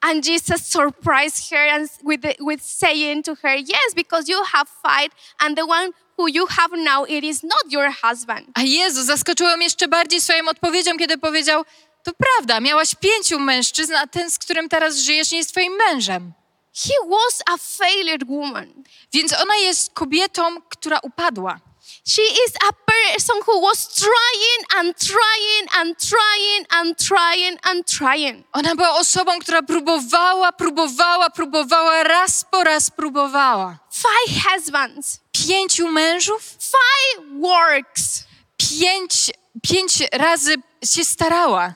And 0.07 0.23
Jesus 0.23 0.67
surprised 0.67 1.51
her 1.51 1.67
and 1.75 1.89
with, 2.03 2.21
the, 2.21 2.37
with 2.41 2.63
saying 2.63 3.23
to 3.23 3.35
her, 3.43 3.57
Yes, 3.57 3.95
because 3.97 4.29
you 4.29 4.43
have 4.53 4.69
fight, 4.83 5.13
and 5.41 5.57
the 5.57 5.67
one 5.67 5.93
who 6.19 6.29
you 6.29 6.47
have 6.47 6.73
now, 6.75 7.05
it 7.05 7.25
is 7.25 7.43
not 7.43 7.65
your 7.71 7.91
husband. 7.91 8.47
A 8.55 8.63
Jezus 8.63 9.07
zaskoczył 9.07 9.47
ją 9.47 9.59
jeszcze 9.59 9.89
bardziej 9.89 10.21
swoją 10.21 10.49
odpowiedzią, 10.49 10.97
kiedy 10.99 11.19
powiedział: 11.19 11.65
To 12.03 12.13
prawda, 12.13 12.61
miałaś 12.61 12.95
pięciu 12.95 13.39
mężczyzn, 13.39 13.95
a 13.95 14.07
ten, 14.07 14.31
z 14.31 14.39
którym 14.39 14.69
teraz 14.69 14.97
żyjesz, 14.97 15.31
nie 15.31 15.39
jest 15.39 15.51
twoim 15.51 15.73
mężem. 15.89 16.33
He 16.75 17.09
was 17.09 17.43
a 17.47 17.57
failed 17.57 18.25
woman. 18.25 18.85
Więc 19.13 19.33
ona 19.33 19.57
jest 19.57 19.95
kobietą, 19.95 20.63
która 20.69 20.99
upadła. 21.03 21.61
She 22.07 22.23
is 22.23 22.53
a 22.69 22.73
person 22.73 23.41
who 23.47 23.61
was 23.61 23.89
trying 23.95 24.63
and 24.79 24.95
trying 24.99 25.67
and 25.79 25.97
trying 25.99 26.67
and 26.71 26.99
trying 26.99 27.59
and 27.63 27.87
trying. 27.87 28.45
Ona 28.53 28.75
była 28.77 28.91
osobą, 28.91 29.39
która 29.39 29.63
próbowała, 29.63 30.53
próbowała, 30.53 31.31
próbowała, 31.31 32.03
raz 32.03 32.45
po 32.51 32.65
raz 32.65 32.91
próbowała. 32.91 33.79
Five 33.93 34.43
husbands, 34.45 35.19
Pięciu 35.33 35.89
mężów, 35.89 36.43
five 36.61 37.41
works. 37.41 38.25
pięć, 38.57 39.31
pięć 39.63 39.93
razy 40.13 40.55
się 40.85 41.05
starała. 41.05 41.75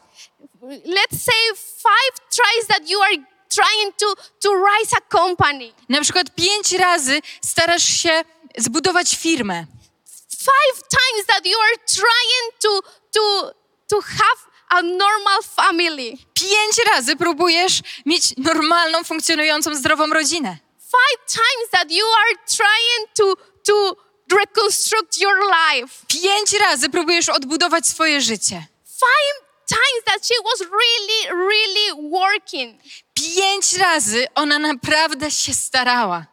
Let's 0.84 1.18
say 1.24 1.54
five 1.56 2.28
tries 2.30 2.66
that 2.68 2.90
you 2.90 3.02
are 3.02 3.16
trying 3.48 3.96
to, 3.96 4.14
to 4.40 4.50
rise 4.54 4.96
a 4.96 5.00
company. 5.18 5.72
Na 5.88 6.00
przykład 6.00 6.34
pięć 6.34 6.72
razy 6.72 7.20
starasz 7.44 7.84
się 8.02 8.24
zbudować 8.58 9.16
firmę. 9.16 9.66
Five 10.50 10.76
times 11.00 11.26
that 11.26 11.46
you 11.46 11.58
are 11.66 11.76
trying 11.86 12.46
to, 12.64 12.82
to, 13.16 13.52
to 13.88 14.00
have 14.00 14.40
a 14.70 14.82
normal 14.82 15.42
family. 15.42 16.18
Pięć 16.34 16.76
razy 16.86 17.16
próbujesz 17.16 17.80
mieć 18.06 18.36
normalną, 18.36 19.04
funkcjonującą, 19.04 19.74
zdrową 19.74 20.06
rodzinę. 20.06 20.58
Five 20.78 21.26
times 21.26 21.70
that 21.70 21.90
you 21.90 22.06
are 22.06 22.34
trying 22.56 23.08
to, 23.14 23.34
to 23.64 23.96
reconstruct 24.36 25.20
your 25.20 25.36
life. 25.40 26.06
Pięć 26.08 26.52
razy 26.52 26.88
próbujesz 26.88 27.28
odbudować 27.28 27.86
swoje 27.86 28.20
życie. 28.20 28.66
Five 28.84 29.48
times 29.68 30.04
that 30.04 30.26
she 30.26 30.34
was 30.44 30.60
really, 30.60 31.48
really 31.48 32.10
working. 32.10 32.80
Pięć 33.14 33.72
razy 33.76 34.26
ona 34.34 34.58
naprawdę 34.58 35.30
się 35.30 35.54
starała. 35.54 36.26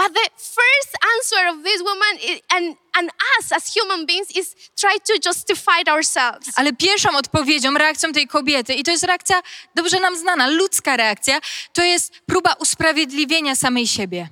But 0.00 0.14
the 0.14 0.30
first 0.36 0.92
answer 1.14 1.48
of 1.52 1.62
this 1.62 1.82
woman 1.82 2.40
and, 2.48 2.76
and 2.94 3.10
us 3.38 3.52
as 3.52 3.74
human 3.76 4.06
beings 4.06 4.30
is 4.36 4.54
try 4.76 4.96
to 5.04 5.28
justify 5.28 5.82
ourselves. 5.92 6.48
Ale 6.56 6.72
pierwszą 6.72 7.16
odpowiedzią, 7.16 7.74
reakcją 7.74 8.12
tej 8.12 8.26
kobiety, 8.26 8.74
i 8.74 8.82
to 8.82 8.90
jest 8.90 9.04
reakcja 9.04 9.42
dobrze 9.74 10.00
nam 10.00 10.16
znana, 10.16 10.46
ludzka 10.46 10.96
reakcja, 10.96 11.40
to 11.72 11.82
jest 11.84 12.12
próba 12.26 12.52
usprawiedliwienia 12.52 13.56
samej 13.56 13.86
siebie. 13.86 14.28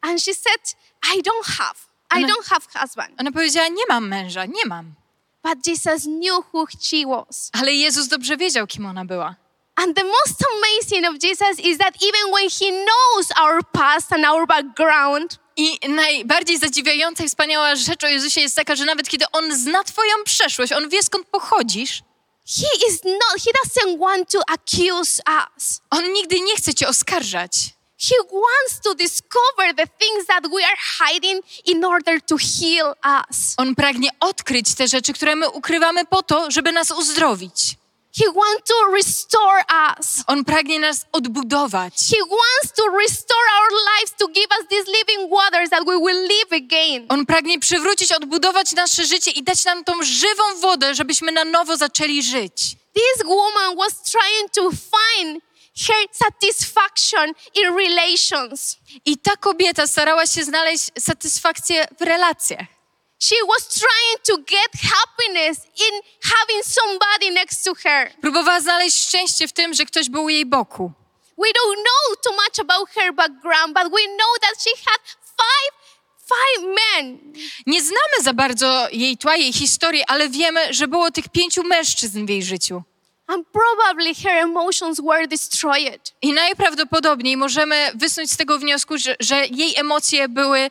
And 0.00 0.22
she 0.22 0.34
said, 0.34 0.76
I 1.16 1.22
don't 1.22 1.46
have. 1.58 1.78
I 2.10 2.24
Ona- 2.24 2.28
don't 2.28 2.48
have 2.48 2.80
husband. 2.80 3.20
Ona 3.20 3.32
powiedziała: 3.32 3.68
Nie 3.68 3.84
mam 3.88 4.08
męża, 4.08 4.44
nie 4.44 4.66
mam. 4.66 4.94
But 5.42 5.66
Jesus 5.66 6.02
knew 6.02 6.44
who 6.52 6.66
she 6.80 7.06
was. 7.06 7.50
Ale 7.52 7.72
Jezus 7.72 8.08
dobrze 8.08 8.36
wiedział, 8.36 8.66
kim 8.66 8.86
ona 8.86 9.04
była. 9.04 9.34
And 9.76 9.96
the 9.96 10.04
most 10.04 10.44
amazing 10.56 11.04
of 11.06 11.18
Jesus 11.18 11.58
is 11.58 11.78
that 11.78 11.94
even 12.02 12.32
when 12.32 12.48
he 12.48 12.70
knows 12.70 13.32
our 13.42 13.62
past 13.72 14.12
and 14.12 14.24
our 14.24 14.46
background, 14.46 15.38
I 15.56 15.88
najbardziej 15.88 16.58
zadziwiająca 16.58 17.24
i 17.24 17.28
wspaniała 17.28 17.76
rzecz 17.76 18.04
o 18.04 18.08
Jezusie 18.08 18.40
jest 18.40 18.56
taka, 18.56 18.76
że 18.76 18.84
nawet 18.84 19.08
kiedy 19.08 19.24
On 19.32 19.56
zna 19.56 19.84
Twoją 19.84 20.14
przeszłość, 20.24 20.72
On 20.72 20.88
wie 20.88 21.02
skąd 21.02 21.26
pochodzisz, 21.26 22.02
he 22.46 22.88
is 22.88 23.04
not, 23.04 23.42
he 23.44 23.50
doesn't 23.64 23.98
want 23.98 24.30
to 24.30 24.40
accuse 24.48 25.22
us. 25.26 25.80
On 25.90 26.12
nigdy 26.12 26.40
nie 26.40 26.56
chce 26.56 26.74
Cię 26.74 26.88
oskarżać. 26.88 27.52
He 27.98 28.14
wants 28.32 28.80
to 28.84 28.94
discover 28.94 29.74
the 29.76 29.86
things 29.86 30.26
that 30.26 30.42
we 30.42 30.64
are 30.64 30.76
hiding 30.98 31.42
in 31.64 31.84
order 31.84 32.20
to 32.20 32.36
heal 32.36 32.94
us. 33.04 33.54
On 33.56 33.74
pragnie 33.74 34.10
odkryć 34.20 34.74
te 34.74 34.88
rzeczy, 34.88 35.12
które 35.12 35.36
my 35.36 35.50
ukrywamy 35.50 36.04
po 36.04 36.22
to, 36.22 36.50
żeby 36.50 36.72
nas 36.72 36.90
uzdrowić. 36.90 37.76
He 38.18 38.24
wants 38.28 38.62
to 38.64 38.74
restore 38.92 39.60
us. 39.68 40.24
On 40.26 40.44
pragnie 40.44 40.80
nas 40.80 41.04
odbudować. 41.12 41.94
He 42.10 42.20
wants 42.20 42.72
to 42.76 42.82
restore 42.98 43.46
our 43.60 43.70
lives 43.72 44.12
to 44.18 44.28
give 44.28 44.46
us 44.60 44.66
these 44.70 44.86
living 44.86 45.30
waters 45.30 45.70
that 45.70 45.84
we 45.86 45.96
will 45.96 46.22
live 46.22 46.52
again. 46.52 47.06
On 47.08 47.26
pragnie 47.26 47.58
przywrócić, 47.58 48.12
odbudować 48.12 48.72
nasze 48.72 49.04
życie 49.06 49.30
i 49.30 49.42
dać 49.42 49.64
nam 49.64 49.84
tą 49.84 49.92
żywą 50.02 50.42
wodę, 50.60 50.94
żebyśmy 50.94 51.32
na 51.32 51.44
nowo 51.44 51.76
zaczęli 51.76 52.22
żyć. 52.22 52.76
This 52.94 53.26
woman 53.26 53.76
was 53.76 54.02
trying 54.02 54.50
to 54.52 54.70
find 54.70 55.42
her 55.86 56.06
satisfaction 56.12 57.32
in 57.54 57.76
relations. 57.76 58.76
I 59.04 59.18
ta 59.18 59.36
kobieta 59.36 59.86
starała 59.86 60.26
się 60.26 60.44
znaleźć 60.44 60.90
satysfakcję 60.98 61.86
w 62.00 62.02
relacjach. 62.02 62.75
She 63.18 63.36
was 63.48 63.68
trying 63.68 64.18
to 64.24 64.36
get 64.38 64.70
happiness 64.92 65.58
in 65.64 66.00
having 66.22 66.62
somebody 66.64 67.30
next 67.30 67.64
to 67.64 67.74
her. 67.74 68.12
Próbowała 68.20 68.60
znaleźć 68.60 69.08
szczęście 69.08 69.48
w 69.48 69.52
tym, 69.52 69.74
że 69.74 69.84
ktoś 69.84 70.10
był 70.10 70.24
u 70.24 70.28
jej 70.28 70.46
boku. 70.46 70.92
We 71.38 71.48
don't 71.48 71.76
know 71.76 72.16
too 72.24 72.32
much 72.32 72.58
about 72.58 72.88
her 72.90 73.14
background, 73.14 73.74
but 73.74 73.84
we 73.92 74.06
know 74.16 74.32
that 74.40 74.62
she 74.62 74.70
had 74.84 75.00
five 75.22 75.86
five 76.26 76.66
men. 76.66 77.32
Nie 77.66 77.82
znamy 77.82 78.22
za 78.22 78.32
bardzo 78.32 78.88
jej 78.92 79.16
tła, 79.18 79.36
jej 79.36 79.52
historii, 79.52 80.04
ale 80.06 80.28
wiemy, 80.28 80.74
że 80.74 80.88
było 80.88 81.10
tych 81.10 81.28
pięciu 81.28 81.62
mężczyzn 81.62 82.26
w 82.26 82.28
jej 82.28 82.42
życiu. 82.42 82.82
And 83.26 83.46
probably 83.52 84.14
her 84.14 84.32
emotions 84.32 85.00
were 85.00 85.26
destroyed. 85.26 86.12
I 86.22 86.32
najprawdopodobniej 86.32 87.36
możemy 87.36 87.90
wysnuć 87.94 88.30
z 88.30 88.36
tego 88.36 88.58
wniosku, 88.58 88.98
że, 88.98 89.16
że 89.20 89.46
jej 89.46 89.76
emocje 89.76 90.28
były, 90.28 90.70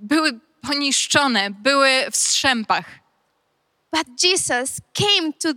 były 0.00 0.40
poniszczone, 0.62 1.50
były 1.50 1.88
w 2.12 2.16
strzępach. 2.16 2.84
But 3.92 4.24
Jesus 4.24 4.70
came 4.94 5.32
to 5.32 5.48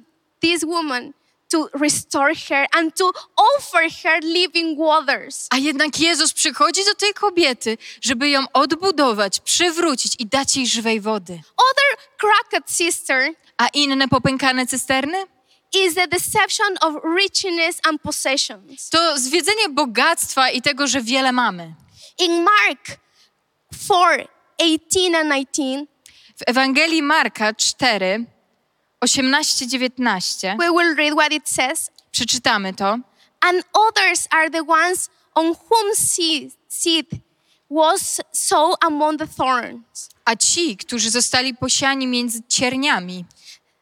this 0.42 0.64
woman 0.64 1.14
to 1.52 1.70
restore 1.74 2.36
her 2.36 2.68
and 2.78 2.96
to 2.98 3.12
offer 3.36 3.92
her 4.04 4.20
living 4.24 4.80
waters. 4.80 5.48
A 5.50 5.58
jednak 5.58 6.00
Jezus 6.00 6.34
przychodzi 6.34 6.86
do 6.86 6.96
tej 6.96 7.14
kobiety, 7.14 7.78
żeby 8.02 8.30
ją 8.30 8.46
odbudować, 8.54 9.40
przywrócić 9.40 10.16
i 10.20 10.26
dać 10.26 10.56
jej 10.56 10.68
żywej 10.68 11.02
wody. 11.02 11.34
Other 11.34 12.08
cracked 12.20 12.72
sister 12.72 13.34
A 13.58 13.68
inne 13.68 14.08
popękane 14.08 14.68
cysterny? 14.68 15.26
is 15.74 15.96
the 15.96 16.08
deception 16.08 16.78
of 16.82 17.04
richness 17.18 17.80
and 17.84 18.02
possessions. 18.02 18.90
To 18.90 19.20
zwiedzenie 19.20 19.70
bogactwa 19.70 20.50
i 20.50 20.62
tego, 20.62 20.88
że 20.88 21.02
wiele 21.02 21.32
mamy. 21.32 21.74
In 22.20 22.44
Mark 22.44 22.98
4 23.88 24.28
18 24.60 25.16
and 25.16 25.30
19, 25.30 25.88
W 26.38 26.44
Ewangelii 26.48 27.02
Marka 27.04 27.54
4, 27.54 28.26
18-19 29.02 30.58
we 30.60 30.70
will 30.70 30.96
read 30.96 31.14
what 31.14 31.32
it 31.32 31.50
says. 31.50 31.90
przeczytamy 32.12 32.74
to. 32.74 33.00
And 33.42 33.64
others 33.74 34.28
are 34.32 34.50
the 34.50 34.64
ones 34.68 35.10
on 35.36 35.46
whom 35.46 35.96
seed, 35.96 37.08
was 37.70 38.22
sown 38.32 38.76
among 38.82 39.18
the 39.20 39.28
thorns. 39.28 40.10
A 40.26 40.36
ci, 40.36 40.78
którzy 40.78 41.10
zostali 41.10 41.54
posiani 41.54 42.08
między 42.08 42.42
cierniami, 42.48 43.26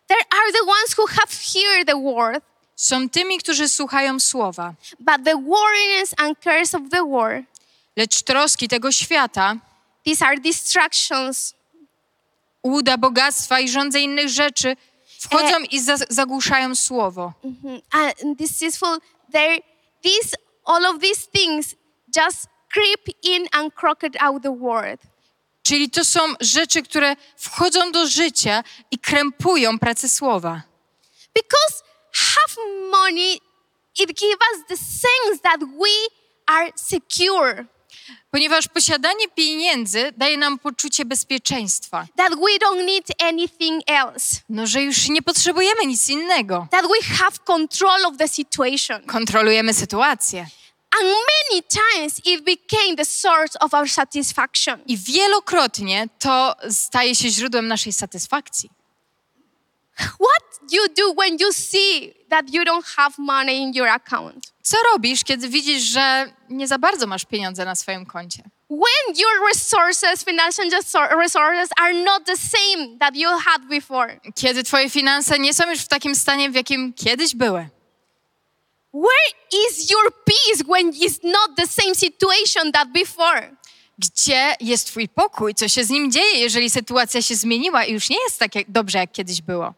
There 0.07 0.25
are 0.31 0.51
the 0.51 0.63
ones 0.65 0.93
who 0.97 1.05
have 1.07 1.31
heard 1.53 1.87
the 1.87 1.95
word, 1.97 2.43
są 2.75 3.09
tymi, 3.09 3.37
którzy 3.37 3.69
słuchają 3.69 4.19
słowa. 4.19 4.73
but 4.99 5.23
the 5.25 5.35
worriness 5.35 6.13
and 6.17 6.39
cares 6.39 6.75
of 6.75 6.81
the 6.91 7.03
world, 7.03 7.45
Lecz 7.97 8.23
troski 8.23 8.67
tego 8.67 8.91
świata, 8.91 9.55
these 10.05 10.25
are 10.25 10.37
distractions, 10.37 11.55
uda 12.63 12.97
bogactwa 12.97 13.59
i 13.59 13.69
rządze 13.69 13.99
innych 13.99 14.29
rzeczy 14.29 14.75
wchodzą 15.19 15.59
i 15.71 15.79
za 15.79 15.97
zagłuszają 16.09 16.75
słowo. 16.75 17.33
Mhm. 17.43 17.81
and 17.93 18.37
deceitful. 18.37 18.99
There, 19.31 19.57
these 20.03 20.35
all 20.65 20.85
of 20.85 20.99
these 20.99 21.27
things 21.27 21.75
just 22.17 22.47
creep 22.73 23.07
in 23.23 23.47
and 23.51 23.73
crooked 23.75 24.17
out 24.21 24.43
the 24.43 24.57
word. 24.59 25.01
Czyli 25.63 25.89
to 25.89 26.05
są 26.05 26.19
rzeczy, 26.39 26.83
które 26.83 27.15
wchodzą 27.37 27.91
do 27.91 28.07
życia 28.07 28.63
i 28.91 28.99
krępują 28.99 29.79
pracę 29.79 30.09
słowa. 30.09 30.61
Because 31.33 31.83
have 32.13 32.55
money, 32.91 33.39
it 33.99 34.07
gives 34.07 34.37
us 34.53 34.65
the 34.67 34.77
sense 34.77 35.41
that 35.43 35.59
we 35.59 36.21
are 36.47 36.71
secure, 36.75 37.65
Ponieważ 38.31 38.67
posiadanie 38.67 39.27
pieniędzy 39.35 40.11
daje 40.17 40.37
nam 40.37 40.59
poczucie 40.59 41.05
bezpieczeństwa. 41.05 42.07
that 42.17 42.29
we 42.29 42.67
don't 42.67 42.85
need 42.85 43.07
anything 43.23 43.83
else, 43.87 44.35
No, 44.49 44.67
że 44.67 44.81
już 44.81 45.09
nie 45.09 45.21
potrzebujemy 45.21 45.85
nic 45.85 46.09
innego. 46.09 46.67
that 46.71 46.81
we 46.85 47.07
have 47.15 47.31
control 47.45 48.05
of 48.05 48.17
the 48.17 48.27
situation. 48.27 49.01
Kontrolujemy 49.05 49.73
sytuację. 49.73 50.45
And 50.99 51.03
many 51.09 51.63
times 51.63 52.21
it 52.25 52.45
became 52.45 52.95
the 52.97 53.05
source 53.05 53.59
of 53.59 53.73
our 53.73 53.89
satisfaction. 53.89 54.79
I 54.87 54.97
wielokrotnie 54.97 56.07
to 56.19 56.55
staje 56.69 57.15
się 57.15 57.29
źródłem 57.29 57.67
naszej 57.67 57.93
satysfakcji. 57.93 58.69
What 59.97 60.71
you 60.71 60.87
do 60.87 61.13
when 61.13 61.37
you 61.39 61.53
see 61.53 62.13
that 62.29 62.53
you 62.53 62.63
don't 62.65 62.85
have 62.97 63.13
money 63.17 63.57
in 63.57 63.73
your 63.73 63.87
account? 63.87 64.53
Co 64.63 64.77
robisz, 64.93 65.23
kiedy 65.23 65.49
widzisz, 65.49 65.83
że 65.83 66.33
nie 66.49 66.67
za 66.67 66.77
bardzo 66.77 67.07
masz 67.07 67.25
pieniądze 67.25 67.65
na 67.65 67.75
swoim 67.75 68.05
koncie? 68.05 68.43
When 68.69 69.15
your 69.15 69.47
resources, 69.49 70.23
financial 70.23 70.65
resources, 71.19 71.69
are 71.81 71.93
not 71.93 72.25
the 72.25 72.37
same 72.37 72.97
that 72.99 73.15
you 73.15 73.29
had 73.29 73.61
before. 73.69 74.19
Kiedy 74.35 74.63
twoje 74.63 74.89
finanse 74.89 75.39
nie 75.39 75.53
są 75.53 75.69
już 75.69 75.79
w 75.79 75.87
takim 75.87 76.15
stanie, 76.15 76.49
w 76.49 76.55
jakim 76.55 76.93
kiedyś 76.93 77.35
były? 77.35 77.69
Where 78.93 79.27
is 79.67 79.89
your 79.89 80.11
peace 80.25 80.63
when 80.63 80.91
it's 80.91 81.23
not 81.23 81.55
the 81.57 81.67
same 81.67 81.95
situation 81.95 82.71
that 82.71 82.91
before? 82.91 83.55
Gdzie 83.97 84.55
jest 84.59 84.87
twój 84.87 85.09
pokój? 85.09 85.55
Co 85.55 85.67
się 85.67 85.83
z 85.83 85.89
nim 85.89 86.11
dzieje, 86.11 86.39
jeżeli 86.39 86.69
sytuacja 86.69 87.21
się 87.21 87.35
zmieniła 87.35 87.85
i 87.85 87.93
już 87.93 88.09
nie 88.09 88.23
jest 88.23 88.39
tak 88.39 88.55
jak, 88.55 88.71
dobrze, 88.71 88.97
jak 88.97 89.11
kiedyś 89.11 89.41
było? 89.41 89.73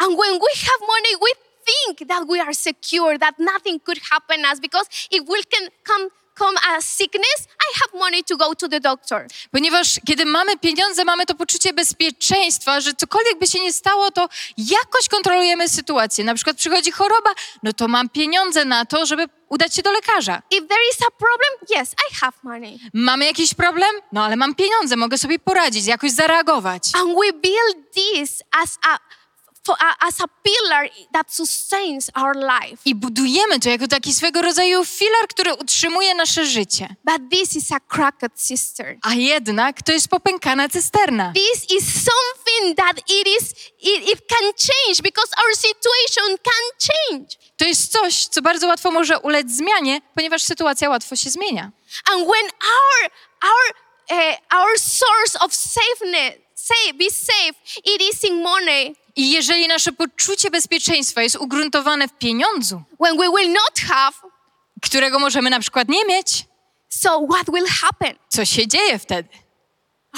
And 0.00 0.18
when 0.18 0.32
we 0.32 0.52
have 0.68 0.80
money, 0.94 1.12
we 1.26 1.32
think 1.68 2.08
that 2.08 2.22
we 2.28 2.40
are 2.40 2.54
secure, 2.54 3.18
that 3.18 3.38
nothing 3.38 3.80
could 3.80 4.00
happen 4.10 4.44
us 4.52 4.60
because 4.60 4.86
if 5.10 5.20
we 5.28 5.42
can 5.52 5.68
come 5.84 6.10
come 6.40 6.56
a 6.70 6.82
sickness, 6.82 7.48
I 7.66 7.68
have 7.80 8.00
money 8.04 8.22
to 8.24 8.36
go 8.36 8.54
to 8.54 8.68
the 8.68 8.80
doctor. 8.80 9.26
Ponieważ 9.50 10.00
kiedy 10.06 10.26
mamy 10.26 10.58
pieniądze, 10.58 11.04
mamy 11.04 11.26
to 11.26 11.34
poczucie 11.34 11.72
bezpieczeństwa, 11.72 12.80
że 12.80 12.94
cokolwiek 12.94 13.38
by 13.38 13.46
się 13.46 13.60
nie 13.60 13.72
stało, 13.72 14.10
to 14.10 14.28
jakoś 14.56 15.08
kontrolujemy 15.08 15.68
sytuację. 15.68 16.24
Na 16.24 16.34
przykład 16.34 16.56
przychodzi 16.56 16.90
choroba, 16.90 17.30
no 17.62 17.72
to 17.72 17.88
mam 17.88 18.08
pieniądze 18.08 18.64
na 18.64 18.84
to, 18.84 19.06
żeby 19.06 19.28
udać 19.48 19.74
się 19.74 19.82
do 19.82 19.92
lekarza. 19.92 20.42
If 20.50 20.66
there 20.66 20.80
is 20.92 20.98
a 21.08 21.10
problem, 21.10 21.82
yes, 21.82 21.94
I 22.10 22.14
have 22.14 22.36
money. 22.42 22.78
Mamy 22.94 23.24
jakiś 23.24 23.54
problem? 23.54 23.90
No 24.12 24.24
ale 24.24 24.36
mam 24.36 24.54
pieniądze, 24.54 24.96
mogę 24.96 25.18
sobie 25.18 25.38
poradzić, 25.38 25.86
jakoś 25.86 26.10
zareagować. 26.10 26.82
And 26.94 27.08
we 27.08 27.32
build 27.32 27.92
this 27.94 28.42
as 28.62 28.78
a 28.82 28.98
for, 29.66 29.76
as 30.00 30.20
a 30.20 30.28
pillar 30.42 30.88
that 31.12 31.34
sustains 31.34 32.10
our 32.14 32.36
life. 32.36 32.82
I 32.84 32.94
budujemy 32.94 33.60
to 33.60 33.70
jako 33.70 33.88
taki 33.88 34.14
swego 34.14 34.42
rodzaju 34.42 34.84
filar, 34.84 35.28
który 35.28 35.54
utrzymuje 35.54 36.14
nasze 36.14 36.46
życie. 36.46 36.88
But 37.04 37.30
this 37.30 37.56
is 37.56 37.72
a 37.72 37.80
cracked 37.80 38.48
cistern. 38.48 38.98
A 39.02 39.14
jednak 39.14 39.82
to 39.82 39.92
jest 39.92 40.08
popękana 40.08 40.68
cysterna. 40.68 41.32
This 41.34 41.70
is 41.70 41.84
something 41.84 42.76
that 42.76 42.98
it 42.98 43.28
is 43.38 43.50
it, 43.82 44.08
it 44.12 44.28
can 44.28 44.52
change 44.52 45.02
because 45.02 45.32
our 45.44 45.56
situation 45.56 46.36
can 46.44 46.90
change. 46.90 47.36
To 47.56 47.64
jest 47.64 47.92
coś, 47.92 48.26
co 48.26 48.42
bardzo 48.42 48.66
łatwo 48.66 48.90
może 48.90 49.18
ulec 49.18 49.50
zmianie, 49.50 50.00
ponieważ 50.14 50.42
sytuacja 50.42 50.88
łatwo 50.90 51.16
się 51.16 51.30
zmienia. 51.30 51.70
And 52.12 52.28
when 52.28 52.50
our 52.62 53.10
our 53.42 53.74
uh, 54.10 54.36
our 54.50 54.78
source 54.78 55.38
of 55.40 55.54
safeness, 55.54 56.34
say, 56.54 56.92
be 56.92 57.10
safe, 57.10 57.54
it 57.84 58.02
is 58.02 58.24
in 58.24 58.42
money. 58.42 58.94
I 59.16 59.30
jeżeli 59.30 59.68
nasze 59.68 59.92
poczucie 59.92 60.50
bezpieczeństwa 60.50 61.22
jest 61.22 61.36
ugruntowane 61.36 62.08
w 62.08 62.12
pieniądzu, 62.12 62.82
When 63.00 63.16
we 63.18 63.28
will 63.28 63.52
not 63.52 63.80
have, 63.88 64.16
którego 64.82 65.18
możemy 65.18 65.50
na 65.50 65.60
przykład 65.60 65.88
nie 65.88 66.04
mieć, 66.04 66.44
so 66.88 67.26
what 67.32 67.46
will 67.54 67.66
happen? 67.66 68.14
co 68.28 68.44
się 68.44 68.66
dzieje 68.66 68.98
wtedy? 68.98 69.28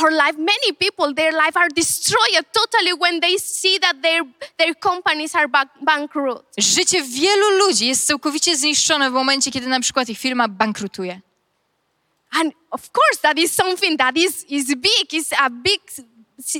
Our 0.00 0.10
life, 0.10 0.38
many 0.38 0.72
people, 0.78 1.14
their 1.14 1.32
life 1.34 1.60
are 1.60 1.68
destroyed 1.68 2.46
totally 2.52 2.94
when 3.00 3.20
they 3.20 3.38
see 3.38 3.80
that 3.80 4.02
their 4.02 4.22
their 4.56 4.74
companies 4.74 5.34
are 5.34 5.48
bankrupt. 5.82 6.54
Życie 6.58 7.02
wielu 7.02 7.50
ludzi 7.50 7.86
jest 7.86 8.06
całkowicie 8.06 8.56
zniszczone 8.56 9.10
w 9.10 9.12
momencie, 9.12 9.50
kiedy 9.50 9.66
na 9.66 9.80
przykład 9.80 10.08
ich 10.08 10.18
firma 10.18 10.48
bankrutuje. 10.48 11.20
And 12.30 12.54
of 12.70 12.80
course, 12.80 13.22
that 13.22 13.38
is 13.38 13.52
something 13.52 13.98
that 13.98 14.16
is 14.16 14.44
is 14.48 14.66
big. 14.66 15.12
It's 15.12 15.34
a 15.38 15.50
big 15.50 15.80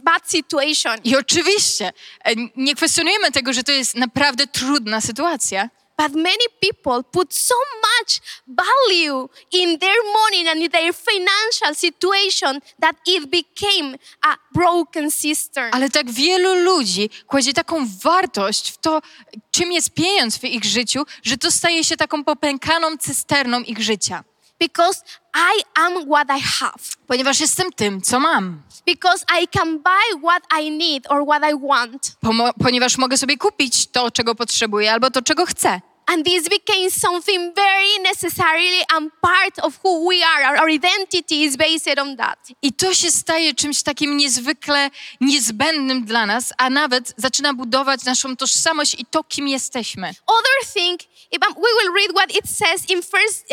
bad 0.04 0.30
situation. 0.30 0.98
I 1.04 1.16
oczywiście 1.16 1.92
e, 2.24 2.32
nie 2.56 2.74
kwestionujemy 2.74 3.30
tego, 3.32 3.52
że 3.52 3.62
to 3.62 3.72
jest 3.72 3.94
naprawdę 3.94 4.46
trudna 4.46 5.00
sytuacja, 5.00 5.68
But 5.98 6.14
many 6.14 6.46
people 6.60 7.02
put 7.12 7.34
so 7.34 7.54
much 7.82 8.20
value 8.46 9.28
in 9.50 9.78
their 9.78 9.96
money 10.14 10.48
and 10.48 10.60
in 10.60 10.70
their 10.70 10.92
financial 10.94 11.74
situation 11.74 12.60
that 12.80 12.96
it 13.06 13.26
became 13.30 13.98
a 14.22 14.36
broken 14.54 15.10
cistern. 15.10 15.68
ale 15.72 15.90
tak 15.90 16.10
wielu 16.10 16.54
ludzi 16.54 17.10
kładzie 17.26 17.52
taką 17.52 17.86
wartość 18.02 18.70
w 18.70 18.78
to, 18.78 19.02
czym 19.50 19.72
jest 19.72 19.90
pieniądz 19.94 20.38
w 20.38 20.44
ich 20.44 20.64
życiu, 20.64 21.04
że 21.22 21.36
to 21.36 21.50
staje 21.50 21.84
się 21.84 21.96
taką 21.96 22.24
popękaną 22.24 22.96
cysterną 22.98 23.60
ich 23.60 23.82
życia. 23.82 24.24
Because 24.62 25.02
I 25.34 25.62
am 25.74 26.06
what 26.08 26.30
I 26.30 26.40
have. 26.60 26.78
Ponieważ 27.06 27.40
jestem 27.40 27.72
tym, 27.72 28.00
co 28.02 28.20
mam. 28.20 28.62
Because 28.86 29.24
I 29.42 29.48
can 29.48 29.78
buy 29.78 30.20
what 30.22 30.42
I 30.62 30.70
need 30.70 31.06
or 31.10 31.24
what 31.26 31.42
I 31.52 31.54
want. 31.68 32.12
Pomo- 32.24 32.52
ponieważ 32.62 32.98
mogę 32.98 33.16
sobie 33.18 33.36
kupić 33.36 33.86
to, 33.86 34.10
czego 34.10 34.34
potrzebuję, 34.34 34.92
albo 34.92 35.10
to, 35.10 35.22
czego 35.22 35.46
chcę. 35.46 35.80
And 36.06 36.26
this 36.26 36.48
became 36.48 36.90
something 36.90 37.54
very 37.54 38.02
necessarily 38.02 38.82
and 38.94 39.12
part 39.20 39.58
of 39.62 39.78
who 39.84 40.08
we 40.10 40.26
are. 40.26 40.48
Our, 40.48 40.60
our 40.60 40.70
identity 40.70 41.34
is 41.34 41.56
based 41.56 41.98
on 41.98 42.16
that. 42.16 42.38
I 42.62 42.72
to 42.72 42.94
się 42.94 43.10
staje 43.10 43.54
czymś 43.54 43.82
takim 43.82 44.16
niezwykle 44.16 44.90
niezbędnym 45.20 46.04
dla 46.04 46.26
nas, 46.26 46.52
a 46.58 46.70
nawet 46.70 47.14
zaczyna 47.16 47.54
budować 47.54 48.04
naszą 48.04 48.36
tożsamość 48.36 48.94
i 48.98 49.04
to, 49.06 49.24
kim 49.24 49.48
jesteśmy. 49.48 50.10
Other 50.26 50.72
thing, 50.74 51.00
we 51.40 51.72
will 51.74 51.92
read 51.94 52.12
what 52.14 52.30
it 52.36 52.46
says 52.48 52.84
in 52.90 53.02
First 53.02 53.48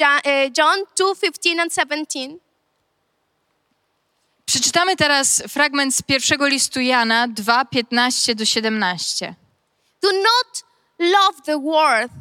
John, 0.00 0.20
uh, 0.24 0.50
John 0.50 0.84
2, 0.94 1.14
15 1.14 1.60
and 1.60 1.72
17. 1.72 2.38
Przeczytamy 4.46 4.96
teraz 4.96 5.42
fragment 5.48 5.94
z 5.96 6.02
pierwszego 6.02 6.46
listu 6.46 6.80
Jana 6.80 7.28
2, 7.28 7.64
15 7.64 8.34
do 8.34 8.44
17. 8.44 9.34
Do 10.02 10.08
not 10.12 10.64
love 10.98 11.42
the 11.46 11.58
world, 11.60 12.12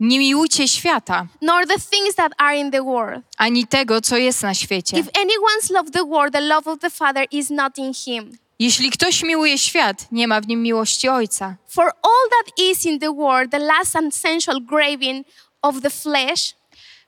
Nie 0.00 0.18
miłujcie 0.18 0.68
świata, 0.68 1.26
nor 1.42 1.66
the 1.66 1.78
things 1.90 2.14
that 2.14 2.32
are 2.38 2.56
in 2.56 2.70
the 2.70 2.82
world. 2.82 3.24
ani 3.36 3.66
tego, 3.66 4.00
co 4.00 4.16
jest 4.16 4.42
na 4.42 4.54
świecie. 4.54 4.98
If 4.98 5.10
anyone's 5.10 5.70
loved 5.70 5.92
the 5.92 6.04
world, 6.04 6.32
the 6.32 6.40
love 6.40 6.70
of 6.70 6.78
the 6.80 6.90
Father 6.90 7.26
is 7.32 7.50
not 7.50 7.78
in 7.78 7.92
him. 8.06 8.38
Jeśli 8.58 8.90
ktoś 8.90 9.22
miłuje 9.22 9.58
świat, 9.58 10.06
nie 10.12 10.28
ma 10.28 10.40
w 10.40 10.48
nim 10.48 10.62
miłości 10.62 11.08
Ojca. 11.08 11.56
For 11.68 11.84
all 11.84 12.28
that 12.30 12.58
is 12.58 12.86
in 12.86 12.98
the 12.98 13.14
world, 13.14 13.50
the 13.50 13.58
last 13.58 13.96
and 13.96 14.16
sensual 14.16 14.60
craving 14.68 15.26
of 15.62 15.80
the 15.82 15.90
flesh, 15.90 16.58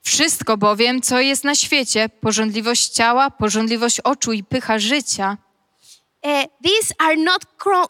Wszystko 0.03 0.57
bowiem, 0.57 1.03
co 1.03 1.21
jest 1.21 1.45
na 1.45 1.55
świecie, 1.55 2.09
porządliwość 2.09 2.89
ciała, 2.89 3.31
porządliwość 3.31 4.01
oczu 4.01 4.33
i 4.33 4.45
pycha 4.45 4.79
życia, 4.79 5.37
uh, 6.23 6.31
these 6.65 6.95
are 6.99 7.17
not 7.17 7.43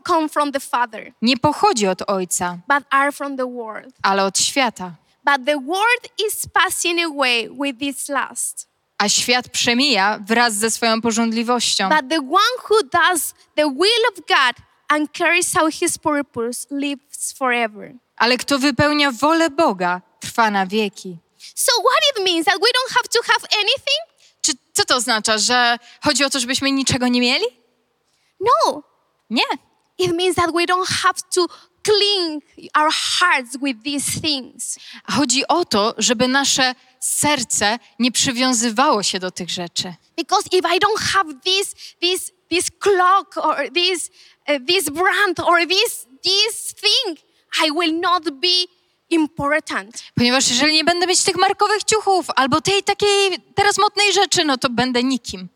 come 0.09 0.29
from 0.29 0.53
the 0.53 0.61
Father, 0.61 1.13
nie 1.23 1.37
pochodzi 1.37 1.87
od 1.87 2.03
Ojca, 2.11 2.59
but 2.69 2.87
are 2.91 3.13
from 3.13 3.37
the 3.37 3.47
world. 3.53 3.95
ale 4.03 4.25
od 4.25 4.39
świata. 4.39 4.95
But 5.25 5.47
the 5.47 5.61
world 5.61 6.09
is 6.29 6.47
passing 6.53 7.01
away 7.05 7.49
with 7.49 7.83
its 7.83 8.09
lust. 8.09 8.69
A 9.01 9.09
świat 9.09 9.48
przemija 9.48 10.18
wraz 10.26 10.55
ze 10.55 10.70
swoją 10.70 11.01
porządliwością. 11.01 11.88
But 11.88 12.09
the 12.11 12.18
one 12.18 12.57
who 12.70 12.82
does 12.82 13.34
the 13.57 13.64
will 13.64 14.05
of 14.12 14.26
God 14.28 14.66
and 14.88 15.09
carries 15.18 15.57
out 15.57 15.74
his 15.74 15.98
purpose 15.98 16.66
lives 16.70 17.32
forever. 17.32 17.92
Ale 18.16 18.36
kto 18.36 18.59
wypełnia 18.59 19.12
wolę 19.12 19.51
Boga, 19.51 20.01
trwa 20.20 20.51
na 20.51 20.66
wieki. 20.66 21.18
So 21.55 21.72
what 21.72 22.03
it 22.11 22.32
means 22.32 22.46
that 22.46 22.55
we 22.55 22.68
don't 22.68 22.92
have 22.94 23.09
to 23.09 23.20
have 23.32 23.46
anything? 23.53 24.01
Czy 24.42 24.53
co 24.72 24.84
to 24.84 24.96
oznacza, 24.96 25.38
że 25.38 25.78
chodzi 26.05 26.24
o 26.24 26.30
to, 26.30 26.40
żebyśmy 26.40 26.72
niczego 26.72 27.09
nie 27.09 27.20
mieli? 27.20 27.46
No. 28.40 28.82
Nie. 29.30 29.44
It 29.98 30.12
means 30.16 30.36
that 30.36 30.53
we 30.53 30.66
don't 30.66 30.88
have 30.88 31.20
to 31.34 31.46
cling 31.83 32.43
our 32.74 32.91
hearts 32.93 33.57
with 33.62 33.83
these 33.85 34.20
things. 34.20 34.78
Chodzi 35.11 35.49
o 35.49 35.64
to, 35.64 35.95
żeby 35.99 36.28
nasze 36.28 36.74
serce 37.01 37.78
nie 37.99 38.12
przywiązywało 38.12 39.03
się 39.03 39.18
do 39.18 39.31
tych 39.31 39.51
rzeczy. 39.51 39.95
Because 40.16 40.49
if 40.53 40.68
I 40.76 40.78
don't 40.78 41.01
have 41.01 41.35
this 41.45 41.74
this 42.01 42.33
this 42.51 42.70
clock 42.78 43.37
or 43.37 43.70
this 43.74 44.11
uh, 44.49 44.66
this 44.66 44.91
brand 44.91 45.41
or 45.41 45.66
this 45.68 46.07
this 46.22 46.74
thing, 46.74 47.18
I 47.66 47.70
will 47.70 48.01
not 48.01 48.24
be 48.24 48.66
important. 49.11 50.03
Ponieważ 50.14 50.51
jeżeli 50.51 50.74
nie 50.74 50.85
będę 50.85 51.07
mieć 51.07 51.22
tych 51.22 51.37
markowych 51.37 51.85
ciuchów 51.85 52.26
albo 52.37 52.61
tej 52.61 52.83
takiej 52.83 53.39
teraz 53.55 53.78
modnej 53.78 54.12
rzeczy, 54.12 54.45
no 54.45 54.59
to 54.59 54.70
będę 54.70 55.05
nikim. 55.05 55.49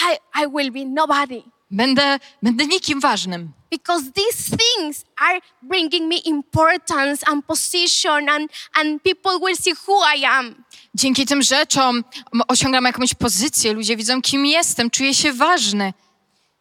I, 0.00 0.42
I 0.42 0.48
will 0.48 0.72
be 0.72 0.84
nobody. 0.84 1.53
Będę, 1.74 2.18
będę 2.42 2.66
nikim 2.66 3.00
ważnym. 3.00 3.52
because 3.74 4.12
these 4.12 4.56
things 4.56 5.04
are 5.18 5.40
bringing 5.62 6.08
me 6.08 6.18
importance 6.18 7.22
and 7.26 7.46
position 7.46 8.28
and, 8.28 8.50
and 8.74 9.02
people 9.02 9.40
will 9.40 9.56
see 9.56 9.74
who 9.86 9.96
I 10.16 10.24
am. 10.24 10.64
Dzięki 10.94 11.26
tym 11.26 11.42
rzeczom 11.42 12.04
osiągam 12.48 12.84
jakąś 12.84 13.14
pozycję, 13.14 13.72
ludzie 13.72 13.96
widzą, 13.96 14.22
kim 14.22 14.46
jestem, 14.46 14.90
czuję 14.90 15.14
się 15.14 15.32
ważny. 15.32 15.92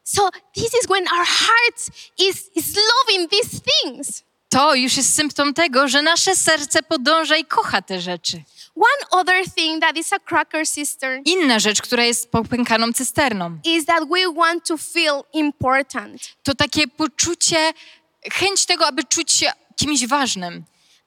So 0.03 0.30
this 0.53 0.74
is 0.82 0.88
when 0.89 1.03
our 1.07 1.26
hearts 1.26 1.91
is, 2.18 2.49
is 2.55 2.76
loving 2.76 3.30
these 3.32 3.61
things. 3.61 4.24
To 4.49 4.76
już 4.76 4.97
jest 4.97 5.16
symptom 5.16 5.53
tego, 5.53 5.88
że 5.88 6.01
nasze 6.01 6.36
serce 6.36 6.84
podąża 6.84 7.38
i 7.38 7.45
kocha 7.45 7.82
te 7.82 8.01
rzeczy. 8.01 8.43
One 8.76 9.21
other 9.21 9.43
thing 9.55 9.82
that 9.82 9.97
is 9.97 10.13
a 10.13 10.19
cracker 10.19 10.67
cistern 10.67 11.21
Inna 11.26 11.59
rzecz, 11.59 11.82
która 11.82 12.03
jest 12.05 12.32
popękaną 12.32 12.93
cysterną, 12.93 13.57
is 13.65 13.86
that 13.86 14.03
we 14.09 14.34
want 14.36 14.65
to 14.67 14.78
feel 14.78 15.24
important. 15.34 16.21
to 16.43 16.55
takie 16.55 16.88
poczucie, 16.88 17.74
chęć 18.34 18.65
tego, 18.65 18.88
aby 18.88 19.03
czuć 19.03 19.32
się 19.32 19.51
kimś 19.76 20.07
ważnym. 20.07 20.53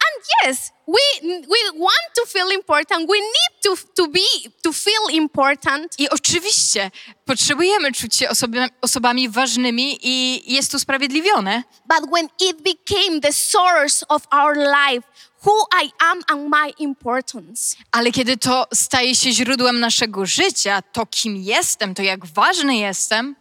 And 0.06 0.24
yes, 0.50 0.70
we, 0.88 1.28
we 1.28 1.78
want 1.78 2.14
to 2.14 2.26
feel 2.26 2.52
important. 2.52 3.08
We 3.08 3.16
need 3.18 3.62
to, 3.62 3.76
to 3.94 4.06
be, 4.08 4.50
to 4.62 4.72
feel 4.72 5.10
important. 5.10 5.94
I 5.98 6.08
oczywiście 6.10 6.90
potrzebujemy 7.24 7.92
czuć 7.92 8.16
się 8.16 8.28
osobi- 8.28 8.70
osobami 8.80 9.28
ważnymi 9.28 9.98
i 10.02 10.42
jest 10.54 10.70
to 10.70 10.76
usprawiedliwione, 10.76 11.62
But 11.88 12.10
when 12.12 12.28
it 12.40 12.56
became 12.62 13.20
the 13.20 13.32
source 13.32 14.06
of 14.08 14.22
our 14.30 14.56
life, 14.56 15.08
who 15.44 15.52
I 15.84 15.90
am 15.98 16.22
and 16.28 16.48
my 16.50 16.72
importance. 16.78 17.76
Ale 17.92 18.12
kiedy 18.12 18.36
to 18.36 18.66
staje 18.74 19.14
się 19.14 19.32
źródłem 19.32 19.80
naszego 19.80 20.26
życia, 20.26 20.82
to 20.92 21.06
kim 21.06 21.36
jestem, 21.36 21.94
to 21.94 22.02
jak 22.02 22.26
ważny 22.26 22.76
jestem, 22.76 23.36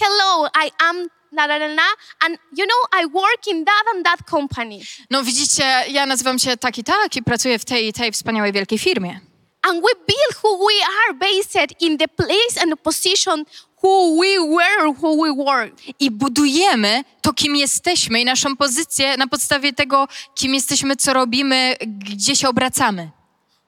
Hello, 0.00 0.48
I 0.66 0.70
am 0.78 1.08
na 1.32 1.46
na 1.46 1.58
na 1.58 1.82
and 2.20 2.38
you 2.56 2.64
know 2.66 3.02
I 3.02 3.08
work 3.12 3.46
in 3.46 3.64
that 3.64 3.82
and 3.94 4.04
that 4.04 4.30
company, 4.30 4.80
no 5.10 5.22
widzicie, 5.22 5.84
ja 5.90 6.06
nazywam 6.06 6.38
się 6.38 6.56
tak 6.56 6.78
i 6.78 6.84
tak 6.84 7.16
i 7.16 7.22
pracuję 7.22 7.58
w 7.58 7.64
tej 7.64 7.88
i 7.88 7.92
tej 7.92 8.12
wspaniałej 8.12 8.52
wielkiej 8.52 8.78
firmie. 8.78 9.20
and 9.62 9.82
we 9.82 9.94
build 10.06 10.42
who 10.42 10.58
we 10.58 10.74
are 10.84 11.14
based 11.14 11.74
in 11.80 11.98
the 11.98 12.08
place 12.08 12.62
and 12.62 12.70
the 12.70 12.76
position 12.76 13.44
who 13.82 14.20
we 14.20 14.38
were, 14.38 14.92
who 15.02 15.22
we 15.22 15.44
were. 15.44 15.70
I 16.00 16.10
budujemy 16.10 17.04
to, 17.22 17.32
kim 17.32 17.56
jesteśmy 17.56 18.20
i 18.20 18.24
naszą 18.24 18.56
pozycję 18.56 19.16
na 19.16 19.26
podstawie 19.26 19.72
tego, 19.72 20.08
kim 20.34 20.54
jesteśmy, 20.54 20.96
co 20.96 21.12
robimy, 21.12 21.76
gdzie 21.80 22.36
się 22.36 22.48
obracamy. 22.48 23.10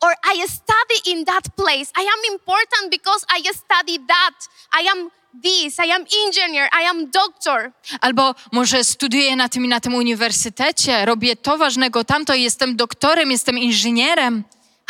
Or 0.01 0.13
I 0.35 0.49
study 0.49 0.97
in 1.07 1.25
that 1.25 1.45
place. 1.57 1.93
I 1.97 2.07
am 2.07 2.33
important 2.33 2.91
because 2.91 3.27
I 3.39 3.43
study 3.43 3.99
that. 4.09 4.49
I 4.83 4.89
am 4.89 5.11
this. 5.43 5.79
I 5.79 5.91
am 5.93 6.05
engineer. 6.27 6.69
I 6.73 6.87
am 6.87 7.11
doctor. 7.11 7.73
Albo 8.01 8.35
może 8.53 8.85
studiuję 8.85 9.37
na 9.37 9.49
tym 9.49 9.65
i 9.65 9.69
na 9.69 9.81
tym 9.81 9.95
uniwersytecie, 9.95 11.05
robię 11.05 11.37
to 11.37 11.59
ważnego 11.59 12.05
tamto 12.05 12.35
jestem 12.35 12.77
doktorem, 12.77 13.31
jestem 13.31 13.59
inżynierem. 13.59 14.45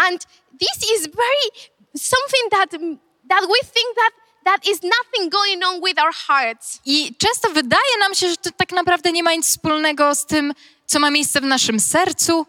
And 0.09 0.27
this 0.61 0.91
is 0.97 1.01
very 1.07 1.71
something 1.97 2.51
that 2.51 2.71
that 3.29 3.41
we 3.41 3.61
think 3.75 3.97
that 3.97 4.20
that 4.45 4.67
is 4.69 4.81
nothing 4.83 5.31
going 5.31 5.65
on 5.65 5.81
with 5.85 5.99
our 5.99 6.13
hearts. 6.29 6.81
I 6.87 7.15
często 7.19 7.51
wydaje 7.51 7.99
nam 8.01 8.15
się, 8.15 8.29
że 8.31 8.37
to 8.37 8.51
tak 8.57 8.73
naprawdę 8.73 9.13
nie 9.13 9.23
ma 9.23 9.35
nic 9.35 9.47
wspólnego 9.47 10.15
z 10.15 10.27
tym, 10.27 10.53
co 10.87 10.99
ma 10.99 11.11
miejsce 11.11 11.41
w 11.41 11.45
naszym 11.45 11.81
sercu, 11.81 12.47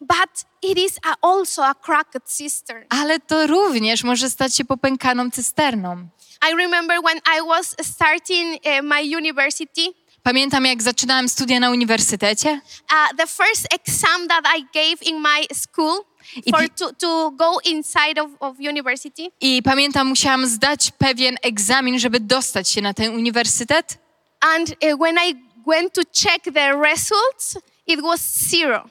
But 0.00 0.44
it 0.62 0.78
is 0.78 0.98
a, 1.04 1.28
also 1.28 1.66
a 1.66 1.74
cracked 1.74 2.22
cistern. 2.38 2.84
ale 2.88 3.20
to 3.20 3.46
również 3.46 4.04
może 4.04 4.30
stać 4.30 4.56
się 4.56 4.64
popękaną 4.64 5.30
cysterną. 5.30 6.08
I 6.50 6.56
remember 6.56 6.98
when 7.04 7.16
I 7.18 7.48
was 7.48 7.74
starting 7.82 8.60
uh, 8.66 8.82
my 8.82 9.02
university, 9.16 9.94
Pamiętam, 10.22 10.64
jak 10.66 10.82
zaczynałem 10.82 11.28
studia 11.28 11.60
na 11.60 11.70
uniwersytecie 11.70 12.60
uh, 12.92 13.16
the 13.16 13.26
first 13.26 13.66
exam 13.74 14.28
that 14.28 14.44
I 14.58 14.62
gave 14.74 15.02
in 15.02 15.20
my 15.20 15.46
school 15.54 16.04
I 16.46 16.50
for 16.50 16.68
to, 16.68 16.92
to 16.92 17.30
go 17.30 17.58
inside 17.64 18.20
of, 18.20 18.30
of 18.40 18.56
university. 18.58 19.30
i 19.40 19.62
pamiętam, 19.62 20.06
musiałam 20.06 20.46
zdać 20.46 20.90
pewien 20.98 21.36
egzamin, 21.42 21.98
żeby 21.98 22.20
dostać 22.20 22.68
się 22.68 22.82
na 22.82 22.94
ten 22.94 23.14
uniwersytet. 23.14 23.98
And 24.40 24.70
uh, 24.70 25.00
when 25.00 25.16
I 25.28 25.34
went 25.66 25.92
to 25.92 26.02
check 26.12 26.44
the 26.54 26.72
results, 26.82 27.58
it 27.86 28.00
was 28.00 28.48
zero. 28.50 28.88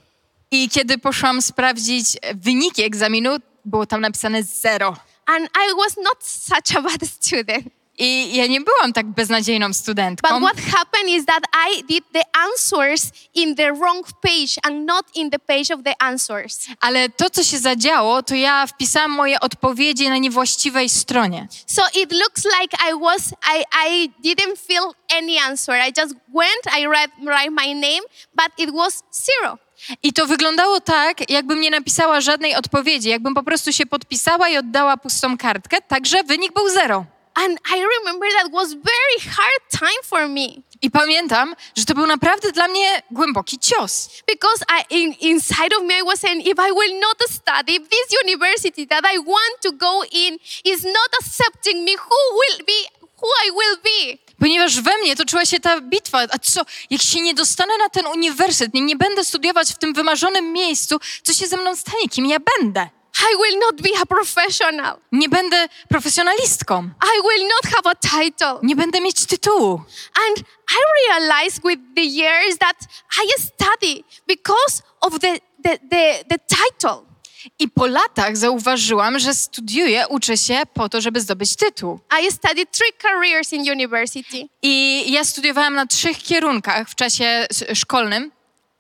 I 0.52 0.70
kiedy 0.70 0.98
poszłam 0.98 1.42
sprawdzić 1.42 2.06
wyniki 2.36 2.84
egzaminu, 2.84 3.38
było 3.66 3.86
tam 3.86 4.02
napisane 4.02 4.44
zero. 4.44 4.96
And 5.26 5.46
I 5.46 5.76
was 5.78 5.98
not 5.98 6.18
such 6.24 6.78
a 6.78 6.82
bad 6.82 7.08
student. 7.20 7.68
I 7.98 8.36
ja 8.36 8.48
nie 8.48 8.62
byłam 8.62 8.94
tak 8.94 9.06
beznadziejną 9.06 9.74
studentką. 9.74 10.40
But 10.40 10.50
what 10.50 10.66
happened 10.78 11.10
is 11.10 11.26
that 11.26 11.44
I 11.70 11.84
did 11.84 12.04
the 12.14 12.22
answers 12.34 13.12
in 13.34 13.56
the 13.56 13.74
wrong 13.74 14.08
page 14.22 14.60
and 14.64 14.86
not 14.86 15.06
in 15.16 15.30
the 15.30 15.40
page 15.40 15.76
of 15.76 15.84
the 15.84 16.02
answers. 16.02 16.60
Ale 16.80 17.10
to, 17.10 17.30
co 17.30 17.44
się 17.44 17.58
zadziało, 17.58 18.24
to 18.24 18.36
ja 18.36 18.68
wpisałam 18.68 19.12
moje 19.12 19.40
odpowiedzi 19.40 20.10
na 20.10 20.18
niewłaściwej 20.18 20.90
stronie. 20.90 21.48
So 21.68 21.82
it 22.02 22.12
looks 22.12 22.46
like 22.62 22.78
I 22.90 23.00
was 23.00 23.22
I, 23.56 23.64
I 23.90 24.10
didn't 24.24 24.58
fill 24.68 24.92
any 25.18 25.40
answer. 25.48 25.76
I 25.76 25.94
just 26.02 26.16
went, 26.34 26.80
I 26.80 26.88
read 26.88 27.12
write 27.26 27.50
my 27.52 27.74
name, 27.74 28.02
but 28.34 28.50
it 28.58 28.72
was 28.76 29.04
zero. 29.12 29.58
I 30.04 30.14
to 30.14 30.26
wyglądało 30.26 30.82
tak, 30.82 31.30
jakbym 31.30 31.62
nie 31.62 31.72
napisała 31.72 32.22
żadnej 32.22 32.56
odpowiedzi, 32.56 33.10
jakbym 33.10 33.34
po 33.34 33.44
prostu 33.44 33.74
się 33.74 33.86
podpisała 33.86 34.50
i 34.50 34.58
oddała 34.58 34.98
pustą 34.98 35.38
kartkę, 35.38 35.78
także 35.82 36.24
wynik 36.24 36.54
był 36.54 36.70
zero. 36.70 37.06
And 37.36 37.60
I 37.76 37.86
remember 38.00 38.28
that 38.38 38.52
was 38.52 38.74
very 38.74 39.36
hard 39.36 39.62
time 39.80 40.02
for 40.04 40.30
me 40.30 40.48
I 40.82 40.92
pamiętam, 40.92 41.56
że 41.78 41.86
to 41.86 41.94
był 41.94 42.08
naprawdę 42.08 42.52
dla 42.52 42.68
mnie 42.68 43.02
głęboki 43.12 43.60
cios. 43.60 44.10
because 44.28 44.66
I 44.70 44.96
in, 44.96 45.14
inside 45.14 45.78
of 45.78 45.84
me 45.84 45.94
I 45.94 46.04
was 46.04 46.20
saying 46.20 46.48
if 46.48 46.60
I 46.70 46.72
will 46.72 47.00
not 47.00 47.18
study, 47.30 47.76
if 47.76 47.90
this 47.90 48.22
university 48.24 48.88
that 48.88 49.04
I 49.14 49.18
want 49.20 49.62
to 49.62 49.72
go 49.72 50.04
in 50.12 50.38
is 50.66 50.84
not 50.84 51.10
accepting 51.22 51.84
me, 51.86 51.92
who 51.92 52.20
will 52.40 52.66
be 52.66 53.06
who 53.22 53.28
I 53.48 53.52
will 53.52 53.78
be? 53.84 54.18
Ponieważ 54.40 54.82
we 54.82 54.98
mnie 54.98 55.16
toczyła 55.16 55.46
się 55.46 55.60
ta 55.60 55.82
bitwa. 55.82 56.20
A 56.20 56.40
co, 56.40 56.62
jak 56.90 57.02
się 57.02 57.22
nie 57.22 57.34
dostanę 57.34 57.78
na 57.78 57.90
ten 57.90 58.08
uniwersytet, 58.08 58.74
nie, 58.74 58.82
nie 58.82 58.96
będę 58.96 59.26
studiować 59.26 59.70
w 59.74 59.78
tym 59.78 59.94
wymarzonym 59.94 60.54
miejscu, 60.54 61.00
co 61.24 61.34
się 61.34 61.48
ze 61.48 61.58
mną 61.58 61.76
stanie? 61.76 62.10
Kim 62.10 62.26
ja 62.26 62.38
będę? 62.60 62.90
I 63.20 63.36
will 63.36 63.60
not 63.60 63.82
be 63.82 63.90
a 64.02 64.06
professional. 64.06 64.98
Nie 65.12 65.30
będę 65.30 65.68
profesjonalistką. 65.90 66.84
I 66.84 67.22
will 67.22 67.48
not 67.48 67.74
have 67.74 67.92
a 67.92 67.96
title. 67.96 68.60
Nie 68.64 68.76
będę 68.76 69.02
mieć 69.02 69.26
tytułu. 69.26 69.82
And 70.28 70.40
I 70.72 70.80
realized 71.10 71.62
with 71.64 71.82
the 71.96 72.02
years 72.02 72.58
that 72.58 72.78
I 73.24 73.42
study 73.42 74.04
because 74.28 74.84
of 75.02 75.20
the, 75.20 75.40
the, 75.64 75.78
the, 75.90 76.24
the 76.30 76.40
title. 76.40 77.16
I 77.60 77.70
po 77.70 77.88
latach 77.88 78.38
zauważyłam, 78.38 79.20
że 79.20 79.34
studiuję, 79.34 80.08
uczę 80.08 80.38
się 80.38 80.62
po 80.74 80.90
to, 80.90 81.02
żeby 81.02 81.22
zdobyć 81.22 81.56
tytuł. 81.56 82.00
I 82.22 82.32
studied 82.32 82.72
three 82.72 82.94
careers 83.02 83.54
in 83.54 83.72
university 83.72 84.48
I 84.62 85.04
ja 85.12 85.24
studiowałam 85.24 85.76
na 85.76 85.86
trzech 85.86 86.18
kierunkach 86.18 86.90
w 86.90 86.96
czasie 86.96 87.48
szkolnym 87.74 88.32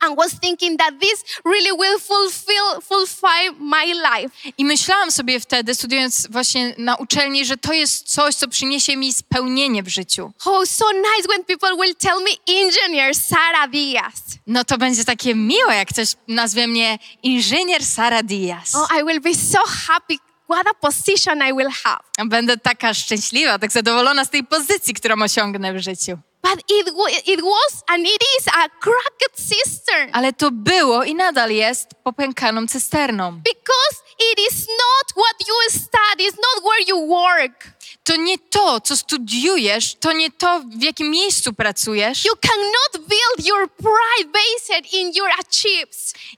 and 0.06 0.18
was 0.18 0.40
thinking 0.40 0.78
that 0.78 1.00
this 1.00 1.24
really 1.46 1.72
will 1.80 2.00
fulfill, 2.00 2.82
fulfill 2.82 3.54
my 3.60 3.86
life. 3.86 4.30
i 4.58 4.66
myślałam 4.66 5.12
sobie 5.12 5.40
wtedy, 5.40 5.76
studiując 5.76 6.28
właśnie 6.30 6.76
na 6.78 6.96
uczelni, 6.96 7.46
że 7.46 7.58
to 7.58 7.74
jest 7.74 8.12
coś, 8.14 8.36
co 8.36 8.48
przyniesie 8.48 8.98
mi 8.98 9.14
spełnienie 9.14 9.84
w 9.84 9.88
życiu. 9.88 10.32
Oh, 10.46 10.66
so 10.66 10.86
nice 10.92 11.28
when 11.30 11.44
people 11.44 11.76
will 11.82 11.96
tell 11.96 12.20
me 12.24 12.32
engineer 12.62 13.16
Sara 13.16 13.68
Diaz. 13.68 14.22
No 14.48 14.66
to 14.66 14.78
będzie 14.78 15.06
takie 15.06 15.36
miłe, 15.36 15.76
jak 15.76 15.90
ktoś 15.90 16.08
nazwie 16.28 16.68
mnie 16.68 17.00
inżynier 17.24 17.86
Sara 17.86 18.24
Diaz. 18.24 18.76
Oh, 18.76 19.00
I 19.02 19.04
will 19.06 19.22
be 19.22 19.36
so 19.36 19.60
happy. 19.88 20.18
What 20.50 20.68
a 20.68 20.74
position 20.74 21.40
I 21.50 21.54
will 21.54 21.70
have. 21.84 22.00
Będę 22.26 22.58
taka 22.58 22.94
szczęśliwa, 22.94 23.60
tak 23.60 23.72
zadowolona 23.72 24.26
z 24.26 24.30
tej 24.30 24.44
pozycji, 24.44 24.94
którą 24.94 25.22
osiągnę 25.22 25.74
w 25.74 25.80
życiu. 25.80 26.18
But 26.46 26.60
it, 26.70 26.86
it 27.28 27.42
was 27.44 27.84
and 27.90 28.06
it 28.06 28.22
is 28.38 28.48
a 28.48 28.70
cracked 28.80 29.36
cistern 29.50 30.10
Ale 30.14 30.34
to 30.34 30.52
było 30.52 31.04
i 31.04 31.16
nadal 31.16 31.52
jest 31.52 31.88
popękaną 32.04 32.68
cysterną. 32.68 33.32
because 33.44 33.96
it 34.32 34.40
is 34.52 34.68
not 34.68 35.16
what 35.16 35.48
you 35.48 35.56
study, 35.70 36.24
it's 36.24 36.38
not 36.38 36.64
where 36.64 36.82
you 36.88 36.98
work. 37.08 37.75
To 38.06 38.16
nie 38.16 38.38
to, 38.38 38.82
co 38.82 38.98
studiujesz, 38.98 39.96
to 40.00 40.12
nie 40.12 40.32
to, 40.32 40.60
w 40.60 40.84
jakim 40.84 41.10
miejscu 41.10 41.54
pracujesz. 41.54 42.26
You 42.26 42.34
cannot 42.42 43.08
build 43.08 43.48
your 43.48 43.70
pride 43.70 44.32
based 44.32 44.94
in 44.94 45.12
your. 45.14 45.30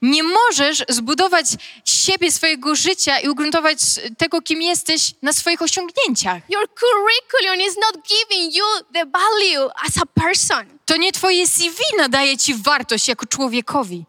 Nie 0.02 0.22
możesz 0.22 0.84
zbudować 0.88 1.46
siebie, 1.84 2.32
swojego 2.32 2.74
życia 2.74 3.20
i 3.20 3.28
ugruntować 3.28 3.78
tego, 4.18 4.42
kim 4.42 4.62
jesteś, 4.62 5.14
na 5.22 5.32
swoich 5.32 5.62
osiągnięciach. 5.62 6.42
Your 6.48 6.68
curriculum 6.74 7.68
is 7.68 7.76
not 7.76 8.08
giving 8.08 8.54
you 8.54 8.64
the 8.92 9.06
value 9.06 9.70
as 9.86 10.02
a 10.02 10.20
person. 10.20 10.78
To 10.86 10.96
nie 10.96 11.12
twoje 11.12 11.48
CV 11.48 11.78
nadaje 11.96 12.38
ci 12.38 12.54
wartość 12.54 13.08
jako 13.08 13.26
człowiekowi. 13.26 14.04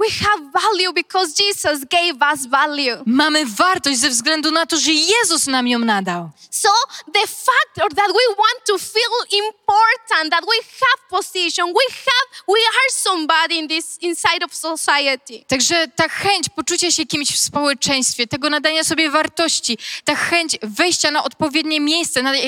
We 0.00 0.08
have 0.10 0.52
value 0.52 0.92
because 0.92 1.34
Jesus 1.34 1.84
gave 1.84 2.22
us 2.32 2.46
value. 2.46 3.02
Mamy 3.06 3.46
wartość 3.46 3.98
ze 3.98 4.08
względu 4.08 4.50
na 4.50 4.66
to, 4.66 4.76
że 4.76 4.92
Jezus 4.92 5.46
nam 5.46 5.68
ją 5.68 5.78
nadał. 5.78 6.30
So 6.50 6.68
the 7.14 7.26
fact 7.26 7.96
that 7.96 8.08
we 8.08 8.34
want 8.36 8.64
to 8.66 8.78
feel 8.78 9.42
important, 9.46 10.30
that 10.30 10.44
we 10.44 10.56
have 10.80 11.22
position, 11.22 11.66
we 11.66 11.94
have, 11.94 12.44
we 12.48 12.60
are 12.60 12.90
somebody 12.90 13.54
in 13.54 13.68
this 13.68 13.98
inside 14.00 14.44
of 14.44 14.54
society. 14.54 15.44
Także 15.48 15.88
ta 15.96 16.08
chęć 16.08 16.48
poczucia 16.48 16.90
się 16.90 17.06
kimś 17.06 17.28
w 17.28 17.38
społeczeństwie, 17.38 18.26
tego 18.26 18.50
nadania 18.50 18.84
sobie 18.84 19.10
wartości, 19.10 19.78
ta 20.04 20.14
chęć 20.14 20.58
wejścia 20.62 21.10
na 21.10 21.24
odpowiednie 21.24 21.80
miejsce, 21.80 22.22
na, 22.22 22.34
e, 22.34 22.40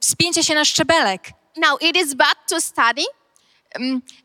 wspięcia 0.00 0.42
się 0.42 0.54
na 0.54 0.64
szczebelek. 0.64 1.22
Now 1.56 1.82
it 1.82 1.96
is 1.96 2.14
bad 2.14 2.36
to 2.48 2.60
study. 2.60 3.02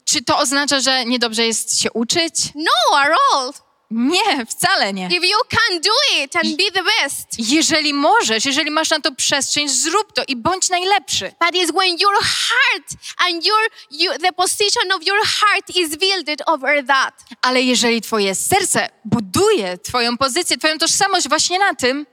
Czy 0.05 0.23
to 0.23 0.37
oznacza, 0.37 0.79
że 0.79 1.05
niedobrze 1.05 1.45
jest 1.45 1.81
się 1.81 1.91
uczyć? 1.91 2.35
No, 2.55 2.97
at 2.97 3.11
all. 3.33 3.53
Nie, 3.91 4.45
wcale 4.45 4.93
nie. 4.93 5.05
If 5.07 5.27
you 5.27 5.37
can 5.49 5.81
do 5.81 6.23
it 6.23 6.35
and 6.35 6.57
be 6.57 6.71
the 6.73 6.83
best. 6.83 7.27
Jeżeli 7.37 7.93
możesz, 7.93 8.45
jeżeli 8.45 8.71
masz 8.71 8.89
na 8.89 8.99
to 8.99 9.15
przestrzeń, 9.15 9.69
zrób 9.69 10.13
to 10.13 10.23
i 10.27 10.35
bądź 10.35 10.69
najlepszy. 10.69 11.33
But 11.39 11.55
it's 11.55 11.73
when 11.73 11.97
your 11.99 12.15
heart 12.21 12.89
and 13.17 13.45
your 13.45 13.61
you, 13.91 14.11
the 14.21 14.33
position 14.33 14.91
of 14.91 15.07
your 15.07 15.19
heart 15.25 15.75
is 15.75 15.95
built 15.95 16.41
over 16.45 16.85
that. 16.85 17.13
Ale 17.41 17.61
jeżeli 17.61 18.01
twoje 18.01 18.35
serce 18.35 18.89
buduje 19.05 19.77
twoją 19.77 20.17
pozycję, 20.17 20.57
twoją 20.57 20.77
tożsamość 20.77 21.29
właśnie 21.29 21.59
na 21.59 21.75
tym, 21.75 22.05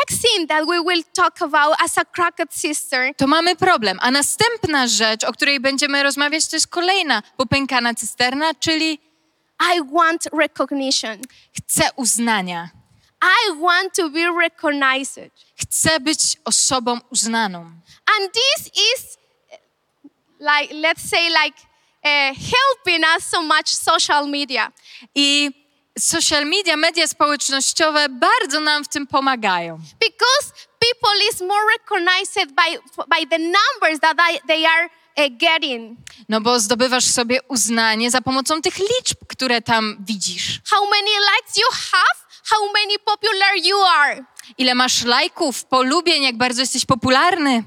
Next 0.00 0.22
thing 0.22 0.46
that 0.46 0.66
we 0.66 0.80
will 0.80 1.02
talk 1.14 1.42
about 1.42 1.76
as 1.84 1.98
a 1.98 2.04
cracked 2.04 2.54
sister 2.54 3.14
to 3.16 3.26
mamy 3.26 3.56
problem. 3.56 3.98
A 4.00 4.10
następna 4.10 4.86
rzecz, 4.86 5.24
o 5.24 5.32
której 5.32 5.60
będziemy 5.60 6.02
rozmawiać, 6.02 6.46
to 6.46 6.56
jest 6.56 6.66
kolejna 6.66 7.22
popękana 7.36 7.94
cysterna, 7.94 8.54
czyli 8.54 8.98
I 9.74 9.80
want 9.92 10.28
recognition. 10.32 11.18
Chcę 11.56 11.88
uznania. 11.96 12.70
I 13.22 13.60
want 13.60 13.94
to 13.94 14.10
be 14.10 14.26
recognized. 14.40 15.30
Chcę 15.56 16.00
być 16.00 16.36
osobą 16.44 16.98
uznaną. 17.10 17.58
And 18.18 18.32
this 18.32 18.66
is 18.66 19.18
uh, 19.52 19.58
like, 20.40 20.74
let's 20.74 21.08
say, 21.10 21.28
like 21.28 21.56
uh, 22.04 22.34
helping 22.34 23.04
us 23.16 23.24
so 23.24 23.42
much 23.42 23.68
social 23.68 24.26
media. 24.26 24.72
I 25.14 25.50
social 25.98 26.46
media, 26.46 26.76
media 26.76 27.06
społecznościowe 27.08 28.08
bardzo 28.08 28.60
nam 28.60 28.84
w 28.84 28.88
tym 28.88 29.06
pomagają. 29.06 29.78
Because 30.00 30.52
people 30.78 31.26
is 31.32 31.40
more 31.40 31.62
recognized 31.78 32.54
by, 32.54 32.78
by 33.08 33.26
the 33.26 33.38
numbers 33.38 34.00
that 34.00 34.16
they 34.46 34.66
are 34.66 34.88
uh, 35.16 35.36
getting. 35.38 35.98
No 36.28 36.40
bo 36.40 36.60
zdobywasz 36.60 37.04
sobie 37.04 37.40
uznanie 37.48 38.10
za 38.10 38.20
pomocą 38.20 38.62
tych 38.62 38.78
liczb, 38.78 39.18
które 39.28 39.62
tam 39.62 39.96
widzisz. 40.00 40.60
How 40.70 40.84
many 40.90 41.10
likes 41.10 41.56
you 41.56 41.68
have, 41.70 42.32
how 42.44 42.72
many 42.72 42.98
popular 42.98 43.56
you 43.64 43.82
are. 43.82 44.24
Ile 44.58 44.74
masz 44.74 45.04
lajków, 45.04 45.64
polubień, 45.64 46.22
jak 46.22 46.36
bardzo 46.36 46.60
jesteś 46.60 46.84
popularny. 46.84 47.64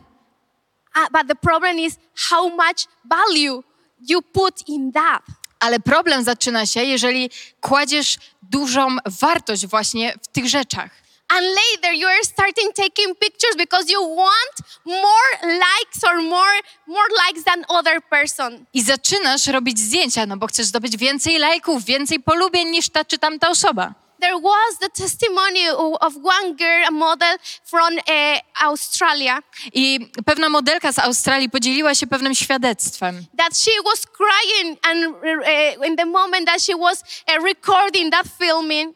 Uh, 0.96 1.08
but 1.12 1.28
the 1.28 1.36
problem 1.36 1.80
is 1.80 1.96
how 2.30 2.50
much 2.50 2.88
value 3.04 3.64
you 4.10 4.22
put 4.22 4.68
in 4.68 4.92
that. 4.92 5.24
Ale 5.66 5.80
problem 5.80 6.24
zaczyna 6.24 6.66
się, 6.66 6.84
jeżeli 6.84 7.30
kładziesz 7.62 8.18
dużą 8.42 8.88
wartość 9.06 9.68
właśnie 9.68 10.14
w 10.24 10.28
tych 10.28 10.48
rzeczach. 10.48 10.90
And 11.30 11.42
later 11.42 11.94
you 11.94 12.08
are 12.08 12.24
starting 12.24 12.74
taking 12.76 13.20
pictures 13.20 13.56
because 13.58 13.92
you 13.92 14.16
want 14.16 14.56
more 14.86 15.54
likes 15.54 16.04
or 16.04 16.22
more 16.22 16.62
more 16.88 17.10
likes 17.28 17.44
than 17.44 17.66
other 17.68 18.02
person. 18.10 18.66
I 18.74 18.84
zaczynasz 18.84 19.48
robić 19.48 19.80
zdjęcia, 19.80 20.26
no 20.26 20.38
bo 20.38 20.48
chcesz 20.48 20.66
zdobyć 20.66 20.98
więcej 20.98 21.40
lajków, 21.40 21.86
więcej 21.86 22.20
polubień 22.20 22.70
niż 22.70 22.90
ta 22.90 23.06
czy 23.06 23.18
tamta 23.18 23.50
osoba. 23.50 24.05
There 24.20 24.38
was 24.38 24.78
the 24.80 24.90
testimony 24.90 25.70
of 26.02 26.16
one 26.16 26.56
girl, 26.58 26.88
a 26.88 26.92
model 26.92 27.38
from 27.66 27.98
uh, 27.98 28.40
Australia, 28.64 29.40
I 29.74 30.00
pewna 30.26 30.50
modelka 30.50 30.92
z 30.92 31.00
Australii 31.00 31.50
podzieliła 31.50 31.96
się 31.96 32.08
pewnym 32.08 32.36
świadectwem. 32.36 33.26
that 33.38 33.58
she 33.58 33.72
was 33.86 34.06
crying 34.06 34.78
and 34.84 35.16
uh, 35.16 35.86
in 35.88 35.96
the 35.96 36.06
moment 36.06 36.46
that 36.48 36.62
she 36.62 36.76
was 36.76 37.04
uh, 37.28 37.44
recording 37.44 38.12
that 38.12 38.26
filming, 38.40 38.94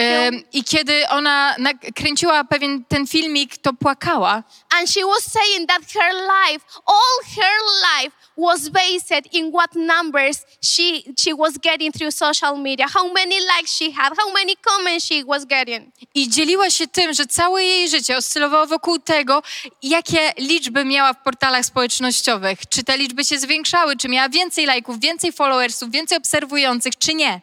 Em, 0.00 0.42
I 0.52 0.64
kiedy 0.64 1.08
ona 1.08 1.56
kręciła 1.94 2.44
pewien 2.44 2.84
ten 2.84 3.06
filmik, 3.06 3.56
to 3.58 3.72
płakała. 3.72 4.42
and 4.78 4.90
she 4.90 5.04
was 5.04 5.24
saying 5.24 5.68
that 5.68 5.82
her 5.94 6.12
life, 6.14 6.64
all 6.86 7.24
her 7.36 7.58
life, 8.02 8.16
was 8.38 8.68
based 8.68 9.26
in 9.32 9.50
what 9.52 9.74
numbers 9.74 10.46
she 10.60 11.02
she 11.18 11.34
was 11.34 11.58
getting 11.58 11.92
through 11.92 12.12
social 12.12 12.56
media, 12.56 12.86
how 12.88 13.12
many 13.12 13.40
likes 13.40 13.72
she 13.72 13.90
had, 13.92 14.12
how 14.16 14.32
many 14.32 14.56
comments 14.56 15.06
she 15.06 15.24
was 15.24 15.44
getting. 15.44 15.92
I 16.14 16.28
dzieliła 16.28 16.70
się 16.70 16.86
tym, 16.86 17.14
że 17.14 17.26
całe 17.26 17.64
jej 17.64 17.88
życie 17.88 18.16
oscylowało 18.16 18.66
wokół 18.66 18.98
tego, 18.98 19.42
jakie 19.82 20.32
liczby 20.38 20.84
miała 20.84 21.12
w 21.12 21.22
portalach 21.22 21.64
społecznościowych. 21.64 22.58
Czy 22.68 22.84
te 22.84 22.98
liczby 22.98 23.24
się 23.24 23.38
zwiększały, 23.38 23.96
czy 23.96 24.08
miała 24.08 24.28
więcej 24.28 24.66
lajków, 24.66 25.00
więcej 25.00 25.32
followersów, 25.32 25.90
więcej 25.90 26.18
obserwujących, 26.18 26.98
czy 26.98 27.14
nie. 27.14 27.40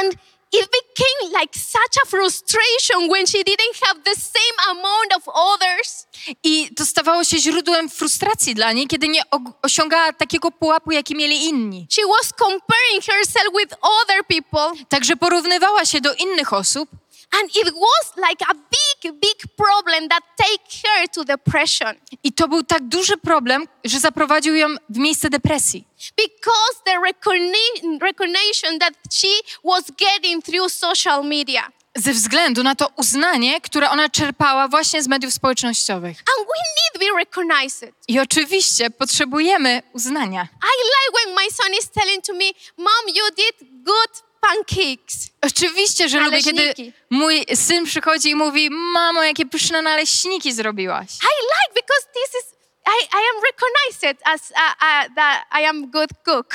And 0.00 0.14
it 0.52 0.68
became 0.70 1.32
like 1.40 1.58
such 1.58 1.94
a 2.04 2.06
frustration 2.06 3.10
when 3.10 3.26
she 3.26 3.38
didn't 3.44 3.76
have 3.84 4.02
the 4.04 4.14
same 4.20 4.56
amount 4.70 5.16
of 5.16 5.22
others. 5.28 6.06
I 6.44 6.70
to 6.76 6.86
stawało 6.86 7.24
się 7.24 7.38
źródłem 7.38 7.88
frustracji 7.88 8.54
dla 8.54 8.72
niej, 8.72 8.86
kiedy 8.86 9.08
nie 9.08 9.22
osiągała 9.62 10.12
takiego 10.12 10.50
pułapu, 10.50 10.92
jaki 10.92 11.14
mieli 11.14 11.44
inni. 11.44 11.86
She 11.90 12.02
was 12.06 12.32
comparing 12.38 13.04
herself 13.04 13.48
with 13.58 13.74
other 13.82 14.24
people, 14.26 14.84
Także 14.88 15.16
porównywała 15.16 15.84
się 15.84 16.00
do 16.00 16.14
innych 16.14 16.52
osób 16.52 16.88
and 17.32 17.50
it 17.56 17.74
was 17.74 18.16
like 18.28 18.42
a 18.50 18.54
big, 18.54 19.12
big 19.20 19.56
problem 19.56 20.08
that 20.08 20.22
take 20.36 20.88
her 20.88 21.08
to 21.08 21.24
depression 21.24 21.96
i 22.22 22.32
to 22.32 22.48
był 22.48 22.62
tak 22.62 22.82
duży 22.88 23.16
problem, 23.16 23.66
że 23.84 24.00
zaprowadził 24.00 24.54
ją 24.54 24.68
w 24.90 24.98
miejsce 24.98 25.30
depresji. 25.30 25.84
because 26.16 26.82
the 26.84 26.92
recogni- 26.92 28.00
recognition 28.02 28.78
that 28.78 28.94
she 29.12 29.28
was 29.64 29.84
getting 29.90 30.44
through 30.44 30.72
social 30.72 31.24
media. 31.24 31.72
Ze 31.96 32.12
względu 32.12 32.62
na 32.62 32.74
to 32.74 32.88
uznanie, 32.96 33.60
które 33.60 33.90
ona 33.90 34.08
czerpała 34.08 34.68
właśnie 34.68 35.02
z 35.02 35.08
mediów 35.08 35.34
społecznościowych. 35.34 36.18
And 36.18 36.46
we 36.48 36.54
need 36.58 36.92
to 36.92 36.98
be 36.98 37.18
recognized. 37.18 37.92
I 38.08 38.20
oczywiście 38.20 38.90
potrzebujemy 38.90 39.82
uznania. 39.92 40.42
I 40.42 40.74
like 40.84 41.24
when 41.24 41.34
my 41.36 41.50
son 41.52 41.72
is 41.80 41.90
telling 41.90 42.24
to 42.24 42.32
me, 42.32 42.44
Mom, 42.76 43.14
you 43.14 43.24
did 43.36 43.68
good 43.84 44.22
pancakes. 44.48 45.28
Oczywiście, 45.42 46.08
że 46.08 46.20
lubię, 46.20 46.42
kiedy 46.42 46.62
Naleśniki. 46.62 46.92
mój 47.10 47.44
syn 47.54 47.84
przychodzi 47.84 48.30
i 48.30 48.34
mówi: 48.34 48.70
Mamo, 48.70 49.22
jakie 49.22 49.46
pyszne 49.46 49.82
naleśniki 49.82 50.52
zrobiłaś. 50.52 51.08
I 51.10 51.32
like 51.44 51.74
because 51.74 52.06
this 52.14 52.42
is 52.42 52.58
I, 52.86 53.04
I 53.04 53.22
am 53.36 53.42
recognized 53.50 54.18
as 54.24 54.50
uh, 54.50 54.56
uh, 54.56 55.14
that 55.14 55.44
I 55.60 55.64
am 55.64 55.90
good 55.90 56.10
cook. 56.24 56.54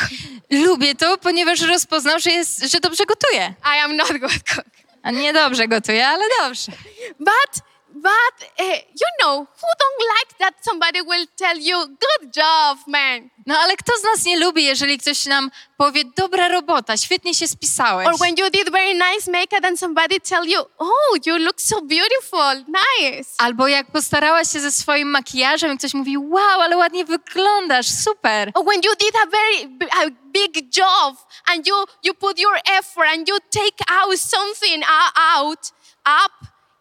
Lubię 0.49 0.95
to, 0.95 1.17
ponieważ 1.17 1.61
rozpoznał, 1.61 2.19
że, 2.19 2.29
jest, 2.31 2.71
że 2.71 2.79
dobrze 2.79 3.05
gotuje. 3.05 3.53
I 3.65 3.79
am 3.79 3.95
not 3.95 4.17
good 4.17 4.43
cook. 4.55 4.65
A 5.03 5.11
nie 5.11 5.33
dobrze 5.33 5.67
gotuje, 5.67 6.07
ale 6.07 6.25
dobrze. 6.41 6.71
But 7.19 7.63
but 8.03 8.49
uh, 8.59 8.65
you 8.73 9.07
know 9.21 9.35
who 9.39 9.67
don't 9.81 10.01
like 10.19 10.37
that 10.39 10.53
somebody 10.65 11.01
will 11.01 11.25
tell 11.37 11.57
you 11.57 11.77
good 11.87 12.35
job, 12.37 12.77
man, 12.87 13.29
No 13.45 13.59
ale 13.59 13.75
kto 13.77 13.93
z 13.99 14.03
nas 14.03 14.25
nie 14.25 14.39
lubi, 14.39 14.63
jeżeli 14.65 14.97
ktoś 14.97 15.25
nam 15.25 15.51
powie: 15.77 16.03
Dobra 16.17 16.47
robota, 16.47 16.97
świetnie 16.97 17.35
się 17.35 17.47
spisałeś. 17.47 18.07
or 18.07 18.17
when 18.17 18.35
you 18.37 18.49
did 18.49 18.69
very 18.71 18.93
nice 18.93 19.31
makeup 19.31 19.65
and 19.65 19.79
somebody 19.79 20.19
tell 20.19 20.45
you, 20.49 20.59
oh, 20.77 21.17
you 21.25 21.37
look 21.37 21.61
so 21.61 21.81
beautiful, 21.81 22.55
nice. 22.67 23.29
Albo 23.37 23.67
jak 23.67 23.91
postarałaś 23.91 24.51
się 24.51 24.59
ze 24.59 24.71
swoim 24.71 25.07
makijażem 25.11 25.71
i 25.73 25.77
ktoś 25.77 25.93
mówi: 25.93 26.17
Wow, 26.17 26.61
ale 26.61 26.77
ładnie 26.77 27.05
wyglądasz, 27.05 27.87
super. 27.87 28.51
Or 28.55 28.65
when 28.65 28.81
you 28.83 28.95
did 28.95 29.15
a 29.23 29.25
very 29.25 29.77
a 29.91 30.09
big 30.33 30.77
job 30.77 31.17
and 31.45 31.67
you 31.67 31.75
you 32.03 32.13
put 32.13 32.39
your 32.39 32.55
effort 32.79 33.07
and 33.13 33.27
you 33.29 33.37
take 33.51 33.91
out 34.01 34.19
something 34.19 34.83
uh, 34.83 35.37
out 35.39 35.59
up, 36.25 36.33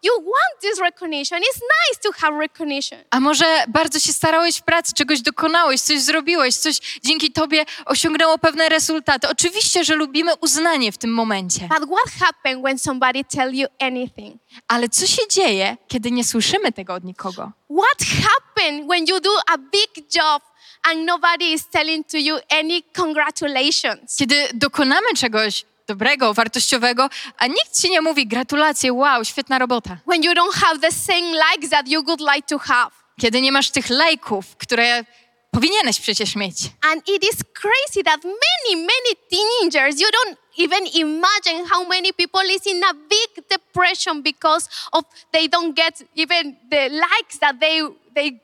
you 0.03 0.13
want 0.15 0.61
this 0.61 0.79
recognition. 0.79 1.39
It's 1.39 1.61
nice 1.61 1.99
to 2.03 2.11
have 2.11 2.39
recognition. 2.39 2.99
A 3.09 3.19
może 3.19 3.45
bardzo 3.67 3.99
się 3.99 4.13
starałeś 4.13 4.57
w 4.57 4.61
pracy, 4.61 4.93
czegoś 4.93 5.21
dokonałeś, 5.21 5.81
coś 5.81 6.01
zrobiłeś, 6.01 6.55
coś 6.55 6.99
dzięki 7.03 7.31
tobie 7.31 7.65
osiągnęło 7.85 8.37
pewne 8.37 8.69
rezultaty. 8.69 9.29
Oczywiście, 9.29 9.83
że 9.83 9.95
lubimy 9.95 10.35
uznanie 10.35 10.91
w 10.91 10.97
tym 10.97 11.13
momencie. 11.13 11.69
But 11.79 11.89
what 11.89 12.13
happens 12.19 12.63
when 12.63 12.79
somebody 12.79 13.23
tell 13.23 13.53
you 13.55 13.67
anything? 13.79 14.41
Ale 14.67 14.89
co 14.89 15.07
się 15.07 15.21
dzieje, 15.29 15.77
kiedy 15.87 16.11
nie 16.11 16.23
słyszymy 16.23 16.71
tego 16.71 16.93
od 16.93 17.03
nikogo? 17.03 17.51
What 17.69 18.07
happens 18.23 18.87
when 18.89 19.05
you 19.07 19.19
do 19.19 19.29
a 19.47 19.57
big 19.57 20.15
job 20.15 20.43
and 20.83 21.05
nobody 21.05 21.45
is 21.45 21.69
telling 21.69 22.07
to 22.07 22.17
you 22.17 22.37
any 22.49 22.81
congratulations? 22.95 24.17
Kiedy 24.17 24.49
dokonamy 24.53 25.07
czegoś 25.17 25.65
dobrego, 25.87 26.33
wartościowego, 26.33 27.09
a 27.37 27.47
nikt 27.47 27.81
ci 27.81 27.89
nie 27.89 28.01
mówi 28.01 28.27
gratulacje, 28.27 28.93
wow, 28.93 29.25
świetna 29.25 29.59
robota. 29.59 29.97
When 30.07 30.23
you 30.23 30.33
don't 30.33 30.55
have 30.55 30.79
the 30.79 30.91
same 30.91 31.31
likes 31.31 31.69
that 31.69 31.87
you 31.87 32.03
would 32.03 32.21
like 32.21 32.47
to 32.47 32.59
have? 32.59 32.91
Kiedy 33.21 33.41
nie 33.41 33.51
masz 33.51 33.71
tych 33.71 33.89
lajków, 33.89 34.55
które 34.55 35.05
powinieneś 35.51 35.99
przecież 35.99 36.35
mieć. 36.35 36.55
And 36.81 37.09
it 37.09 37.23
is 37.23 37.39
crazy 37.53 38.03
that 38.03 38.23
many, 38.23 38.75
many 38.75 39.15
teenagers, 39.29 40.01
you 40.01 40.07
don't 40.07 40.37
even 40.57 40.87
imagine 40.87 41.65
how 41.69 41.87
many 41.87 42.13
people 42.13 42.45
is 42.55 42.65
in 42.65 42.83
a 42.83 42.93
big 42.93 43.47
depression 43.49 44.23
because 44.23 44.69
of 44.91 45.03
they 45.31 45.49
don't 45.49 45.73
get 45.75 46.03
even 46.15 46.55
the 46.69 46.89
likes 46.89 47.39
that 47.39 47.59
they 47.59 47.81
they. 48.15 48.43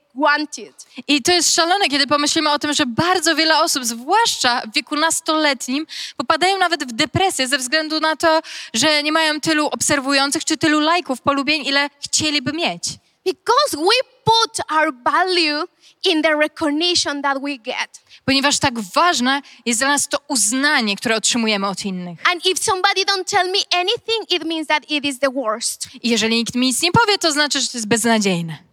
I 1.08 1.22
to 1.22 1.32
jest 1.32 1.56
szalone, 1.56 1.88
kiedy 1.88 2.08
pomyślimy 2.08 2.52
o 2.52 2.60
tym, 2.60 2.74
że 2.74 2.86
bardzo 2.86 3.36
wiele 3.36 3.60
osób, 3.60 3.86
zwłaszcza 3.86 4.62
w 4.62 4.74
wieku 4.74 4.96
nastoletnim, 4.96 5.88
popadają 6.18 6.58
nawet 6.58 6.84
w 6.84 6.92
depresję 6.92 7.48
ze 7.48 7.58
względu 7.58 8.00
na 8.00 8.16
to, 8.16 8.42
że 8.74 9.04
nie 9.04 9.12
mają 9.12 9.42
tylu 9.42 9.68
obserwujących 9.68 10.46
czy 10.46 10.58
tylu 10.58 10.80
lajków, 10.80 11.22
polubień, 11.22 11.66
ile 11.66 11.90
chcieliby 12.00 12.54
mieć. 12.54 12.84
Because 13.26 13.78
we 13.78 14.00
put 14.24 14.72
our 14.72 14.94
value 15.04 15.66
in 16.06 16.22
the 16.22 16.36
recognition 16.36 17.22
that 17.22 17.42
we 17.42 17.58
get. 17.58 18.02
Ponieważ 18.26 18.60
tak 18.60 18.80
ważne 18.80 19.42
jest 19.66 19.80
dla 19.80 19.88
nas 19.88 20.08
to 20.08 20.18
uznanie, 20.28 20.96
które 20.96 21.16
otrzymujemy 21.16 21.68
od 21.68 21.86
innych. 21.86 22.20
And 22.32 22.46
if 22.46 22.64
somebody 22.64 23.06
don't 23.06 23.26
tell 23.26 23.48
me 23.52 23.60
anything, 23.72 24.32
it 24.32 24.44
means 24.44 24.68
that 24.68 24.92
it 24.92 25.06
is 25.06 25.20
the 25.20 25.32
worst. 25.32 25.88
I 26.04 26.10
jeżeli 26.10 26.36
nikt 26.36 26.56
mi 26.56 26.68
nic 26.68 26.82
nie 26.82 26.92
powie, 26.92 27.18
to 27.18 27.32
znaczy, 27.32 27.62
że 27.62 27.68
to 27.68 27.78
jest 27.78 27.88
beznadziejne. 27.88 28.69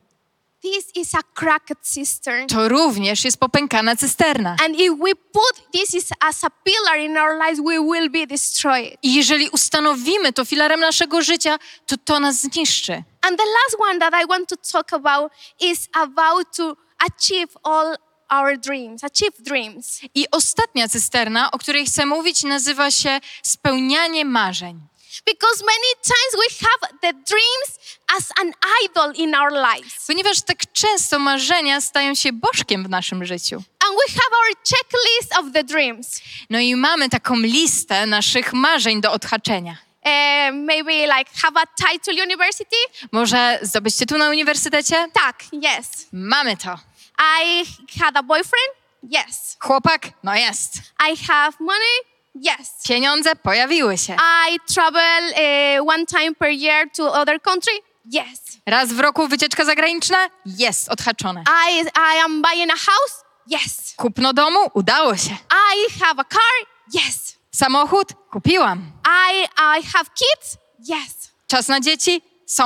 This 0.63 0.97
is 0.97 1.15
a 1.15 1.23
cracked 1.35 1.95
cistern. 1.95 2.47
To 2.47 2.69
również 2.69 3.25
jest 3.25 3.39
popękana 3.39 3.97
cysterna. 3.97 4.57
And 4.65 4.75
if 4.81 4.91
we 4.99 5.15
put 5.15 5.73
this 5.73 5.95
is 5.95 6.09
as 6.21 6.45
a 6.45 6.51
pillar 6.51 6.99
in 6.99 7.17
our 7.17 7.39
lives, 7.39 7.61
we 7.61 7.79
will 7.81 8.11
be 8.11 8.27
destroyed. 8.27 8.97
I 9.03 9.15
jeżeli 9.15 9.49
ustanowimy 9.49 10.33
to 10.33 10.45
filarem 10.45 10.81
naszego 10.81 11.23
życia, 11.23 11.59
to 11.87 11.97
to 11.97 12.21
nas 12.21 12.41
zniszczy. 12.41 12.93
And 13.23 13.39
the 13.39 13.45
last 13.45 13.77
one 13.91 13.99
that 13.99 14.15
I 14.25 14.27
want 14.27 14.49
to 14.49 14.57
talk 14.57 14.93
about 14.93 15.33
is 15.61 15.89
about 15.93 16.57
to 16.57 16.77
achieve 16.99 17.49
all 17.63 17.97
our 18.29 18.59
dreams, 18.59 19.05
achieve 19.05 19.33
dreams. 19.39 20.01
I 20.15 20.27
ostatnia 20.31 20.89
cysterna, 20.89 21.51
o 21.51 21.59
której 21.59 21.87
chcę 21.87 22.07
mówić, 22.07 22.43
nazywa 22.43 22.91
się 22.91 23.21
spełnianie 23.43 24.25
marzeń. 24.25 24.81
Because 25.25 25.65
many 25.65 25.91
times 26.03 26.33
we 26.43 26.67
have 26.67 26.81
the 27.01 27.13
dreams 27.13 27.99
as 28.17 28.33
an 28.41 28.53
idol 28.85 29.13
in 29.15 29.35
our 29.35 29.53
lives. 29.53 30.07
Ponieważ 30.07 30.43
tak 30.43 30.73
często 30.73 31.19
marzenia 31.19 31.81
stają 31.81 32.15
się 32.15 32.33
bożkiem 32.33 32.85
w 32.85 32.89
naszym 32.89 33.25
życiu. 33.25 33.57
And 33.57 33.95
we 34.07 34.13
have 34.13 34.31
our 34.37 34.57
checklist 34.71 35.39
of 35.39 35.53
the 35.53 35.65
dreams. 35.65 36.21
No 36.51 36.59
i 36.59 36.77
mamy 36.77 37.09
taką 37.09 37.37
listę 37.37 38.07
naszych 38.07 38.53
marzeń 38.53 39.01
do 39.01 39.13
odhaczenia. 39.13 39.77
Uh, 40.05 40.55
maybe 40.55 40.93
like 40.93 41.31
have 41.43 41.57
a 41.57 41.67
title 41.67 42.23
university. 42.25 42.77
Może 43.13 43.59
zdobyć 43.63 43.97
tytuł 43.97 44.19
na 44.19 44.29
uniwersytecie? 44.29 45.09
Tak, 45.13 45.45
yes. 45.53 46.07
Mamy 46.13 46.57
to. 46.57 46.79
I 47.19 47.65
had 48.01 48.17
a 48.17 48.23
boyfriend. 48.23 48.71
Yes. 49.03 49.57
Chłopak? 49.61 50.09
No 50.23 50.35
jest. 50.35 50.77
I 51.13 51.17
have 51.17 51.53
money. 51.61 52.16
Yes. 52.37 52.83
Pieniądze 52.89 53.37
pojawiły 53.37 53.99
się. 53.99 54.17
I 54.51 54.61
travel 54.75 55.25
uh, 55.25 55.89
one 55.95 56.07
time 56.07 56.35
per 56.35 56.51
year 56.51 56.91
to 56.97 57.13
other 57.13 57.43
country. 57.43 57.73
Yes. 58.07 58.59
Raz 58.67 58.93
w 58.93 59.01
roku 59.01 59.29
wycieczka 59.29 59.65
zagraniczna? 59.65 60.17
Jest, 60.47 60.89
odhaczone. 60.89 61.45
I 61.69 61.81
I 61.81 62.19
am 62.25 62.43
buying 62.43 62.73
a 62.73 62.77
house. 62.77 63.25
Yes. 63.51 63.95
Kupno 63.97 64.33
domu? 64.33 64.59
Udało 64.75 65.17
się. 65.17 65.37
I 65.51 65.93
have 66.01 66.21
a 66.21 66.25
car. 66.25 66.67
Yes. 66.95 67.37
Samochód? 67.51 68.09
Kupiłam. 68.31 68.93
I 69.31 69.43
I 69.79 69.83
have 69.83 70.05
kids. 70.15 70.57
Yes. 70.79 71.33
Czas 71.47 71.69
na 71.69 71.81
dzieci? 71.81 72.23
Są. 72.47 72.65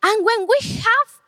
And 0.00 0.16
when 0.26 0.46
we 0.46 0.68
have 0.82 1.21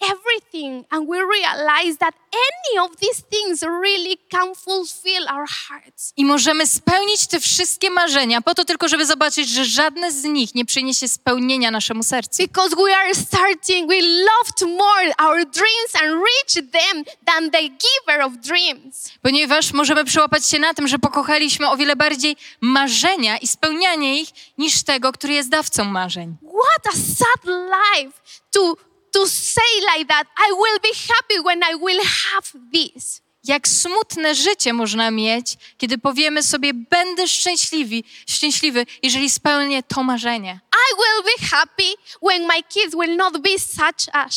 everything 0.00 0.84
and 0.90 1.08
we 1.08 1.18
realize 1.18 1.96
that 1.98 2.14
any 2.32 2.86
of 2.86 2.96
these 2.96 3.22
things 3.30 3.62
really 3.62 4.16
can 4.30 4.54
fulfill 4.54 5.28
our 5.28 5.46
hearts, 5.68 6.12
I 6.16 6.24
możemy 6.24 6.66
spełnić 6.66 7.26
te 7.26 7.40
wszystkie 7.40 7.90
marzenia 7.90 8.40
po 8.40 8.54
to 8.54 8.64
tylko, 8.64 8.88
żeby 8.88 9.06
zobaczyć, 9.06 9.48
że 9.48 9.64
żadne 9.64 10.12
z 10.12 10.24
nich 10.24 10.54
nie 10.54 10.64
przyniesie 10.64 11.08
spełnienia 11.08 11.70
naszemu 11.70 12.02
sercu. 12.02 12.42
because 12.42 12.76
we 12.76 12.96
are 12.96 13.14
starting, 13.14 13.88
we 13.90 14.00
loved 14.00 14.78
more 14.78 15.12
our 15.18 15.44
dreams 15.44 15.94
and 16.02 16.12
reach 16.12 16.70
them 16.72 17.04
than 17.26 17.50
the 17.50 17.62
giver 17.62 18.20
of 18.22 18.32
dreams. 18.36 19.10
Ponieważ 19.22 19.72
możemy 19.72 20.04
przyłapać 20.04 20.46
się 20.48 20.58
na 20.58 20.74
tym, 20.74 20.88
że 20.88 20.98
pokochaliśmy 20.98 21.70
o 21.70 21.76
wiele 21.76 21.96
bardziej 21.96 22.36
marzenia 22.60 23.38
i 23.38 23.46
spełnianie 23.46 24.20
ich 24.20 24.28
niż 24.58 24.82
tego, 24.82 25.12
który 25.12 25.32
jest 25.32 25.48
dawcą 25.48 25.84
marzeń. 25.84 26.36
What 26.42 26.94
a 26.94 26.96
sad 26.96 27.44
life 27.46 28.12
to, 28.50 28.76
to 29.12 29.26
say 29.26 29.72
like 29.94 30.08
that. 30.08 30.24
I 30.36 30.52
will 30.52 30.78
be 30.82 30.92
happy 31.08 31.40
when 31.44 31.62
I 31.62 31.74
will 31.74 32.02
have 32.04 32.52
this. 32.72 33.20
Jak 33.44 33.68
smutne 33.68 34.34
życie 34.34 34.72
można 34.72 35.10
mieć, 35.10 35.56
kiedy 35.78 35.98
powiemy 35.98 36.42
sobie, 36.42 36.74
będę 36.74 37.28
szczęśliwi, 37.28 38.04
szczęśliwy, 38.26 38.86
jeżeli 39.02 39.30
spełnię 39.30 39.82
to 39.82 40.02
marzenie. 40.02 40.60
I 40.72 40.96
will 40.96 41.22
be 41.24 41.46
happy 41.46 41.94
when 42.22 42.46
my 42.46 42.62
kids 42.62 42.94
will 42.94 43.16
not 43.16 43.38
be 43.38 43.58
such 43.58 44.08
a. 44.12 44.28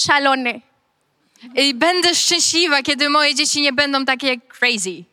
I 1.55 1.73
będę 1.73 2.15
szczęśliwa, 2.15 2.83
kiedy 2.83 3.09
moje 3.09 3.35
dzieci 3.35 3.61
nie 3.61 3.73
będą 3.73 4.05
takie 4.05 4.27
jak 4.27 4.47
crazy. 4.59 5.03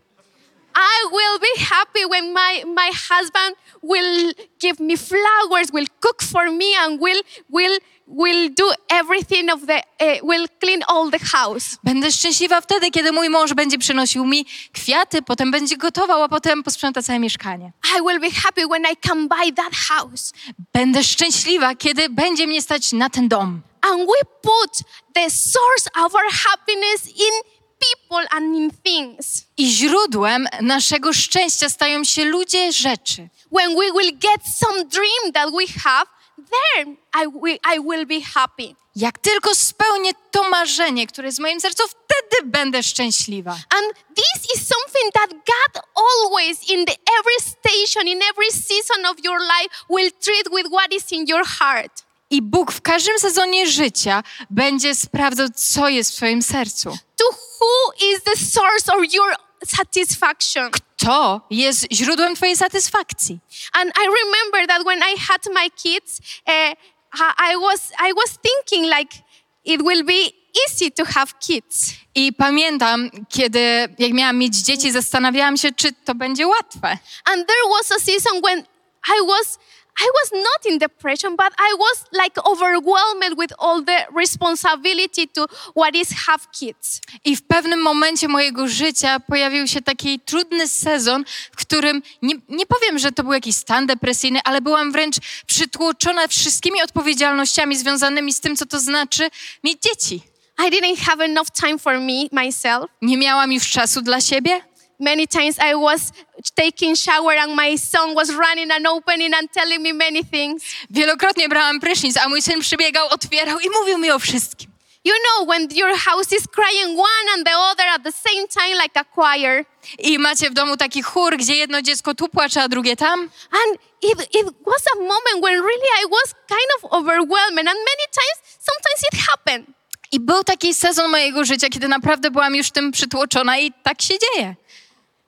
I 0.77 1.09
will 1.11 1.39
be 1.41 1.65
happy 1.65 2.07
when 2.07 2.33
my, 2.33 2.65
my 2.65 2.91
husband 3.09 3.57
will 3.83 4.33
give 4.61 4.81
me 4.81 4.97
flowers, 4.97 5.73
will 5.73 5.87
cook 6.01 6.23
for 6.23 6.51
me, 6.51 6.77
and 6.79 7.01
will 7.01 7.23
will 7.49 7.79
will 8.11 8.51
do 8.55 8.71
everything 8.89 9.51
of 9.51 9.67
the 9.67 9.83
uh, 10.01 10.29
will 10.29 10.47
clean 10.61 10.83
all 10.89 11.11
the 11.11 11.19
house. 11.19 11.79
Będę 11.85 12.13
szczęśliwa 12.13 12.61
wtedy, 12.61 12.91
kiedy 12.91 13.13
mój 13.13 13.31
mąż 13.31 13.55
będzie 13.55 13.79
przynosił 13.79 14.27
mi 14.27 14.47
kwiaty, 14.73 15.23
potem 15.23 15.51
będzie 15.51 15.77
gotował, 15.77 16.23
a 16.23 16.29
potem 16.29 16.63
posprząta 16.63 17.03
całe 17.03 17.19
mieszkanie. 17.19 17.73
I 17.99 18.03
will 18.03 18.21
be 18.21 18.31
happy 18.31 18.67
when 18.67 18.83
I 18.93 18.97
can 18.97 19.29
buy 19.29 19.53
that 19.53 19.73
house. 19.75 20.33
Będę 20.73 21.05
szczęśliwa, 21.05 21.75
kiedy 21.75 22.09
będzie 22.09 22.47
mnie 22.47 22.63
stać 22.63 22.93
na 22.93 23.11
ten 23.11 23.29
dom. 23.29 23.61
And 23.81 24.01
we 24.01 24.25
put 24.43 24.83
the 25.15 25.31
source 25.31 25.91
of 26.05 26.15
our 26.15 26.33
happiness 26.33 27.07
in 27.07 27.51
people 27.81 28.37
and 28.37 28.57
in 28.57 28.71
things. 28.71 29.45
I 29.57 29.67
źródłem 29.73 30.49
naszego 30.61 31.13
szczęścia 31.13 31.69
stają 31.69 32.05
się 32.05 32.25
ludzie, 32.25 32.73
rzeczy. 32.73 33.29
When 33.53 33.77
we 33.77 33.93
will 33.99 34.19
get 34.19 34.41
some 34.59 34.85
dream 34.85 35.33
that 35.35 35.51
we 35.51 35.81
have, 35.83 36.07
then 36.51 36.97
I 37.23 37.27
will, 37.27 37.59
I 37.75 37.81
will 37.81 38.07
be 38.07 38.21
happy. 38.35 38.75
Jak 38.97 39.19
tylko 39.19 39.55
spełnię 39.55 40.11
to 40.31 40.51
marzenie, 40.51 41.07
które 41.07 41.29
jest 41.29 41.39
w 41.39 41.43
moim 41.43 41.61
sercu, 41.61 41.83
wtedy 41.89 42.51
będę 42.51 42.83
szczęśliwa. 42.83 43.51
And 43.51 43.95
this 44.17 44.55
is 44.55 44.69
something 44.69 45.13
that 45.15 45.31
God 45.31 45.85
always, 45.95 46.71
in 46.71 46.87
the 46.87 46.97
every 47.21 47.41
station, 47.41 48.09
in 48.09 48.21
every 48.23 48.53
season 48.53 49.07
of 49.07 49.25
your 49.25 49.41
life, 49.41 49.85
will 49.91 50.11
treat 50.21 50.49
with 50.53 50.67
what 50.73 50.93
is 50.93 51.13
in 51.13 51.27
your 51.29 51.47
heart. 51.47 51.93
I 52.31 52.43
Bóg 52.43 52.73
w 52.73 52.81
każdym 52.81 53.19
sezonie 53.19 53.67
życia 53.67 54.23
będzie 54.51 54.95
sprawdzał, 54.95 55.47
co 55.57 55.89
jest 55.89 56.13
w 56.13 56.17
Twoim 56.17 56.43
sercu. 56.43 56.99
To 57.17 57.25
who 57.31 57.93
is 58.13 58.23
the 58.23 58.37
source 58.37 58.93
of 58.93 59.13
your 59.15 59.37
satisfaction? 59.67 60.71
To 60.97 61.41
jest 61.51 61.87
źródłem 61.93 62.35
Twojej 62.35 62.57
satysfakcji. 62.57 63.39
And 63.73 63.91
I 63.91 64.07
remember 64.25 64.67
that 64.69 64.85
when 64.87 64.99
I 64.99 65.21
had 65.29 65.41
my 65.55 65.71
kids, 65.71 66.21
uh, 66.47 66.75
I 67.15 67.53
I 67.53 67.57
was 67.57 67.93
I 68.09 68.13
was 68.13 68.39
thinking 68.39 68.85
like 68.99 69.17
it 69.65 69.83
will 69.83 70.05
be 70.05 70.33
easy 70.67 70.91
to 70.91 71.05
have 71.05 71.33
kids. 71.41 71.95
I 72.15 72.33
pamiętam, 72.33 73.11
kiedy 73.29 73.89
jak 73.99 74.13
miałam 74.13 74.39
mieć 74.39 74.57
dzieci, 74.57 74.93
zastanawiałam 74.93 75.57
się, 75.57 75.73
czy 75.73 75.93
to 75.93 76.15
będzie 76.15 76.47
łatwe. 76.47 76.99
And 77.25 77.47
there 77.47 77.69
was 77.79 77.93
a 77.93 78.01
season 78.01 78.43
when 78.43 78.65
I 79.09 79.27
was 79.27 79.59
I 80.01 80.09
was 80.21 80.33
not 80.33 80.73
in 80.73 80.79
depression, 80.79 81.37
but 81.37 81.53
I 81.59 81.75
was 81.79 82.05
like 82.13 82.41
overwhelmed 82.51 83.39
with 83.39 83.53
all 83.59 83.85
the 83.85 84.07
responsibility 84.17 85.29
to 85.29 85.47
what 85.75 85.95
is 85.95 86.09
have 86.27 86.41
kids. 86.53 87.01
I 87.25 87.37
w 87.37 87.43
pewnym 87.43 87.83
momencie 87.83 88.29
mojego 88.29 88.69
życia 88.69 89.21
pojawił 89.21 89.67
się 89.67 89.83
taki 89.83 90.21
trudny 90.21 90.69
sezon, 90.69 91.25
w 91.53 91.57
którym 91.57 92.03
nie, 92.23 92.35
nie 92.49 92.67
powiem, 92.67 92.99
że 92.99 93.13
to 93.13 93.23
był 93.23 93.33
jakiś 93.33 93.57
stan 93.57 93.87
depresyjny, 93.87 94.41
ale 94.45 94.61
byłam 94.61 94.93
wręcz 94.93 95.17
przytłoczona 95.47 96.29
wszystkimi 96.29 96.83
odpowiedzialnościami 96.83 97.77
związanymi 97.77 98.33
z 98.33 98.41
tym, 98.41 98.57
co 98.57 98.67
to 98.67 98.79
znaczy 98.79 99.31
mieć 99.65 99.83
dzieci. 99.83 100.23
I 100.59 100.71
didn't 100.71 100.99
have 100.99 101.25
enough 101.25 101.51
time 101.51 101.79
for 101.79 102.01
me 102.01 102.29
myself. 102.33 102.91
Nie 103.03 103.17
miałam 103.17 103.53
już 103.53 103.71
czasu 103.71 104.03
dla 104.03 104.21
siebie. 104.21 104.61
Many 105.01 105.27
times 105.27 105.57
I 105.59 105.75
was 105.75 106.13
taking 106.55 106.97
shower 106.97 107.39
and 107.39 107.55
my 107.55 107.79
son 107.79 108.15
was 108.15 108.31
running 108.31 108.71
and 108.71 108.87
opening 108.87 109.35
and 109.35 109.53
telling 109.53 109.83
me 109.83 109.93
many 109.93 110.25
things. 110.25 110.63
Wielokrotnie 110.91 111.49
brałam 111.49 111.81
prysznic, 111.81 112.17
a 112.17 112.29
mój 112.29 112.43
syn 112.43 112.61
przybiegał, 112.61 113.09
otwierał 113.09 113.61
i 113.61 113.71
mówił 113.71 113.99
mi 113.99 114.11
o 114.11 114.19
wszystkim. 114.19 114.71
You 115.05 115.15
know, 115.25 115.47
when 115.47 115.69
your 115.71 115.97
house 115.97 116.31
is 116.33 116.47
crying 116.47 116.99
one 116.99 117.27
and 117.35 117.47
the 117.47 117.57
other 117.57 117.87
at 117.89 118.03
the 118.03 118.13
same 118.13 118.47
time, 118.49 118.77
like 118.83 118.97
a 118.97 119.05
choir. 119.05 119.65
I 119.99 120.19
macie 120.19 120.51
w 120.51 120.55
domu 120.55 120.77
taki 120.77 121.03
chór, 121.03 121.37
gdzie 121.37 121.57
jedno 121.57 121.83
dziecko 121.83 122.15
tu 122.15 122.29
płacze, 122.29 122.63
a 122.63 122.69
drugie 122.69 122.97
tam. 122.97 123.21
And 123.51 123.79
it, 124.03 124.29
it 124.35 124.47
was 124.67 124.83
a 124.97 124.99
moment 124.99 125.43
when 125.43 125.55
really 125.55 125.91
I 126.03 126.07
was 126.11 126.35
kind 126.49 126.71
of 126.77 126.93
overwhelmed. 126.93 127.59
And 127.59 127.79
many 127.79 128.07
times, 128.13 128.59
sometimes 128.59 129.03
it 129.13 129.19
happened. 129.31 129.67
I 130.13 130.21
był 130.21 130.45
taki 130.45 130.75
sezon 130.75 131.11
mojego 131.11 131.45
życia, 131.45 131.69
kiedy 131.69 131.89
naprawdę 131.89 132.31
byłam 132.31 132.55
już 132.55 132.71
tym 132.71 132.93
przytłoczona 132.93 133.59
i 133.59 133.73
tak 133.83 134.03
się 134.03 134.15
dzieje. 134.19 134.55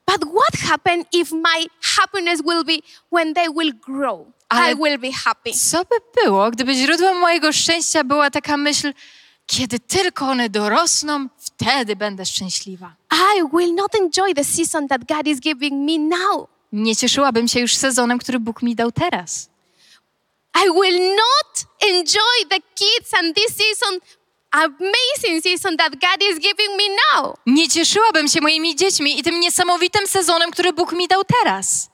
But 0.05 0.21
what 0.25 0.69
happened 0.69 1.05
if 1.13 1.31
my 1.31 1.65
happiness 1.97 2.41
will 2.45 2.63
be 2.63 2.79
when 3.11 3.33
they 3.33 3.47
will 3.49 3.71
grow? 3.81 4.25
Ale- 4.49 4.71
I 4.71 4.75
will 4.75 4.97
be 4.99 5.11
happy. 5.25 5.53
Co 5.53 5.83
by 5.85 5.95
było, 6.23 6.51
gdyby 6.51 6.73
źródłem 6.75 7.17
mojego 7.17 7.53
szczęścia 7.53 8.03
była 8.03 8.29
taka 8.31 8.57
myśl, 8.57 8.93
kiedy 9.45 9.79
tylko 9.79 10.25
one 10.25 10.49
dorosną, 10.49 11.27
wtedy 11.37 11.95
będę 11.95 12.25
szczęśliwa. 12.25 12.95
I 13.37 13.43
will 13.57 13.75
not 13.75 13.95
enjoy 13.95 14.33
the 14.33 14.43
season 14.43 14.87
that 14.87 15.01
God 15.07 15.27
is 15.27 15.39
giving 15.39 15.73
me 15.73 16.17
now. 16.17 16.47
Nie 16.71 16.95
cieszyłabym 16.95 17.47
się 17.47 17.59
już 17.59 17.75
sezonem, 17.75 18.19
który 18.19 18.39
Bóg 18.39 18.61
mi 18.61 18.75
dał 18.75 18.91
teraz. 18.91 19.49
I 20.65 20.69
will 20.81 21.15
not 21.15 21.65
enjoy 21.81 22.45
the 22.49 22.59
kids 22.75 23.13
and 23.19 23.35
this 23.35 23.55
season, 23.57 23.99
amazing 24.53 25.41
season 25.41 25.77
that 25.77 25.91
God 25.91 26.19
is 26.31 26.39
giving 26.39 26.77
me 26.77 26.97
now. 27.13 27.35
Nie 27.45 27.69
cieszyłabym 27.69 28.27
się 28.27 28.41
moimi 28.41 28.75
dziećmi 28.75 29.19
i 29.19 29.23
tym 29.23 29.39
niesamowitym 29.39 30.07
sezonem, 30.07 30.51
który 30.51 30.73
Bóg 30.73 30.91
mi 30.91 31.07
dał 31.07 31.23
teraz. 31.23 31.89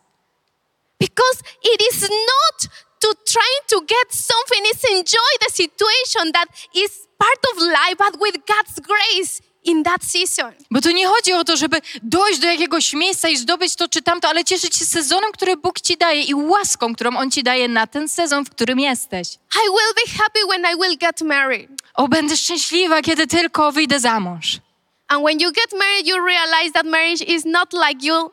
Because 0.99 1.39
it 1.73 1.81
is 1.91 2.01
not 2.01 2.71
to 2.99 3.07
trying 3.25 3.63
to 3.67 3.81
get 3.81 4.07
something, 4.11 4.65
it's 4.73 4.83
enjoy 4.91 5.31
the 5.47 5.51
situation 5.53 6.31
that 6.33 6.47
is 6.73 7.07
part 7.17 7.41
of 7.51 7.57
life, 7.61 7.97
but 7.97 8.21
with 8.21 8.45
God's 8.45 8.79
grace 8.79 9.41
in 9.63 9.83
that 9.83 10.03
season. 10.03 10.53
Bo 10.71 10.81
tu 10.81 10.91
nie 10.91 11.07
chodzi 11.07 11.33
o 11.33 11.43
to, 11.43 11.57
żeby 11.57 11.81
dojść 12.03 12.39
do 12.39 12.47
jakiegoś 12.47 12.93
miejsca 12.93 13.29
i 13.29 13.37
zdobyć 13.37 13.75
to 13.75 13.89
czy 13.89 14.01
tamto, 14.01 14.27
ale 14.27 14.43
cieszyć 14.43 14.75
się 14.75 14.85
sezonem, 14.85 15.31
który 15.31 15.57
Bóg 15.57 15.81
ci 15.81 15.97
daje 15.97 16.23
i 16.23 16.33
łaską, 16.33 16.95
którą 16.95 17.17
On 17.17 17.31
ci 17.31 17.43
daje 17.43 17.67
na 17.67 17.87
ten 17.87 18.09
sezon, 18.09 18.45
w 18.45 18.49
którym 18.49 18.79
jesteś. 18.79 19.27
I 19.55 19.69
will 19.69 19.93
be 19.95 20.11
happy 20.17 20.39
when 20.49 20.73
I 20.73 20.75
will 20.75 20.97
get 20.97 21.21
married. 21.21 21.69
O, 21.93 22.07
będę 22.07 22.37
szczęśliwa, 22.37 23.01
kiedy 23.01 23.27
tylko 23.27 23.71
wyjdę 23.71 23.99
za 23.99 24.19
mąż. 24.19 24.57
And 25.07 25.23
when 25.23 25.39
you 25.39 25.51
get 25.51 25.79
married, 25.79 26.07
you 26.07 26.25
realize 26.25 26.71
that 26.73 26.85
marriage 26.85 27.23
is 27.23 27.45
not 27.45 27.73
like 27.73 28.07
you 28.07 28.31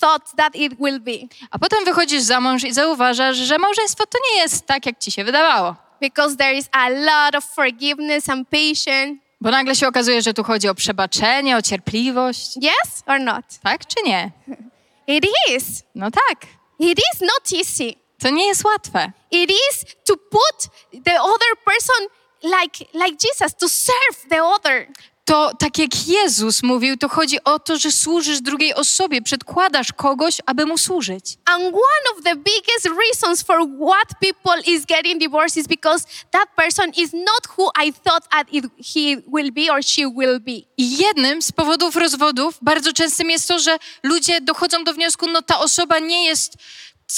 thought 0.00 0.36
that 0.36 0.56
it 0.56 0.74
will 0.80 1.00
be. 1.00 1.28
A 1.50 1.58
potem 1.58 1.84
wychodzisz 1.84 2.22
za 2.22 2.40
mąż 2.40 2.64
i 2.64 2.72
zauważasz, 2.72 3.36
że 3.36 3.58
małżeństwo 3.58 4.06
to 4.06 4.18
nie 4.30 4.40
jest 4.40 4.66
tak, 4.66 4.86
jak 4.86 4.98
ci 4.98 5.10
się 5.10 5.24
wydawało. 5.24 5.76
Because 6.00 6.36
there 6.36 6.54
is 6.54 6.68
a 6.72 6.88
lot 6.88 7.34
of 7.34 7.44
forgiveness 7.54 8.28
and 8.28 8.48
patience. 8.48 9.16
Bo 9.40 9.50
nagle 9.50 9.76
się 9.76 9.88
okazuje, 9.88 10.22
że 10.22 10.34
tu 10.34 10.44
chodzi 10.44 10.68
o 10.68 10.74
przebaczenie, 10.74 11.56
o 11.56 11.62
cierpliwość. 11.62 12.56
Yes 12.56 13.02
or 13.06 13.20
not? 13.20 13.44
Tak 13.62 13.86
czy 13.86 14.02
nie? 14.02 14.30
It 15.16 15.26
is. 15.50 15.82
No 15.94 16.10
tak. 16.10 16.46
It 16.78 16.98
is 16.98 17.20
not 17.20 17.60
easy. 17.60 17.94
To 18.18 18.30
nie 18.30 18.46
jest 18.46 18.64
łatwe. 18.64 19.12
It 19.30 19.50
is 19.50 19.84
to 20.04 20.16
put 20.16 20.70
the 21.04 21.22
other 21.22 21.56
person 21.64 22.06
like 22.42 22.86
like 22.94 23.16
Jesus 23.18 23.54
to 23.54 23.68
serve 23.68 24.28
the 24.30 24.42
other. 24.42 24.86
To 25.24 25.52
tak 25.58 25.78
jak 25.78 26.06
Jezus 26.06 26.62
mówił, 26.62 26.96
to 26.96 27.08
chodzi 27.08 27.44
o 27.44 27.58
to, 27.58 27.78
że 27.78 27.92
służysz 27.92 28.40
drugiej 28.40 28.74
osobie, 28.74 29.22
przedkładasz 29.22 29.92
kogoś, 29.92 30.40
aby 30.46 30.66
mu 30.66 30.78
służyć. 30.78 31.36
And 31.44 31.62
one 31.64 32.16
of 32.16 32.24
the 32.24 32.36
biggest 32.36 32.86
reasons 33.06 33.42
for 33.42 33.56
what 33.58 34.08
people 34.20 34.72
is 34.72 34.86
getting 34.86 35.20
divorced 35.20 35.56
is 35.56 35.66
because 35.66 36.06
that 36.30 36.48
person 36.56 36.90
is 36.96 37.12
not 37.12 37.58
who 37.58 37.70
I 37.84 37.92
thought 37.92 38.28
that 38.30 38.48
he 38.94 39.16
will 39.32 39.52
be 39.52 39.72
or 39.72 39.82
she 39.82 40.02
will 40.06 40.40
be. 40.40 40.52
I 40.76 40.96
jednym 40.96 41.42
z 41.42 41.52
powodów 41.52 41.96
rozwodów 41.96 42.58
bardzo 42.62 42.92
częstym 42.92 43.30
jest 43.30 43.48
to, 43.48 43.58
że 43.58 43.78
ludzie 44.02 44.40
dochodzą 44.40 44.84
do 44.84 44.94
wniosku, 44.94 45.26
no 45.26 45.42
ta 45.42 45.58
osoba 45.58 45.98
nie 45.98 46.26
jest 46.26 46.56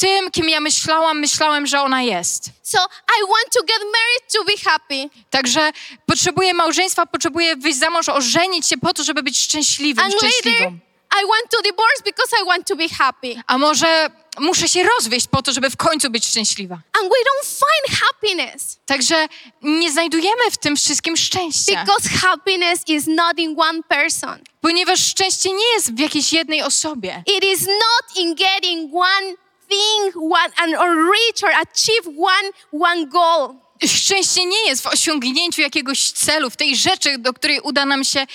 tym, 0.00 0.30
kim 0.30 0.48
ja 0.48 0.60
myślałam, 0.60 1.20
myślałem, 1.20 1.66
że 1.66 1.80
ona 1.80 2.02
jest. 2.02 2.44
So 2.62 2.78
I 3.18 3.20
want 3.20 3.52
to 3.52 3.62
get 3.62 3.78
married 3.78 4.32
to 4.32 4.44
be 4.44 4.70
happy. 4.70 5.24
Także 5.30 5.72
potrzebuję 6.06 6.54
małżeństwa, 6.54 7.06
potrzebuję 7.06 7.56
wyjść 7.56 7.78
za 7.78 7.90
mąż, 7.90 8.08
ożenić 8.08 8.66
się 8.66 8.78
po 8.78 8.94
to, 8.94 9.04
żeby 9.04 9.22
być 9.22 9.38
szczęśliwym, 9.38 10.04
And 10.04 10.14
later 10.14 10.30
szczęśliwą. 10.30 10.78
I 11.12 11.26
want 11.26 11.50
to 11.50 11.62
divorce 11.62 12.02
because 12.04 12.32
I 12.42 12.44
want 12.46 12.66
to 12.68 12.76
be 12.76 12.88
happy. 12.88 13.34
A 13.46 13.58
może 13.58 14.10
muszę 14.38 14.68
się 14.68 14.82
rozwieść 14.82 15.26
po 15.30 15.42
to, 15.42 15.52
żeby 15.52 15.70
w 15.70 15.76
końcu 15.76 16.10
być 16.10 16.26
szczęśliwa. 16.26 16.74
And 16.74 17.10
we 17.10 17.18
don't 17.18 17.46
find 17.46 18.00
happiness 18.00 18.78
Także 18.86 19.28
nie 19.62 19.92
znajdujemy 19.92 20.50
w 20.50 20.58
tym 20.58 20.76
wszystkim 20.76 21.16
szczęścia, 21.16 21.84
because 21.84 22.08
happiness 22.08 22.80
is 22.88 23.06
not 23.06 23.38
in 23.38 23.60
one 23.60 23.82
person. 23.88 24.44
ponieważ 24.60 25.00
szczęście 25.00 25.52
nie 25.52 25.66
jest 25.74 25.94
w 25.94 25.98
jakiejś 25.98 26.32
jednej 26.32 26.62
osobie. 26.62 27.22
It 27.36 27.44
is 27.44 27.60
not 27.66 28.16
in 28.16 28.34
getting 28.34 28.94
one 28.94 29.34
thing, 29.72 30.14
one 30.32 30.52
and 30.56 30.74
or 30.74 30.94
reach 30.96 31.42
or 31.42 31.50
achieve 31.50 32.06
one 32.18 32.50
one 32.72 33.06
goal. 33.06 33.54
Szczęście 33.86 34.44
nie 34.44 34.64
jest 34.68 34.82
w 34.82 34.86
osiągnięciu 34.86 35.60
jakiegoś 35.62 36.10
celu, 36.10 36.50
w 36.50 36.56
tej 36.56 36.76
rzeczy, 36.76 37.18
do 37.18 37.32
której 37.32 37.60
uda 37.60 37.86
nam 37.86 38.04
się, 38.04 38.26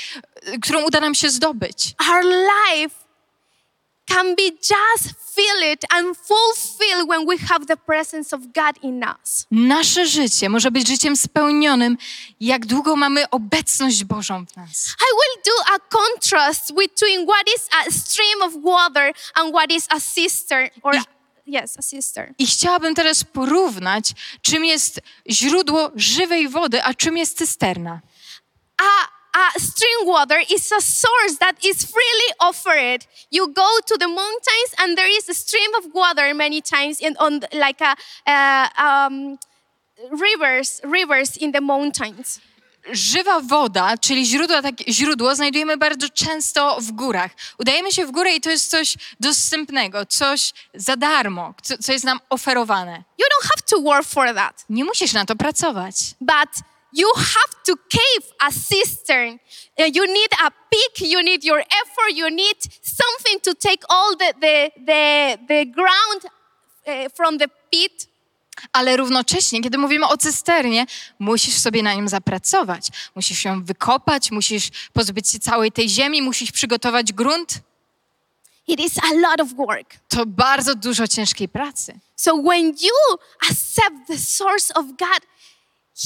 którą 0.62 0.84
uda 0.84 1.00
nam 1.00 1.16
się 1.16 1.30
zdobyć. 1.30 1.94
Our 2.10 2.24
life 2.26 2.96
can 4.08 4.36
be 4.36 4.44
just 4.44 5.18
it 5.38 5.86
and 5.90 6.18
fulfill 6.18 7.06
when 7.08 7.26
we 7.26 7.38
have 7.38 7.66
the 7.68 7.78
presence 7.78 8.34
of 8.34 8.42
God 8.54 8.84
in 8.84 9.04
us. 9.04 9.46
Nasze 9.52 10.06
życie 10.06 10.50
może 10.50 10.72
być 10.72 10.88
życiem 10.88 11.16
spełnionym, 11.16 11.98
jak 12.40 12.66
długo 12.66 12.96
mamy 12.96 13.30
obecność 13.30 14.04
Bożą 14.04 14.46
w 14.46 14.56
nas. 14.56 14.96
I 15.02 15.10
will 15.18 15.44
do 15.46 15.74
a 15.76 15.80
contrast 15.80 16.74
between 16.74 17.28
what 17.28 17.48
is 17.56 17.68
a 17.72 17.92
stream 17.92 18.42
of 18.42 18.54
water 18.64 19.14
and 19.34 19.54
what 19.56 19.72
is 19.72 19.88
a 19.90 20.00
cistern 20.16 20.68
or 20.84 20.96
I- 20.96 21.17
yes, 21.48 21.78
a 21.80 21.82
cistern. 21.82 22.34
I 22.40 22.48
chciałabym 22.48 22.96
teraz 22.96 23.24
porównać, 23.24 24.12
czym 24.42 24.66
jest 24.66 25.02
źródło 25.30 25.92
żywej 25.96 26.50
wody, 26.50 26.84
a 26.84 26.94
czym 26.94 27.18
jest 27.18 27.38
cysterna. 27.38 28.02
A, 28.82 29.08
a 29.40 29.60
stream 29.60 30.06
water 30.06 30.42
is 30.50 30.72
a 30.72 30.82
source 30.82 31.38
that 31.40 31.66
is 31.66 31.86
freely 31.86 32.34
offered. 32.40 33.08
You 33.32 33.48
go 33.48 33.68
to 33.86 33.98
the 33.98 34.08
mountains 34.08 34.72
and 34.78 34.98
there 34.98 35.18
is 35.18 35.30
a 35.30 35.34
stream 35.34 35.76
of 35.78 35.94
water 35.94 36.36
many 36.36 36.62
times 36.62 37.02
in, 37.02 37.16
on 37.18 37.40
like 37.54 37.82
a, 37.82 37.96
uh, 38.26 38.68
um, 38.86 39.38
rivers, 40.12 40.82
rivers 40.84 41.38
in 41.38 41.52
the 41.52 41.62
mountains. 41.62 42.40
Żywa 42.92 43.40
woda, 43.40 43.98
czyli 43.98 44.26
źródło, 44.26 44.62
tak, 44.62 44.76
źródło, 44.90 45.36
znajdujemy 45.36 45.78
bardzo 45.78 46.10
często 46.10 46.78
w 46.82 46.92
górach. 46.92 47.32
Udajemy 47.60 47.92
się 47.92 48.06
w 48.06 48.12
górę 48.12 48.36
i 48.36 48.42
to 48.42 48.50
jest 48.50 48.70
coś 48.70 48.96
dostępnego, 49.20 50.06
coś 50.06 50.54
za 50.74 50.96
darmo, 50.96 51.54
co, 51.64 51.78
co 51.78 51.92
jest 51.92 52.06
nam 52.06 52.20
oferowane. 52.30 53.04
You 53.18 53.26
don't 53.26 53.48
have 53.50 53.62
to 53.70 53.82
work 53.82 54.08
for 54.08 54.34
that, 54.36 54.66
Nie 54.70 54.86
musisz 54.86 55.14
na 55.14 55.26
to 55.26 55.36
pracować. 55.36 55.96
but 56.22 56.50
you 56.94 57.08
have 57.16 57.54
to 57.66 57.74
cave 57.76 58.34
a 58.40 58.52
cistern. 58.52 59.34
Uh, 59.80 59.86
You 59.96 60.06
need 60.06 60.30
a 60.46 60.52
pick, 60.52 61.10
you 61.12 61.22
need 61.24 61.44
your 61.44 61.60
effort, 61.60 62.14
you 62.16 62.30
need 62.30 62.58
something 62.82 63.42
to 63.44 63.54
take 63.70 63.86
all 63.90 64.18
the, 64.18 64.34
the, 64.42 64.72
the, 64.86 65.38
the 65.48 65.66
ground 65.66 66.22
uh, 66.26 66.94
from 67.16 67.38
the 67.38 67.48
pit. 67.72 68.08
Ale 68.74 68.98
równocześnie, 68.98 69.62
kiedy 69.62 69.78
mówimy 69.78 70.08
o 70.08 70.18
cysternie, 70.18 70.86
musisz 71.20 71.58
sobie 71.58 71.84
na 71.84 71.94
nim 71.94 72.08
zapracować. 72.10 72.88
Musisz 73.16 73.46
ją 73.46 73.64
wykopać, 73.64 74.32
musisz 74.32 74.70
pozbyć 74.94 75.30
się 75.30 75.40
całej 75.40 75.72
tej 75.72 75.90
ziemi, 75.90 76.22
musisz 76.22 76.52
przygotować 76.52 77.14
grunt. 77.14 77.60
It 78.68 78.80
is 78.80 78.98
a 78.98 79.14
lot 79.14 79.42
of 79.42 79.54
work. 79.54 79.96
To 80.08 80.26
bardzo 80.26 80.76
dużo 80.76 81.08
ciężkiej 81.08 81.50
pracy. 81.50 82.00
So 82.16 82.38
when 82.38 82.66
you 82.66 83.18
accept 83.50 84.08
the 84.08 84.18
source 84.18 84.74
of 84.74 84.86
God, 84.86 85.22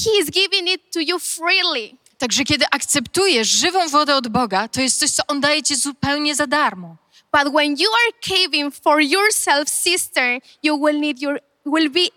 He 0.04 0.10
is 0.22 0.30
giving 0.30 0.68
it 0.68 0.92
to 0.92 1.00
you 1.00 1.18
freely. 1.18 1.96
Także 2.18 2.44
kiedy 2.44 2.64
akceptujesz 2.70 3.48
żywą 3.48 3.88
wodę 3.88 4.16
od 4.16 4.28
Boga, 4.28 4.68
to 4.68 4.80
jest 4.80 4.98
coś, 4.98 5.10
co 5.10 5.22
On 5.28 5.40
daje 5.40 5.62
ci 5.62 5.76
zupełnie 5.76 6.34
za 6.34 6.46
darmo. 6.46 6.96
But 7.32 7.52
when 7.52 7.76
you 7.76 7.88
are 7.88 8.12
caving 8.20 8.74
for 8.74 9.00
yourself, 9.00 9.68
sister, 9.68 10.40
you 10.62 10.78
will 10.78 11.00
need 11.00 11.22
your 11.22 11.40
will 11.66 11.90
be 11.90 12.08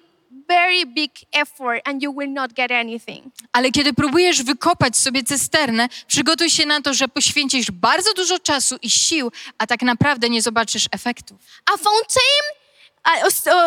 very 0.47 0.85
big 0.85 1.11
effort 1.33 1.81
and 1.85 2.03
you 2.03 2.13
will 2.13 2.31
not 2.33 2.53
get 2.53 2.71
anything. 2.71 3.31
Ale 3.53 3.71
kiedy 3.71 3.93
próbujesz 3.93 4.43
wykopać 4.43 4.97
sobie 4.97 5.23
cysternę, 5.23 5.89
przygotuj 6.07 6.49
się 6.49 6.65
na 6.65 6.81
to, 6.81 6.93
że 6.93 7.07
poświęcisz 7.07 7.71
bardzo 7.71 8.13
dużo 8.13 8.39
czasu 8.39 8.75
i 8.81 8.89
sił, 8.89 9.31
a 9.57 9.67
tak 9.67 9.81
naprawdę 9.81 10.29
nie 10.29 10.41
zobaczysz 10.41 10.87
efektów. 10.91 11.37
A 11.73 11.77
fountain 11.77 12.65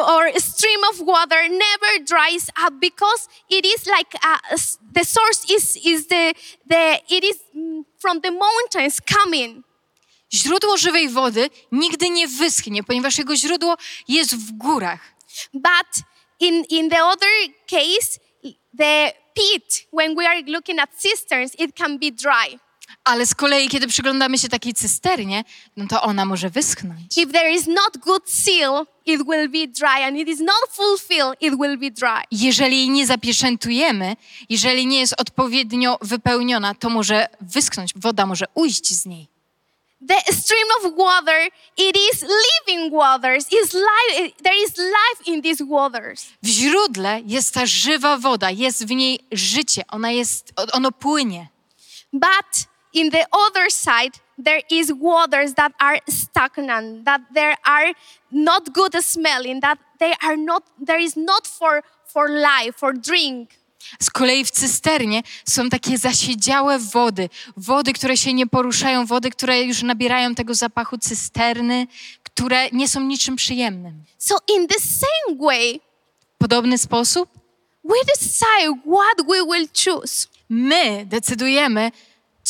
or 0.06 0.26
a 0.26 0.40
stream 0.40 0.80
of 0.90 1.06
water 1.06 1.48
never 1.48 2.04
dries 2.04 2.50
up 2.66 2.80
because 2.80 3.28
it 3.48 3.64
is 3.64 3.86
like 3.86 4.14
a, 4.22 4.38
the 4.94 5.04
source 5.04 5.44
is 5.48 5.76
is 5.76 6.06
the 6.06 6.34
the 6.66 7.00
it 7.08 7.24
is 7.24 7.36
mm, 7.54 7.84
from 7.98 8.20
the 8.20 8.30
mountains 8.30 9.00
coming. 9.00 9.64
Źródło 10.32 10.76
żywej 10.76 11.08
wody 11.08 11.50
nigdy 11.72 12.10
nie 12.10 12.28
wyschnie, 12.28 12.84
ponieważ 12.84 13.18
jego 13.18 13.36
źródło 13.36 13.76
jest 14.08 14.36
w 14.36 14.52
górach. 14.52 15.00
But 15.54 16.04
in, 16.40 16.64
in 16.70 16.88
the 16.88 17.00
other 17.02 17.28
case, 17.66 18.18
the 18.78 19.12
pit, 19.34 19.86
when 19.90 20.16
we 20.16 20.26
are 20.26 20.42
looking 20.46 20.78
at 20.78 20.90
cisterns, 20.98 21.54
it 21.58 21.76
can 21.76 21.98
be 21.98 22.10
dry. 22.10 22.58
Ale 23.04 23.26
z 23.26 23.34
kolei, 23.34 23.68
kiedy 23.68 23.86
przyglądamy 23.86 24.38
się 24.38 24.48
takiej 24.48 24.74
cysternie, 24.74 25.44
no 25.76 25.86
to 25.86 26.02
ona 26.02 26.24
może 26.24 26.50
wyschnąć. 26.50 27.16
If 27.16 27.32
there 27.32 27.50
is 27.50 27.66
not 27.66 27.98
good 27.98 28.30
seal, 28.30 28.86
it 29.06 29.22
will 29.22 29.48
be 29.48 29.66
dry, 29.66 30.04
and 30.04 30.16
it 30.16 30.28
is 30.28 30.40
not 30.40 30.68
fulfilled, 30.70 31.36
it 31.40 31.54
will 31.54 31.78
be 31.78 31.90
dry. 31.90 32.22
Jeżeli 32.30 32.76
jej 32.76 32.90
nie 32.90 33.06
zapieczętujemy, 33.06 34.16
jeżeli 34.48 34.86
nie 34.86 35.00
jest 35.00 35.20
odpowiednio 35.20 35.98
wypełniona, 36.02 36.74
to 36.74 36.90
może 36.90 37.28
wyschnąć, 37.40 37.92
woda 37.96 38.26
może 38.26 38.44
ujść 38.54 38.94
z 38.94 39.06
niej. 39.06 39.37
The 40.00 40.32
stream 40.32 40.66
of 40.78 40.92
water, 40.96 41.50
it 41.76 41.96
is 41.96 42.22
living 42.22 42.92
waters. 42.92 43.46
Is 43.52 43.74
life, 43.74 44.32
there 44.42 44.54
is 44.54 44.78
life 44.78 45.26
in 45.26 45.42
these 45.42 45.64
waters. 45.64 46.26
W 46.42 46.48
źródle 46.48 47.20
jest 47.26 47.54
ta 47.54 47.66
żywa 47.66 48.16
woda, 48.16 48.50
jest 48.50 48.86
w 48.86 48.90
niej 48.90 49.20
życie, 49.32 49.82
ona 49.88 50.10
jest, 50.10 50.52
ono 50.72 50.92
płynie. 50.92 51.48
But 52.12 52.68
in 52.92 53.10
the 53.10 53.26
other 53.32 53.70
side, 53.70 54.20
there 54.38 54.62
is 54.70 54.92
waters 55.00 55.54
that 55.54 55.72
are 55.78 55.98
stagnant, 56.08 57.04
that 57.04 57.22
there 57.34 57.56
are 57.64 57.92
not 58.30 58.72
good 58.72 58.94
smelling, 59.04 59.60
that 59.60 59.78
they 59.98 60.14
are 60.22 60.36
not, 60.36 60.62
there 60.86 61.02
is 61.02 61.16
not 61.16 61.46
for, 61.46 61.82
for 62.06 62.30
life, 62.30 62.76
for 62.76 62.92
drink. 62.92 63.50
Z 64.00 64.10
kolei 64.10 64.44
w 64.44 64.50
cysternie 64.50 65.22
są 65.44 65.68
takie 65.68 65.98
zasiedziałe 65.98 66.78
wody, 66.78 67.28
wody, 67.56 67.92
które 67.92 68.16
się 68.16 68.32
nie 68.34 68.46
poruszają, 68.46 69.06
wody, 69.06 69.30
które 69.30 69.62
już 69.62 69.82
nabierają 69.82 70.34
tego 70.34 70.54
zapachu 70.54 70.98
cysterny, 70.98 71.86
które 72.22 72.70
nie 72.70 72.88
są 72.88 73.00
niczym 73.00 73.36
przyjemnym. 73.36 74.04
So 74.18 74.36
in 74.56 74.66
the 74.68 74.80
same 74.80 75.46
way, 75.46 75.80
W 76.34 76.38
podobny 76.38 76.78
sposób 76.78 77.28
we 77.84 77.94
decide 78.14 78.80
what 78.86 79.26
we 79.28 79.44
will 79.52 79.68
choose. 79.84 80.26
my 80.48 81.06
decydujemy, 81.06 81.92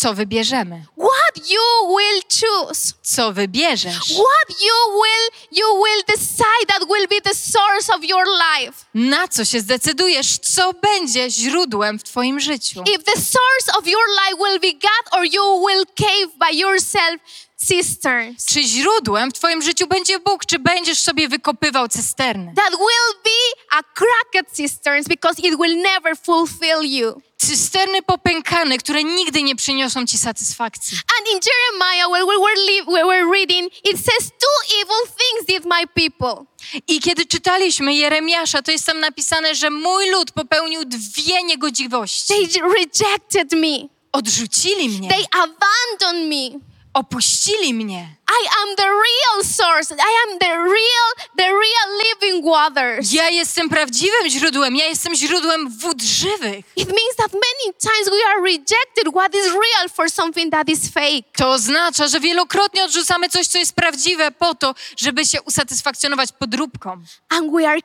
Co 0.01 0.15
wybierzemy? 0.15 0.85
What 0.97 1.51
you 1.51 1.95
will 1.97 2.23
choose. 2.29 2.95
Co 3.03 3.33
wybierzesz? 3.33 4.15
What 4.15 4.63
you 4.63 5.01
will 5.01 5.29
you 5.53 5.67
will 5.83 6.03
decide 6.09 6.67
that 6.69 6.89
will 6.89 7.09
be 7.09 7.21
the 7.21 7.35
source 7.35 7.95
of 7.97 8.05
your 8.05 8.25
life. 8.27 8.85
Na 8.95 9.29
co 9.29 9.45
się 9.45 9.61
zdecydujesz? 9.61 10.39
Co 10.39 10.73
będzie 10.73 11.31
źródłem 11.31 11.99
w 11.99 12.03
twoim 12.05 12.41
życiu? 12.41 12.83
If 12.95 13.05
the 13.05 13.21
source 13.21 13.79
of 13.79 13.87
your 13.87 14.05
life 14.25 14.37
will 14.45 14.61
be 14.61 14.73
God 14.73 15.19
or 15.19 15.27
you 15.27 15.67
will 15.67 15.85
cave 15.97 16.29
by 16.39 16.57
yourself 16.59 17.21
cisterns. 17.67 18.45
Czy 18.45 18.63
źródłem 18.63 19.31
w 19.31 19.35
twoim 19.35 19.63
życiu 19.63 19.87
będzie 19.87 20.19
Bóg? 20.19 20.47
Czy 20.47 20.59
będziesz 20.59 20.99
sobie 20.99 21.29
wykopywał 21.29 21.89
cysterny? 21.89 22.53
That 22.57 22.71
will 22.71 23.23
be 23.25 23.63
a 23.71 23.83
cracked 23.83 24.57
cisterns 24.57 25.09
because 25.09 25.43
it 25.43 25.55
will 25.61 25.77
never 25.83 26.17
fulfill 26.17 26.83
you. 26.83 27.23
Cysterny 27.37 28.03
popękane, 28.03 28.79
które 28.79 29.05
nigdy 29.05 29.43
nie 29.43 29.57
przyniosą 29.57 30.07
ci 30.07 30.19
satysfakcji. 30.19 30.99
And 31.19 31.29
in 31.35 31.41
Jeremiah, 31.51 32.09
where 32.11 32.27
we 32.27 32.39
were, 32.39 32.85
we 32.87 33.05
were 33.09 33.33
reading, 33.33 33.73
it 33.85 33.97
says, 33.97 34.31
Two 34.31 34.77
evil 34.83 35.07
things 35.07 35.47
did 35.47 35.65
my 35.65 35.87
people. 35.87 36.45
I 36.89 37.01
kiedy 37.01 37.27
czytaliśmy 37.27 37.95
Jeremiasza, 37.95 38.63
to 38.63 38.71
jest 38.71 38.87
tam 38.87 39.01
napisane, 39.01 39.55
że 39.55 39.71
mój 39.71 40.11
lud 40.11 40.31
popełnił 40.33 40.85
dwie 40.85 41.43
niegodziwości. 41.43 42.35
They 42.35 42.63
rejected 42.63 43.53
me, 43.53 43.89
Odrzucili 44.13 44.89
mnie, 44.89 45.09
they 45.09 45.25
abandoned 45.33 46.29
me. 46.29 46.61
Opuścili 46.99 47.75
mnie. 47.75 48.17
I 48.29 48.49
am 48.63 48.77
the 48.77 48.87
real 48.87 49.45
source. 49.45 49.95
I 49.95 50.13
am 50.25 50.39
the 50.39 50.49
real, 50.49 51.09
the 51.37 51.45
real 51.45 51.89
living 52.05 52.45
waters. 52.45 53.13
Ja 53.13 53.29
jestem 53.29 53.69
prawdziwym 53.69 54.29
źródłem, 54.29 54.77
ja 54.77 54.87
jestem 54.87 55.15
źródłem 55.15 55.79
wód 55.79 56.03
żywych. 56.03 56.65
It 56.77 56.89
means 56.89 57.17
that 57.17 57.33
many 57.33 57.75
times 57.81 58.11
we 58.11 58.31
are 58.31 58.43
rejected 58.43 59.13
what 59.15 59.35
is 59.35 59.47
real 59.47 59.89
for 59.95 60.11
something 60.11 60.53
that 60.53 60.69
is 60.69 60.91
fake. 60.93 61.23
To 61.37 61.51
oznacza, 61.51 62.09
że 62.09 62.21
wielokrotnie 62.21 62.85
odrzucamy 62.85 63.29
coś, 63.29 63.47
co 63.47 63.59
jest 63.59 63.73
prawdziwe 63.73 64.31
po 64.31 64.55
to, 64.55 64.75
żeby 64.97 65.27
się 65.27 65.43
usatysfakcjonować 65.43 66.33
podróbką. 66.33 67.03
And 67.29 67.53
we 67.53 67.69
are 67.69 67.81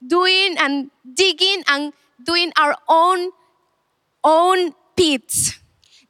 doing 0.00 0.60
and 0.62 0.86
digging 1.04 1.70
and 1.70 1.94
doing 2.18 2.60
our 2.60 2.74
own, 2.86 3.30
own 4.22 4.72
pits. 4.94 5.59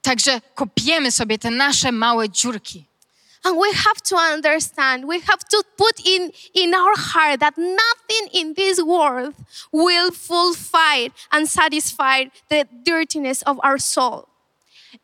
Także 0.02 0.40
kopiemy 0.54 1.12
sobie 1.12 1.38
te 1.38 1.50
nasze 1.50 1.92
małe 1.92 2.28
dziurki. 2.28 2.84
And 3.42 3.56
we 3.56 3.72
have 3.72 4.00
to 4.10 4.16
understand, 4.34 5.06
we 5.06 5.20
have 5.20 5.42
to 5.50 5.62
put 5.76 6.06
in, 6.06 6.30
in 6.54 6.74
our 6.74 6.94
heart 6.96 7.40
that 7.40 7.56
nothing 7.56 8.28
in 8.32 8.54
this 8.54 8.78
world 8.78 9.34
will 9.72 10.10
fulfill 10.10 11.10
and 11.30 11.50
satisfy 11.50 12.30
the 12.48 12.64
dirtiness 12.84 13.42
of 13.46 13.58
our 13.64 13.80
soul. 13.80 14.26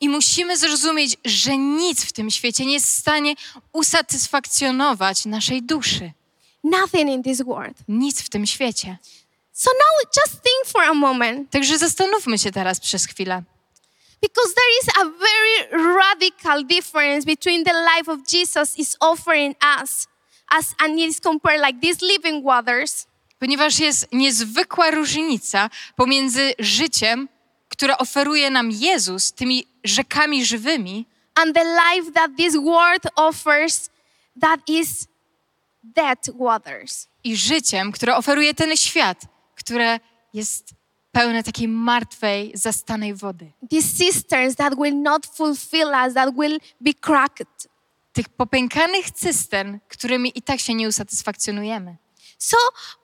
I 0.00 0.08
musimy 0.08 0.56
zrozumieć, 0.56 1.16
że 1.24 1.58
nic 1.58 2.04
w 2.04 2.12
tym 2.12 2.30
świecie 2.30 2.66
nie 2.66 2.72
jest 2.72 2.86
w 2.86 3.00
stanie 3.00 3.34
usatysfakcjonować 3.72 5.24
naszej 5.24 5.62
duszy. 5.62 6.12
Nothing 6.64 7.10
in 7.10 7.22
this 7.22 7.42
world. 7.42 7.76
Nic 7.88 8.22
w 8.22 8.28
tym 8.28 8.46
świecie. 8.46 8.98
So 9.52 9.70
now 9.70 10.12
just 10.16 10.42
think 10.42 10.66
for 10.72 10.82
a 10.82 10.94
moment, 10.94 11.50
Także 11.50 11.78
zastanówmy 11.78 12.38
się 12.38 12.52
teraz 12.52 12.80
przez 12.80 13.06
chwilę. 13.06 13.42
Because 14.20 14.54
there 14.54 14.72
is 14.80 14.88
a 14.88 15.04
very 15.04 15.56
radical 15.94 16.64
difference 16.64 17.24
between 17.24 17.64
the 17.64 17.72
life 17.72 18.08
of 18.08 18.26
Jesus 18.26 18.78
is 18.78 18.96
offering 19.00 19.54
us, 19.80 20.06
as 20.50 20.74
and 20.78 20.98
it 20.98 21.08
is 21.08 21.20
compared 21.20 21.60
like 21.60 21.80
these 21.80 22.02
living 22.02 22.44
waters, 22.44 23.06
Ponieważ 23.38 23.78
jest 23.78 24.12
niezwykła 24.12 24.90
różnica 24.90 25.70
pomiędzy 25.96 26.54
życiem, 26.58 27.28
które 27.68 27.98
oferuje 27.98 28.50
nam 28.50 28.70
Jezus, 28.70 29.32
tymi 29.32 29.66
rzekami 29.84 30.44
żywymi, 30.44 31.06
and 31.34 31.54
the 31.54 31.64
life 31.64 32.12
that 32.12 32.30
this 32.36 32.54
world 32.56 33.06
offers, 33.16 33.90
that 34.40 34.60
is 34.68 35.06
dead 35.82 36.18
waters. 36.34 37.08
i 37.24 37.36
życiem, 37.36 37.92
które 37.92 38.16
oferuje 38.16 38.54
ten 38.54 38.76
świat, 38.76 39.18
które 39.54 40.00
jest 40.34 40.74
pełne 41.16 41.42
takiej 41.42 41.68
martwej, 41.68 42.52
zastanej 42.54 43.14
wody. 43.14 43.52
these 43.70 44.04
cisterns 44.04 44.56
that 44.56 44.74
will 44.74 45.02
not 45.02 45.26
fulfill 45.26 45.88
us, 45.88 46.14
that 46.14 46.34
will 46.36 46.58
be 46.80 46.94
cracked. 46.94 47.68
Tych 48.12 48.28
popękanych 48.28 49.10
cystern, 49.10 49.78
którymi 49.88 50.32
i 50.34 50.42
tak 50.42 50.60
się 50.60 50.74
nie 50.74 50.88
usatysfakcjonujemy. 50.88 51.96
So, 52.38 52.56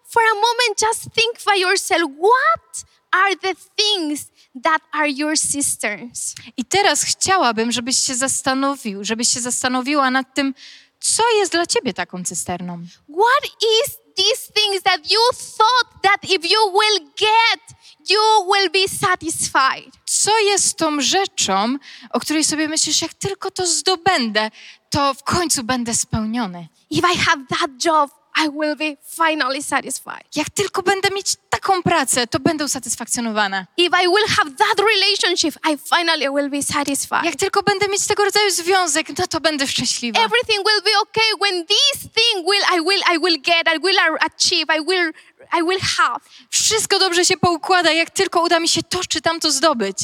for 0.08 0.22
a 0.32 0.34
moment, 0.34 0.82
just 0.82 1.02
think 1.02 1.44
by 1.46 1.60
yourself 1.60 2.02
what 2.02 2.84
are 3.10 3.36
the 3.36 3.54
things 3.76 4.30
that 4.64 4.82
are 4.92 5.08
your 5.08 5.38
cisterns? 5.38 6.34
I 6.56 6.64
teraz 6.64 7.02
chciałabym, 7.02 7.72
żebyś 7.72 7.98
się 7.98 8.14
zastanowił, 8.14 9.04
żebyś 9.04 9.28
się 9.28 9.40
zastanowiła 9.40 10.10
nad 10.10 10.34
tym, 10.34 10.54
co 11.00 11.22
jest 11.38 11.52
dla 11.52 11.66
ciebie 11.66 11.94
taką 11.94 12.24
cysterną. 12.24 12.86
What 13.08 13.52
is 13.60 14.01
these 14.16 14.52
things 14.52 14.82
that 14.82 15.10
you 15.10 15.20
thought 15.32 16.02
that 16.02 16.24
if 16.24 16.50
you 16.50 16.72
will 16.72 16.98
get, 17.16 17.60
you 18.08 18.20
will 18.46 18.70
be 18.70 18.88
satisfied? 18.88 19.92
Co 20.06 20.38
jest 20.38 20.76
tą 20.76 21.00
rzeczą, 21.00 21.76
o 22.10 22.20
której 22.20 22.44
sobie 22.44 22.68
myślisz, 22.68 23.02
jak 23.02 23.14
tylko 23.14 23.50
to 23.50 23.66
zdobędę, 23.66 24.50
to 24.90 25.14
w 25.14 25.22
końcu 25.22 25.64
będę 25.64 25.94
spełniony. 25.94 26.68
If 26.90 27.08
I 27.14 27.18
have 27.18 27.42
that 27.48 27.84
job, 27.84 28.21
I 28.36 28.48
will 28.48 28.76
be 28.76 28.96
finally 29.16 29.62
satisfied. 29.62 30.36
Jak 30.36 30.50
tylko 30.50 30.82
będę 30.82 31.10
mieć 31.10 31.36
taką 31.50 31.82
pracę, 31.82 32.26
to 32.26 32.40
będę 32.40 32.64
usatysfakcjonowana. 32.64 33.66
If 33.76 33.96
I 34.04 34.08
will 34.08 34.26
have 34.28 34.50
that 34.58 34.86
relationship, 34.94 35.54
I 35.70 35.78
finally 35.96 36.30
will 36.30 36.50
be 36.50 36.62
satisfied. 36.62 37.24
Jak 37.24 37.36
tylko 37.36 37.62
będę 37.62 37.88
mieć 37.88 38.06
tego 38.06 38.24
rodzaju 38.24 38.50
związek, 38.50 39.18
no 39.18 39.26
to 39.26 39.40
będę 39.40 39.66
szczęśliwa. 39.66 40.20
everything 40.24 40.58
will 40.68 40.82
be 40.84 40.98
okay 41.02 41.30
when 41.40 41.66
this 41.66 42.00
thing 42.00 42.46
will 42.50 42.64
I 42.78 42.80
will 42.80 43.02
I 43.14 43.18
will 43.18 43.42
get 43.42 43.68
I 43.76 43.78
will 43.78 43.98
achieve 44.20 44.66
I 44.78 44.80
will 44.88 45.12
I 45.58 45.62
will 45.62 45.80
have 45.98 46.20
Wszystko 46.50 46.98
dobrze 46.98 47.24
się 47.24 47.36
poukłada, 47.36 47.92
jak 47.92 48.10
tylko 48.10 48.42
uda 48.42 48.60
mi 48.60 48.68
się 48.68 48.82
to 48.82 49.00
czy 49.08 49.20
tamto 49.20 49.50
zdobyć. 49.50 49.96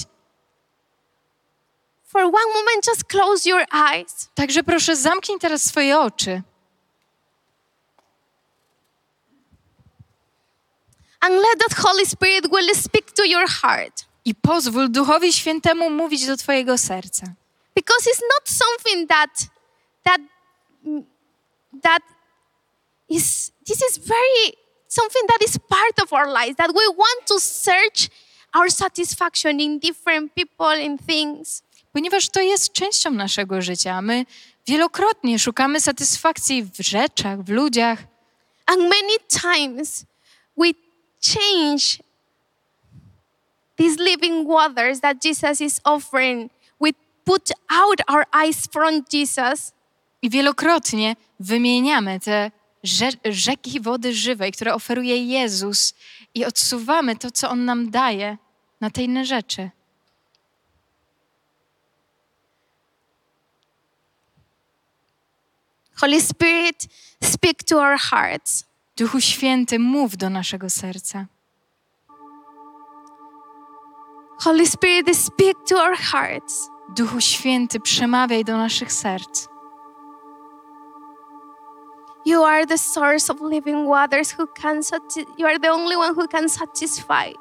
for 2.13 2.23
one 2.23 2.53
moment 2.55 2.87
just 2.87 3.05
close 3.05 3.49
your 3.51 3.65
eyes 3.73 4.29
Także 4.35 4.63
proszę, 4.63 4.97
zamknij 4.97 5.39
teraz 5.39 5.65
swoje 5.65 5.99
oczy 6.01 6.43
and 11.21 11.35
let 11.35 11.59
that 11.59 11.79
Holy 11.79 12.07
Spirit 12.07 12.51
will 12.53 12.75
speak 12.75 13.13
to 13.13 13.25
your 13.27 13.49
heart 13.63 14.07
i 14.25 14.35
pozwól 14.35 14.89
Duchowi 14.89 15.33
Świętemu 15.33 15.91
mówić 15.91 16.27
do 16.27 16.37
twojego 16.37 16.79
serca. 16.79 17.27
because 17.75 18.11
it's 18.11 18.23
not 18.35 18.49
something 18.49 19.09
that 19.09 19.31
that 20.05 20.21
that 21.83 22.03
is 23.09 23.53
this 23.67 23.79
is 23.91 23.99
very 23.99 24.57
something 24.89 25.23
that 25.29 25.49
is 25.49 25.59
part 25.59 26.03
of 26.03 26.13
our 26.13 26.27
lives 26.27 26.57
that 26.57 26.71
we 26.75 26.87
want 26.89 27.27
to 27.27 27.41
search 27.41 28.09
our 28.53 28.71
satisfaction 28.71 29.61
in 29.61 29.79
different 29.79 30.35
people 30.35 30.87
and 30.87 31.07
things 31.07 31.63
Ponieważ 31.93 32.29
to 32.29 32.41
jest 32.41 32.73
częścią 32.73 33.11
naszego 33.11 33.63
życia. 33.63 34.03
My 34.03 34.27
wielokrotnie 34.67 35.39
szukamy 35.39 35.81
satysfakcji 35.81 36.63
w 36.63 36.81
rzeczach, 36.81 37.43
w 37.45 37.49
ludziach, 37.49 37.99
And 38.67 38.79
many 38.83 39.19
times 39.43 40.05
we 40.57 40.67
change 41.21 42.01
these 43.77 43.99
living 43.99 44.47
waters 44.47 45.01
that 45.01 45.23
Jesus 45.23 45.61
is 45.61 45.81
offering. 45.85 46.51
We 46.81 46.93
put 47.25 47.51
out 47.71 48.01
our 48.09 48.27
eyes 48.33 48.67
from 48.67 49.05
Jesus 49.13 49.73
i 50.23 50.31
wielokrotnie 50.31 51.17
wymieniamy 51.41 52.21
te 52.21 52.51
rze- 52.85 53.19
rzeki 53.25 53.81
wody 53.81 54.15
żywej, 54.15 54.53
które 54.53 54.75
oferuje 54.75 55.25
Jezus, 55.25 55.95
i 56.35 56.45
odsuwamy 56.45 57.17
to, 57.17 57.31
co 57.31 57.51
On 57.51 57.65
nam 57.65 57.91
daje, 57.91 58.37
na 58.81 58.91
te 58.91 59.03
inne 59.03 59.25
rzeczy. 59.25 59.71
Holy 66.01 66.21
Spirit, 66.21 66.87
speak 67.23 67.65
to 67.65 67.81
our 67.81 67.99
hearts. 67.99 68.65
Duchu 68.99 69.21
Święty, 69.21 69.79
mów 69.79 70.17
do 70.17 70.31
naszego 70.31 70.71
serca. 70.71 71.27
Holy 74.41 74.67
Spirit, 74.67 75.17
speak 75.17 75.57
to 75.69 75.83
our 75.85 75.97
hearts. 75.97 76.71
Duchu 76.97 77.21
Święty, 77.21 77.81
przemawiaj 77.81 78.45
do 78.45 78.57
naszych 78.57 78.93
serc. 78.93 79.49
You 82.27 82.45
are 82.45 82.67
the 82.67 82.79
source 82.79 83.33
of 83.33 83.41
living 83.51 83.89
waters 83.89 84.35
who 84.39 84.47
can 84.47 84.81
you 85.39 85.47
are 85.47 85.61
the 85.61 85.73
only 85.73 85.97
one 85.97 86.13
who 86.13 86.29
can 86.29 86.49
satisfy. 86.49 87.35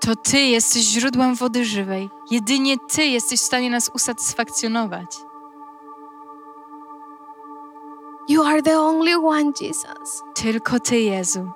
To 0.00 0.16
Ty 0.16 0.40
jesteś 0.40 0.82
źródłem 0.82 1.34
wody 1.34 1.64
żywej. 1.64 2.10
Jedynie 2.30 2.76
Ty 2.88 3.06
jesteś 3.06 3.40
w 3.40 3.44
stanie 3.44 3.70
nas 3.70 3.90
usatysfakcjonować. 3.94 5.16
You 8.28 8.42
are 8.42 8.60
the 8.60 8.74
only 8.74 9.16
one, 9.16 9.52
Jesus. 9.52 10.22
Tylko 10.34 10.78
Ty, 10.78 10.96
Jezu. 10.96 11.54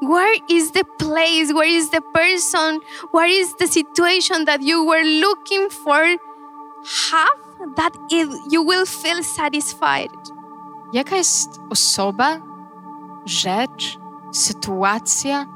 Where 0.00 0.34
is 0.48 0.72
the 0.72 0.84
place? 0.98 1.52
Where 1.52 1.68
is 1.68 1.90
the 1.90 2.00
person? 2.00 2.80
Where 3.12 3.28
is 3.28 3.54
the 3.54 3.68
situation 3.68 4.44
that 4.46 4.60
you 4.60 4.84
were 4.84 5.04
looking 5.04 5.70
for? 5.70 6.02
Have 7.12 7.76
that 7.76 7.94
it, 8.10 8.28
you 8.50 8.64
will 8.64 8.84
feel 8.84 9.22
satisfied. 9.22 10.10
Jaka 10.92 11.16
jest 11.16 11.60
osoba, 11.70 12.40
rzecz, 13.24 13.98
sytuacja, 14.32 15.46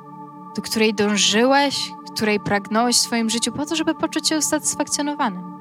do 0.57 0.63
której 0.63 0.95
dążyłeś, 0.95 1.93
której 2.15 2.41
pragnąłeś 2.41 2.97
w 2.97 3.01
swoim 3.01 3.31
życiu 3.31 3.53
po 3.53 3.67
to, 3.67 3.77
żeby 3.77 3.95
poczuć 3.95 4.29
się 4.29 4.39
usatysfakcjonowanym? 4.39 5.57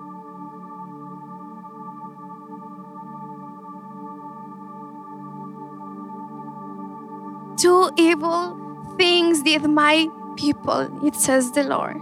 Two 7.57 7.89
evil 7.97 8.55
things 8.97 9.41
did 9.43 9.63
my 9.67 10.07
people, 10.35 10.87
it 11.03 11.15
says 11.15 11.51
the 11.51 11.63
Lord. 11.63 12.01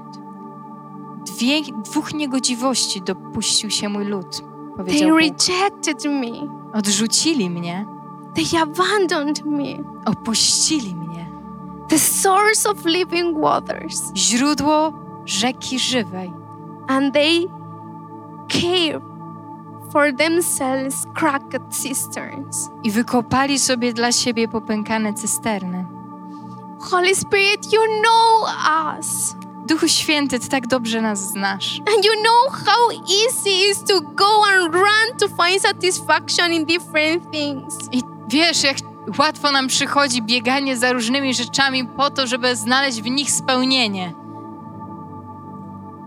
Dwie, 1.25 1.61
dwóch 1.83 2.13
niegodziwości 2.13 3.01
dopuścił 3.01 3.69
się 3.69 3.89
mój 3.89 4.05
lud, 4.05 4.37
They 4.37 4.77
powiedział 4.77 5.09
Bóg. 5.09 5.19
rejected 5.19 6.05
me, 6.05 6.31
Odrzucili 6.73 7.49
mnie, 7.49 7.85
they 8.35 8.61
abandoned 8.61 9.45
me, 9.45 9.83
opuścili 10.05 10.95
mnie. 10.95 11.12
The 11.93 11.99
source 11.99 12.69
of 12.69 12.85
living 12.85 13.37
waters, 13.41 14.11
Źródło 14.15 14.93
rzeki 15.25 15.79
żywej. 15.79 16.33
and 16.87 17.13
they 17.13 17.45
cave 18.49 19.01
for 19.91 20.15
themselves 20.17 21.05
cracked 21.15 21.61
cisterns. 21.81 22.69
I 22.83 22.91
wykopali 22.91 23.59
sobie 23.59 23.93
dla 23.93 24.11
siebie 24.11 24.47
popękane 24.47 25.13
cysterny. 25.13 25.85
Holy 26.91 27.15
Spirit, 27.15 27.73
you 27.73 27.79
know 28.01 28.49
us. 28.99 29.35
Duchu 29.67 29.87
Święty, 29.87 30.39
Ty 30.39 30.49
tak 30.49 30.67
dobrze 30.67 31.01
nas 31.01 31.19
znasz. 31.19 31.79
And 31.79 32.05
you 32.05 32.11
know 32.23 32.65
how 32.65 32.91
easy 32.91 33.49
it 33.49 33.71
is 33.71 33.83
to 33.83 34.01
go 34.01 34.43
and 34.53 34.73
run 34.75 35.17
to 35.19 35.27
find 35.27 35.61
satisfaction 35.61 36.53
in 36.53 36.65
different 36.65 37.31
things. 37.31 37.73
I 37.91 38.01
wiesz, 38.27 38.63
jak 38.63 38.77
łatwo 39.19 39.51
nam 39.51 39.67
przychodzi 39.67 40.21
bieganie 40.21 40.77
za 40.77 40.93
różnymi 40.93 41.33
rzeczami 41.33 41.87
po 41.87 42.09
to, 42.09 42.27
żeby 42.27 42.55
znaleźć 42.55 43.01
w 43.01 43.09
nich 43.09 43.31
spełnienie. 43.31 44.13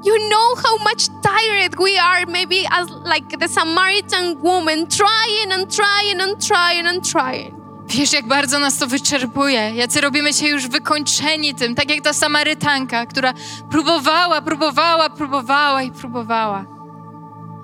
You 0.04 0.14
know 0.28 0.64
how 0.64 0.78
much 0.78 1.08
tired 1.22 1.76
we 1.76 2.02
are, 2.02 2.26
maybe 2.26 2.56
as 2.70 2.88
like 3.14 3.38
the 3.38 3.48
Samaritan 3.48 4.36
woman, 4.42 4.86
trying 4.86 5.52
and 5.52 5.76
trying 5.76 6.20
and 6.20 6.46
trying 6.48 6.86
and 6.86 7.12
trying. 7.12 7.54
Wiesz, 7.88 8.12
jak 8.12 8.26
bardzo 8.26 8.58
nas 8.58 8.78
to 8.78 8.86
wyczerpuje. 8.86 9.72
Jacy 9.74 10.00
robimy 10.00 10.32
się 10.32 10.46
już 10.46 10.68
wykończeni 10.68 11.54
tym, 11.54 11.74
tak 11.74 11.90
jak 11.90 12.00
ta 12.00 12.12
Samarytanka, 12.12 13.06
która 13.06 13.32
próbowała, 13.70 14.42
próbowała, 14.42 15.10
próbowała 15.10 15.82
i 15.82 15.90
próbowała. 15.90 16.64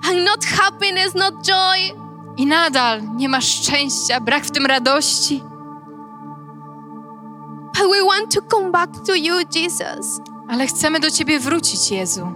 And 0.09 0.25
not 0.25 0.45
happiness, 0.45 1.15
not 1.15 1.33
joy. 1.45 2.02
I 2.37 2.45
nadal 2.45 3.01
nie 3.15 3.29
masz 3.29 3.45
szczęścia, 3.45 4.19
brak 4.19 4.45
w 4.45 4.51
tym 4.51 4.65
radości. 4.65 5.43
But 7.73 7.91
we 7.91 8.03
want 8.05 8.35
to 8.35 8.41
come 8.57 8.71
back 8.71 8.89
to 9.05 9.15
you, 9.15 9.33
Jesus. 9.55 10.21
Ale 10.49 10.67
chcemy 10.67 10.99
do 10.99 11.11
Ciebie 11.11 11.39
wrócić, 11.39 11.91
Jezu. 11.91 12.27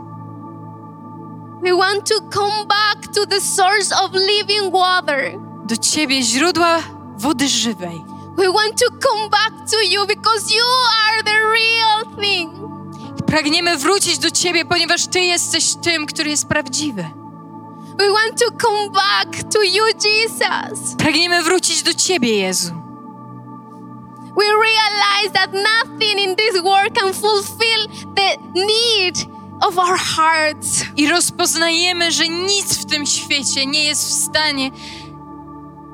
We 1.63 1.77
want 1.77 2.09
to 2.09 2.15
come 2.39 2.65
back 2.65 3.07
to 3.13 3.25
the 3.25 3.41
source 3.41 3.95
of 4.03 4.11
living 4.13 4.71
water. 4.73 5.39
Do 5.65 5.77
Ciebie, 5.77 6.23
źródła 6.23 6.79
wody 7.17 7.47
żywej. 7.47 8.03
We 8.37 8.51
want 8.51 8.79
to 8.79 9.09
come 9.09 9.29
back 9.29 9.69
to 9.71 9.81
you 9.81 10.07
because 10.07 10.55
you 10.55 10.63
are 11.07 11.23
the 11.23 11.31
real 11.31 12.21
thing. 12.21 12.51
Pragniemy 13.27 13.77
wrócić 13.77 14.17
do 14.17 14.31
Ciebie, 14.31 14.65
ponieważ 14.65 15.07
Ty 15.07 15.19
jesteś 15.19 15.75
tym, 15.75 16.05
który 16.05 16.29
jest 16.29 16.47
prawdziwy. 16.47 17.09
We 17.99 18.09
want 18.09 18.37
to 18.37 18.51
come 18.51 18.91
back 18.91 19.49
to 19.49 19.63
you, 19.63 19.83
Jesus. 19.93 20.95
Pragniemy 20.97 21.43
wrócić 21.43 21.83
do 21.83 21.93
Ciebie, 21.93 22.37
Jezu. 22.37 22.73
We 24.37 24.45
realize 24.45 25.31
that 25.33 25.53
nothing 25.53 26.19
in 26.19 26.35
this 26.35 26.61
world 26.63 26.93
can 26.93 27.13
fulfill 27.13 27.87
the 28.15 28.37
need 28.55 29.17
of 29.61 29.77
our 29.77 29.97
hearts. 29.97 30.83
I 30.97 31.07
rozpoznajemy, 31.07 32.11
że 32.11 32.27
nic 32.29 32.77
w 32.77 32.85
tym 32.85 33.05
świecie 33.05 33.65
nie 33.65 33.83
jest 33.83 34.05
w 34.05 34.11
stanie 34.11 34.71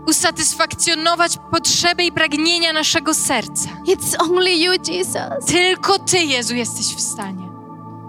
usatysfakcjonować 0.08 1.38
potrzeby 1.52 2.04
i 2.04 2.12
pragnienia 2.12 2.74
naszego 2.74 3.14
serca. 3.14 3.70
It's 3.88 4.16
only 4.20 4.52
you, 4.52 4.72
Jesus. 4.88 5.46
Tylko 5.48 6.00
Ty, 6.00 6.18
Jezu, 6.18 6.56
jesteś 6.56 6.96
w 6.96 7.02
stanie. 7.02 7.50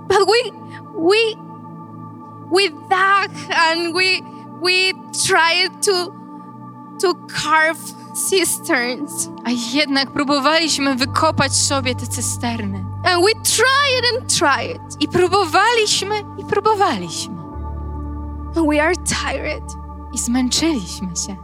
But 0.08 0.18
we 0.18 0.64
we 1.10 1.43
we 2.54 2.68
dug 2.68 3.30
and 3.50 3.94
we 3.94 4.22
we 4.62 4.92
tried 5.26 5.82
to 5.82 6.12
to 7.00 7.14
carve 7.28 7.94
cisterns. 8.30 9.30
A 9.44 9.50
jednak 9.50 10.10
próbowaliśmy 10.10 10.94
wykopać 10.96 11.56
sobie 11.56 11.94
te 11.94 12.06
cysterny. 12.06 12.84
And 13.04 13.24
we 13.24 13.32
tried 13.42 14.04
and 14.14 14.38
tried. 14.38 15.02
I 15.02 15.08
próbowaliśmy, 15.08 16.14
i 16.38 16.44
próbowaliśmy. 16.44 17.34
And 18.56 18.68
we 18.70 18.82
are 18.82 18.96
tired. 18.96 19.64
I 20.12 20.18
zmęczyliśmy 20.18 21.16
się. 21.16 21.36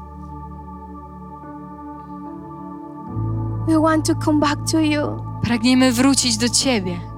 We 3.68 3.80
want 3.80 4.06
to 4.06 4.14
come 4.14 4.38
back 4.38 4.70
to 4.72 4.80
you. 4.80 5.24
Pragniemy 5.42 5.92
wrócić 5.92 6.36
do 6.36 6.48
Ciebie. 6.48 7.09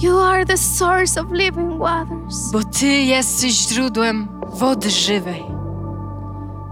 You 0.00 0.18
are 0.18 0.44
the 0.44 0.56
source 0.56 1.20
of 1.20 1.32
living 1.32 1.78
waters. 1.78 2.50
Bo 2.52 2.60
Ty 2.64 2.86
jesteś 2.86 3.52
źródłem 3.52 4.28
wody 4.52 4.90
żywej. 4.90 5.44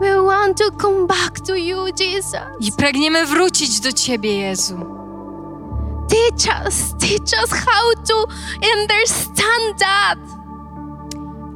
We 0.01 0.23
want 0.23 0.59
to 0.59 0.71
come 0.83 1.07
back 1.07 1.41
to 1.41 1.55
you, 1.55 1.87
I 1.89 1.93
Jesus. 2.15 2.77
pragniemy 2.77 3.27
wrócić 3.27 3.81
do 3.81 3.93
Ciebie, 3.93 4.37
Jezu. 4.39 4.77
Teach 6.09 6.67
us, 6.67 6.95
teach 6.99 7.43
us 7.43 7.51
how 7.51 8.05
to 8.09 8.25
understand 8.79 9.79
that. 9.79 10.19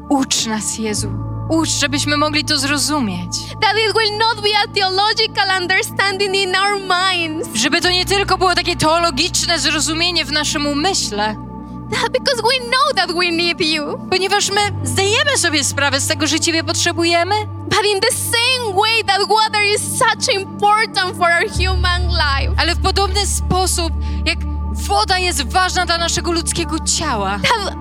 Ucz 0.09 0.47
nas, 0.47 0.78
Jezu. 0.78 1.09
Ucz, 1.48 1.68
żebyśmy 1.68 2.16
mogli 2.16 2.44
to 2.44 2.59
zrozumieć. 2.59 3.30
That 3.60 3.74
it 3.88 3.94
will 3.98 4.18
not 4.18 4.40
be 4.42 4.51
a 4.64 4.74
theological 4.74 5.62
understanding 5.62 6.34
in 6.36 6.55
our 6.56 6.80
minds. 6.80 7.48
Żeby 7.55 7.80
to 7.80 7.90
nie 7.90 8.06
tylko 8.06 8.38
było 8.38 8.55
takie 8.55 8.76
teologiczne 8.76 9.59
zrozumienie 9.59 10.24
w 10.24 10.32
naszym 10.32 10.66
umyśle, 10.66 11.49
because 11.91 12.43
we 12.43 12.59
know 12.69 12.93
that 12.97 13.12
we 13.12 13.31
need 13.31 13.61
you. 13.61 13.99
ponieważ 14.11 14.51
my 14.51 14.61
zdajemy 14.85 15.39
sobie 15.39 15.65
sprawę 15.65 16.01
z 16.01 16.07
tego, 16.07 16.27
że 16.27 16.41
Ciebie 16.41 16.65
potrzebujemy, 16.65 17.35
But 17.65 17.87
in 17.95 18.01
the 18.01 18.12
same 18.17 18.75
way 18.83 19.05
that 19.07 19.19
water 19.29 19.62
is 19.75 19.83
such 19.99 20.35
important 20.35 21.17
for 21.17 21.27
our 21.31 21.49
human 21.51 22.03
life. 22.09 22.53
ale 22.57 22.75
w 22.75 22.79
podobny 22.83 23.27
sposób, 23.27 23.93
jak 24.25 24.39
woda 24.73 25.19
jest 25.19 25.53
ważna 25.53 25.87
dla 25.87 25.99
naszego 25.99 26.33
ludzkiego 26.33 26.77
ciała, 26.99 27.39
That 27.43 27.75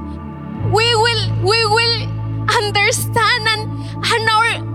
we 0.63 0.83
will 0.83 1.33
we 1.41 1.75
will 1.75 2.07
understand 2.65 3.47
and, 3.53 3.61
and 3.95 4.29
our 4.35 4.69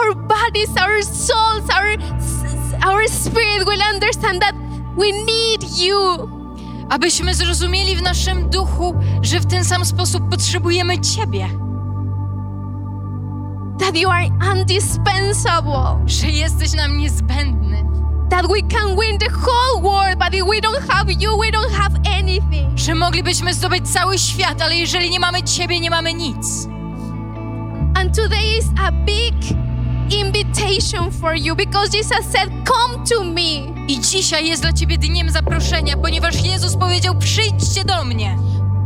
our 0.00 0.14
bodies, 0.16 0.70
our 0.80 1.04
souls, 1.04 1.64
our 1.70 1.96
our 2.92 3.08
spirit 3.08 3.66
will 3.68 3.82
understand 3.94 4.40
that 4.42 4.54
we 4.96 5.12
need 5.12 5.78
you. 5.78 6.28
Abyśmy 6.92 7.34
zrozumieli 7.34 7.96
w 7.96 8.02
naszym 8.02 8.50
duchu, 8.50 8.94
że 9.22 9.40
w 9.40 9.46
ten 9.46 9.64
sam 9.64 9.84
sposób 9.84 10.28
potrzebujemy 10.30 10.98
Ciebie, 11.00 11.48
That 13.78 13.96
you 13.96 14.10
are 14.10 14.28
indispensable. 14.56 16.02
że 16.06 16.26
jesteś 16.26 16.72
nam 16.72 16.98
niezbędny, 16.98 17.84
That 18.30 18.46
we 18.46 18.62
can 18.68 18.96
win 19.00 19.18
the 19.18 19.30
whole 19.30 19.82
world, 19.82 20.18
but 20.18 20.34
if 20.34 20.44
we 20.44 20.60
don't 20.60 20.88
have 20.88 21.12
you, 21.12 21.38
we 21.38 21.50
don't 21.50 21.72
have 21.72 21.94
anything. 22.18 22.78
że 22.78 22.94
moglibyśmy 22.94 23.54
zdobyć 23.54 23.88
cały 23.88 24.18
świat, 24.18 24.62
ale 24.62 24.76
jeżeli 24.76 25.10
nie 25.10 25.20
mamy 25.20 25.42
Ciebie, 25.42 25.80
nie 25.80 25.90
mamy 25.90 26.14
nic. 26.14 26.68
And 27.94 28.16
today 28.16 28.58
is 28.58 28.66
a 28.86 28.92
big 28.92 29.34
invitation 30.20 31.12
for 31.12 31.34
you 31.36 31.56
because 31.56 31.96
Jesus 31.96 32.26
said, 32.32 32.48
Come 32.64 33.04
to 33.06 33.24
me. 33.24 33.71
I 33.88 34.00
dzisiaj 34.00 34.46
jest 34.46 34.62
dla 34.62 34.72
Ciebie 34.72 34.98
dniem 34.98 35.30
zaproszenia, 35.30 35.96
ponieważ 35.96 36.44
Jezus 36.44 36.76
powiedział: 36.76 37.14
Przyjdźcie 37.18 37.84
do 37.84 38.04
mnie. 38.04 38.38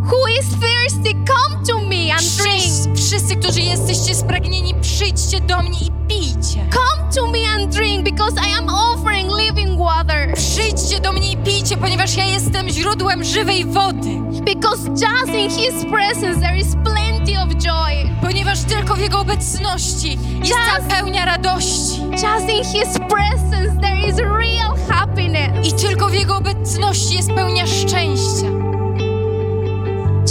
Who 0.05 0.28
is 0.40 0.47
thirsty, 0.48 1.10
come 1.10 1.64
to 1.66 1.81
me 1.81 2.12
and 2.14 2.23
drink. 2.36 2.98
Wszyscy, 2.98 3.36
którzy 3.36 3.60
jesteście 3.60 4.14
spragnieni, 4.14 4.74
przyjdźcie 4.81 5.40
do 5.40 5.62
mnie 5.62 5.78
i 5.78 5.90
pijcie. 6.09 6.66
Come 6.73 7.12
to 7.14 7.27
me 7.27 7.48
and 7.48 7.74
drink 7.74 8.05
because 8.05 8.36
I 8.48 8.59
am 8.59 8.68
offering 8.68 9.31
living 9.39 9.78
water. 9.78 10.35
Przyjdźcie 10.35 11.01
do 11.01 11.12
mnie 11.12 11.32
i 11.32 11.36
pijcie, 11.36 11.77
ponieważ 11.77 12.16
ja 12.16 12.24
jestem 12.27 12.68
źródłem 12.68 13.24
żywej 13.24 13.64
wody. 13.64 14.20
Because 14.44 14.89
just 14.89 15.35
in 15.35 15.51
His 15.51 15.85
presence 15.90 16.40
there 16.40 16.59
is 16.59 16.77
plenty 16.85 17.06
plenty 17.27 17.43
of 17.43 17.55
joy. 17.59 18.11
ponieważ 18.23 18.61
tylko 18.62 18.94
w 18.94 19.01
Jego 19.01 19.20
obecności 19.20 20.19
jest 20.39 20.53
ta 20.53 20.78
Just- 20.78 20.89
pełnia 20.89 21.24
radości. 21.24 22.01
Just 22.11 22.48
in 22.48 22.65
His 22.65 22.98
presence, 22.98 23.81
there 23.82 24.09
is 24.09 24.16
real 24.19 24.77
happiness. 24.89 25.69
I 25.69 25.73
tylko 25.89 26.09
w 26.09 26.15
Jego 26.15 26.36
obecności 26.36 27.15
jest 27.16 27.32
pełnia 27.32 27.66
szczęścia. 27.66 28.47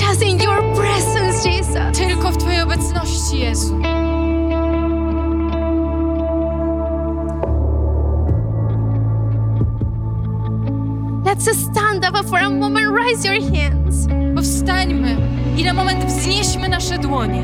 Just 0.07 0.21
in 0.21 0.39
your 0.43 0.63
presence, 0.75 1.49
Jesus. 1.49 1.97
Tylko 1.97 2.31
w 2.31 2.37
Twojej 2.37 2.61
obecności, 2.61 3.39
Jezu. 3.39 3.79
Let's 11.23 11.57
stand 11.71 12.05
up 12.05 12.27
for 12.29 12.39
a 12.39 12.49
moment. 12.49 12.87
Raise 12.91 13.25
your 13.25 13.41
hands. 13.55 14.07
Powstańmy 14.45 15.17
i 15.57 15.63
na 15.63 15.73
moment 15.73 16.05
wznieśmy 16.05 16.69
nasze 16.69 16.97
dłonie. 16.97 17.43